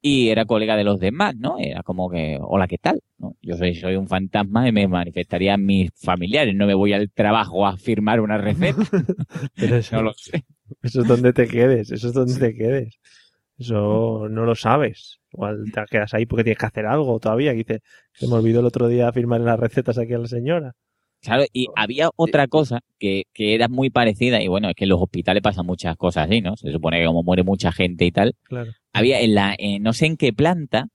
[0.00, 1.58] y era colega de los demás, ¿no?
[1.58, 3.00] Era como que, hola, ¿qué tal?
[3.18, 3.36] ¿No?
[3.42, 7.10] Yo soy, soy un fantasma y me manifestaría a mis familiares, no me voy al
[7.10, 8.80] trabajo a firmar una receta.
[9.56, 10.44] Pero eso, No lo sé.
[10.82, 12.99] Eso es donde te quedes, eso es donde te quedes.
[13.60, 15.18] Eso no lo sabes.
[15.32, 17.52] Igual te quedas ahí porque tienes que hacer algo todavía.
[17.52, 17.80] Que dice,
[18.12, 20.72] se me olvidó el otro día firmar las recetas aquí a la señora.
[21.22, 24.88] Claro, y había otra cosa que, que era muy parecida, y bueno, es que en
[24.88, 26.56] los hospitales pasan muchas cosas así, ¿no?
[26.56, 28.72] Se supone que como muere mucha gente y tal, Claro.
[28.94, 30.86] había en la, en no sé en qué planta,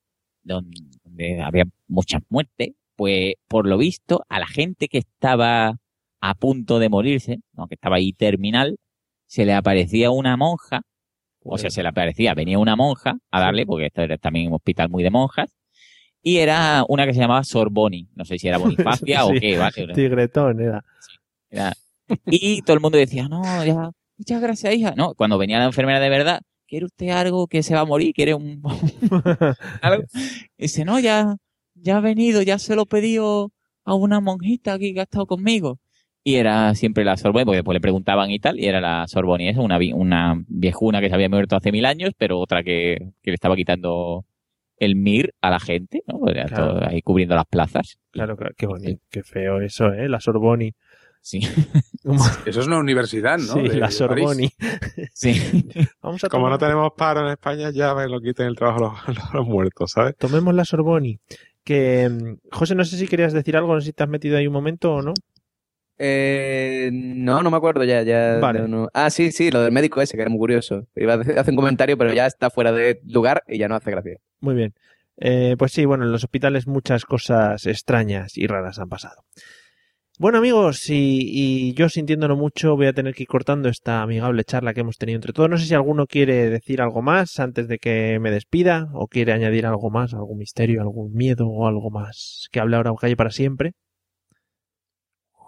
[0.42, 5.78] donde, donde había muchas muertes, pues por lo visto, a la gente que estaba
[6.22, 7.68] a punto de morirse, ¿no?
[7.68, 8.78] que estaba ahí terminal,
[9.28, 10.82] se le aparecía una monja,
[11.54, 14.54] o sea, se le aparecía, venía una monja a darle, porque esto era también un
[14.56, 15.56] hospital muy de monjas,
[16.22, 18.58] y era una que se llamaba Sorboni, no sé si era
[19.08, 19.94] Bonifacia o Sí, qué, ¿vale?
[19.94, 20.84] Tigretón era.
[21.50, 21.74] Era-
[22.26, 24.94] Y todo el mundo decía, no, ya, muchas gracias, hija.
[24.96, 28.14] No, cuando venía la enfermera de verdad, ¿quiere usted algo que se va a morir?
[28.14, 28.62] ¿Quiere un...
[29.82, 30.04] algo?
[30.58, 31.36] Y dice, no, ya,
[31.76, 33.52] ya ha venido, ya se lo he pedido
[33.84, 35.80] a una monjita aquí que ha estado conmigo.
[36.28, 39.48] Y era siempre la Sorboni, porque después le preguntaban y tal, y era la Sorboni,
[39.48, 43.30] es una, una viejuna que se había muerto hace mil años, pero otra que, que
[43.30, 44.26] le estaba quitando
[44.78, 46.28] el mir a la gente, ¿no?
[46.28, 46.74] Era Claro.
[46.80, 48.00] todo ahí cubriendo las plazas.
[48.10, 50.10] Claro, claro, qué bonito, qué feo eso, ¿eh?
[50.10, 50.74] La Sorboni.
[51.22, 51.40] Sí.
[52.46, 53.54] Eso es una universidad, ¿no?
[53.54, 54.50] Sí, De- la de Sorboni.
[55.14, 55.34] Sí.
[56.02, 59.08] Vamos a Como no tenemos paro en España, ya me lo quiten el trabajo los,
[59.18, 60.16] los- los muertos, ¿sabes?
[60.18, 61.20] Tomemos la Sorboni.
[61.64, 64.38] Que, mm, José, no sé si querías decir algo, no sé si te has metido
[64.38, 65.14] ahí un momento o no.
[65.98, 68.04] Eh, no, no me acuerdo ya.
[68.04, 68.60] ya Vale.
[68.62, 68.90] no, no.
[68.94, 70.88] Ah, sí, sí, lo del médico ese, que era muy curioso.
[70.96, 73.92] Iba a hacer un comentario, pero ya está fuera de lugar y ya no hace
[73.92, 74.18] gracia.
[74.40, 74.74] Muy bien.
[75.18, 79.24] Eh, pues sí, bueno, en los hospitales muchas cosas extrañas y raras han pasado.
[80.18, 84.46] Bueno amigos, y, y yo sintiéndolo mucho voy a tener que ir cortando esta amigable
[84.46, 85.50] charla que hemos tenido entre todos.
[85.50, 89.34] No sé si alguno quiere decir algo más antes de que me despida o quiere
[89.34, 93.18] añadir algo más, algún misterio, algún miedo o algo más que hable ahora o calle
[93.18, 93.74] para siempre.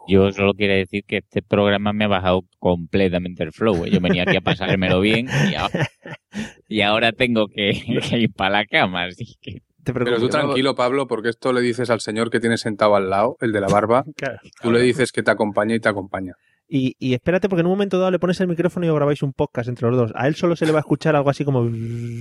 [0.08, 3.86] Yo solo quiero decir que este programa me ha bajado completamente el flow.
[3.86, 3.90] ¿eh?
[3.92, 5.88] Yo venía aquí a pasármelo bien y ahora,
[6.68, 7.74] y ahora tengo que,
[8.10, 9.06] que ir para la cama.
[9.06, 12.96] Así que Pero tú tranquilo, Pablo, porque esto le dices al señor que tienes sentado
[12.96, 14.04] al lado, el de la barba.
[14.16, 14.40] Claro.
[14.62, 16.34] Tú le dices que te acompaña y te acompaña.
[16.70, 19.32] Y, y espérate porque en un momento dado le pones el micrófono y grabáis un
[19.32, 20.12] podcast entre los dos.
[20.16, 21.60] A él solo se le va a escuchar algo así como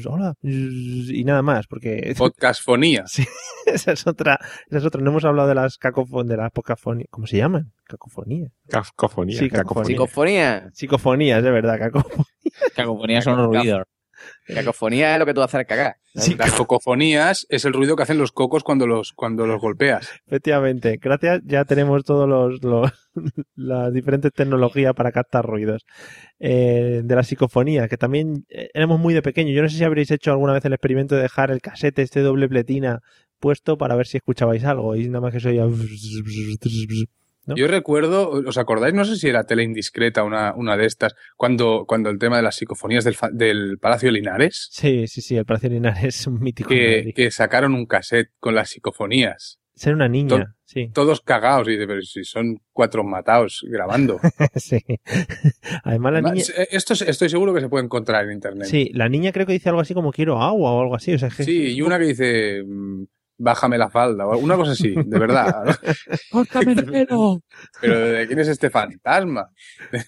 [0.09, 3.05] hola y nada más porque Podcastfonía.
[3.07, 3.25] Sí,
[3.67, 5.03] esa es otra, esa es otra.
[5.03, 6.53] No hemos hablado de las cacofonías, de las
[7.11, 7.73] ¿cómo se llaman?
[7.85, 8.49] Cacofonía.
[8.69, 9.39] Cacofonía.
[9.39, 9.87] Sí, cacofonía.
[9.87, 10.71] Psicofonía.
[10.73, 12.25] Psicofonías, de verdad, cacofonía.
[12.75, 13.83] cacofonías son los ruidos.
[14.55, 15.97] Cacofonía es lo que tú haces cagar.
[16.15, 20.09] Las cocofonías es el ruido que hacen los cocos cuando los, cuando los golpeas.
[20.27, 22.93] Efectivamente, gracias, ya tenemos todos los, los-
[23.55, 25.85] las diferentes tecnologías para captar ruidos.
[26.39, 29.53] Eh, de la psicofonía, que también eh, éramos muy de pequeño.
[29.53, 32.21] Yo no sé si habréis hecho alguna vez el experimento de dejar el casete este
[32.21, 33.01] doble pletina
[33.39, 35.65] puesto para ver si escuchabais algo y nada más que se oía...
[37.47, 37.57] ¿no?
[37.57, 38.95] Yo recuerdo, ¿os acordáis?
[38.95, 42.43] No sé si era tele indiscreta una, una de estas, cuando, cuando el tema de
[42.43, 46.69] las psicofonías del, del Palacio Linares, Sí, sí, sí, el Palacio Linares es un mítico.
[46.75, 49.59] de que, que sacaron un cassette con las psicofonías.
[49.75, 50.91] Ser una niña, To- sí.
[50.95, 54.19] Todos cagados, y dice, pero si son cuatro matados grabando.
[54.57, 54.83] sí.
[55.85, 56.31] Además la niña...
[56.33, 58.69] Además, eh, Esto es- estoy seguro que se puede encontrar en internet.
[58.69, 61.13] Sí, la niña creo que dice algo así como quiero agua o algo así.
[61.15, 63.05] O sea, que- Sí, y una que dice, mm,
[63.39, 65.65] bájame la falda, o una cosa así, de verdad.
[66.31, 67.41] ¡Córtame el pelo!
[67.81, 69.51] Pero ¿de quién es este fantasma?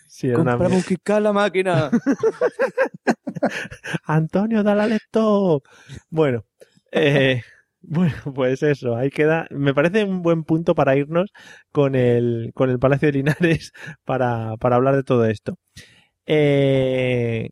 [0.09, 1.91] Sí, Comprame un la máquina.
[4.05, 5.63] Antonio, dale al laptop.
[6.11, 6.45] Bueno,
[6.93, 7.43] eh,
[7.81, 9.47] bueno, pues eso, ahí queda.
[9.51, 11.31] Me parece un buen punto para irnos
[11.73, 13.73] con el, con el Palacio de Linares
[14.05, 15.59] para, para hablar de todo esto.
[16.27, 17.51] Eh,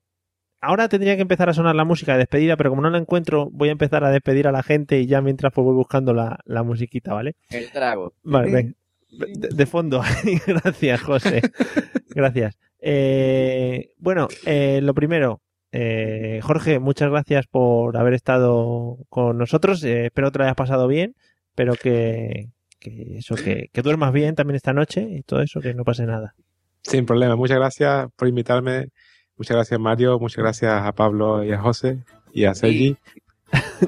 [0.61, 3.49] ahora tendría que empezar a sonar la música de despedida, pero como no la encuentro,
[3.51, 6.41] voy a empezar a despedir a la gente y ya mientras pues voy buscando la,
[6.45, 7.37] la musiquita, ¿vale?
[7.51, 8.15] El trago.
[8.23, 8.77] Vale, ven.
[9.11, 10.03] De, de fondo.
[10.47, 11.43] Gracias, José.
[12.11, 12.59] Gracias.
[12.81, 15.41] Eh, bueno, eh, lo primero,
[15.73, 19.83] eh, Jorge, muchas gracias por haber estado con nosotros.
[19.85, 21.15] Eh, espero que te lo hayas pasado bien.
[21.51, 25.75] Espero que, que eso, que, que duermas bien también esta noche y todo eso, que
[25.75, 26.35] no pase nada.
[26.83, 27.37] Sin problema.
[27.37, 28.89] Muchas gracias por invitarme.
[29.37, 30.19] Muchas gracias, Mario.
[30.19, 31.99] Muchas gracias a Pablo y a José
[32.33, 32.97] y a Sergi.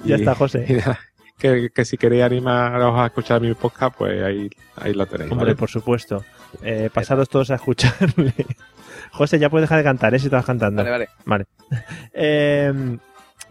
[0.04, 0.64] Ya Y- está, José.
[0.68, 0.98] y nada,
[1.38, 5.30] que, que si queréis animaros a escuchar mi podcast, pues ahí, ahí lo tenéis.
[5.32, 5.56] Hombre, ¿vale?
[5.56, 6.24] por supuesto.
[6.62, 8.32] Eh, pasaros todos a escucharle.
[9.12, 10.18] José, ya puedes dejar de cantar, ¿eh?
[10.18, 10.82] Si estás cantando.
[10.84, 11.08] Vale, vale.
[11.24, 11.46] Vale.
[12.12, 12.98] Eh,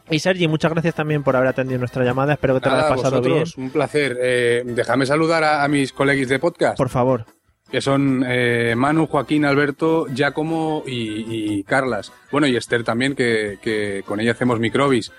[0.10, 2.34] y Sergi, muchas gracias también por haber atendido nuestra llamada.
[2.34, 4.18] Espero que te Nada, la hayas pasado vosotros, un placer.
[4.22, 6.78] Eh, déjame saludar a, a mis colegas de podcast.
[6.78, 6.78] bien.
[6.78, 7.26] Por favor.
[7.72, 12.12] Que son eh, Manu, Joaquín, Alberto, Giacomo y, y Carlas.
[12.32, 15.12] Bueno, y Esther también, que, que con ella hacemos microbis.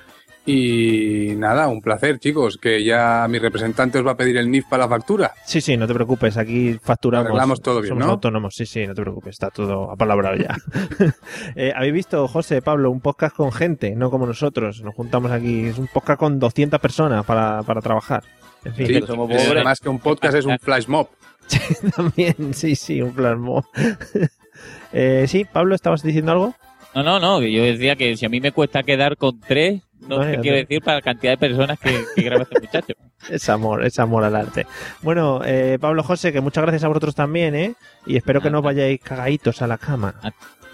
[0.51, 4.65] Y nada, un placer, chicos, que ya mi representante os va a pedir el NIF
[4.65, 5.35] para la factura.
[5.45, 6.39] Sí, sí, no te preocupes.
[6.39, 7.27] Aquí facturamos.
[7.27, 8.13] Arreglamos todo bien, Somos ¿no?
[8.13, 8.55] autónomos.
[8.55, 9.33] Sí, sí, no te preocupes.
[9.33, 10.57] Está todo apalabrado ya.
[11.55, 14.81] Eh, Habéis visto, José, Pablo, un podcast con gente, no como nosotros.
[14.83, 15.67] Nos juntamos aquí.
[15.67, 18.23] Es un podcast con 200 personas para, para trabajar.
[18.65, 18.87] En fin.
[18.87, 21.09] Sí, es más que un podcast, es un flash mob.
[21.97, 23.65] También, sí, sí, un plasmo.
[24.93, 26.55] eh, sí, Pablo, ¿estabas diciendo algo?
[26.95, 27.41] No, no, no.
[27.43, 30.63] Yo decía que si a mí me cuesta quedar con tres, no Vaya, quiero no.
[30.63, 32.95] decir para la cantidad de personas que, que graba este muchacho.
[33.29, 34.65] Es amor, es amor al arte.
[35.03, 37.75] Bueno, eh, Pablo José, que muchas gracias a vosotros también, ¿eh?
[38.07, 40.15] Y espero que no vayáis cagaditos a la cama.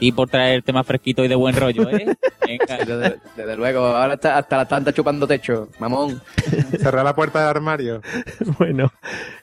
[0.01, 2.17] Y por traer temas fresquitos y de buen rollo, ¿eh?
[2.47, 2.77] Venga.
[2.79, 6.21] Desde, desde luego, ahora está hasta la tanta chupando techo, mamón.
[6.79, 8.01] Cerrar la puerta del armario.
[8.59, 8.93] Bueno,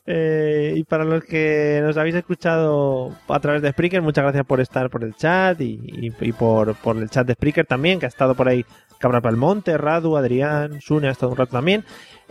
[0.06, 4.60] eh, y para los que nos habéis escuchado a través de Spreaker, muchas gracias por
[4.62, 8.06] estar por el chat y, y- y por, por el chat de Spreaker también, que
[8.06, 8.66] ha estado por ahí
[9.02, 11.84] Cabra Palmonte, Radu, Adrián, Sune, ha estado un rato también.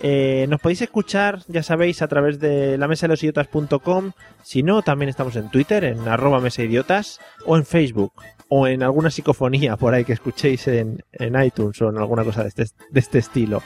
[0.03, 4.13] Eh, nos podéis escuchar, ya sabéis, a través de la mesa de los idiotas.com.
[4.43, 8.13] Si no, también estamos en Twitter, en arroba mesa idiotas, o en Facebook,
[8.49, 12.43] o en alguna psicofonía por ahí que escuchéis en, en iTunes o en alguna cosa
[12.43, 13.63] de este, de este estilo.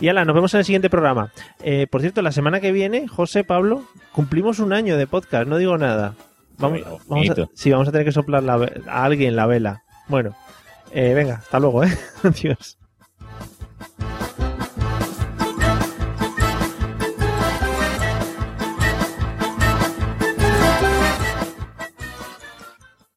[0.00, 1.30] Y ala, nos vemos en el siguiente programa.
[1.62, 5.58] Eh, por cierto, la semana que viene, José, Pablo, cumplimos un año de podcast, no
[5.58, 6.14] digo nada.
[6.58, 8.54] Vamos, vamos a, sí, vamos a tener que soplar la
[8.86, 9.82] a alguien la vela.
[10.08, 10.34] Bueno,
[10.92, 11.98] eh, venga, hasta luego, ¿eh?
[12.22, 12.76] Adiós.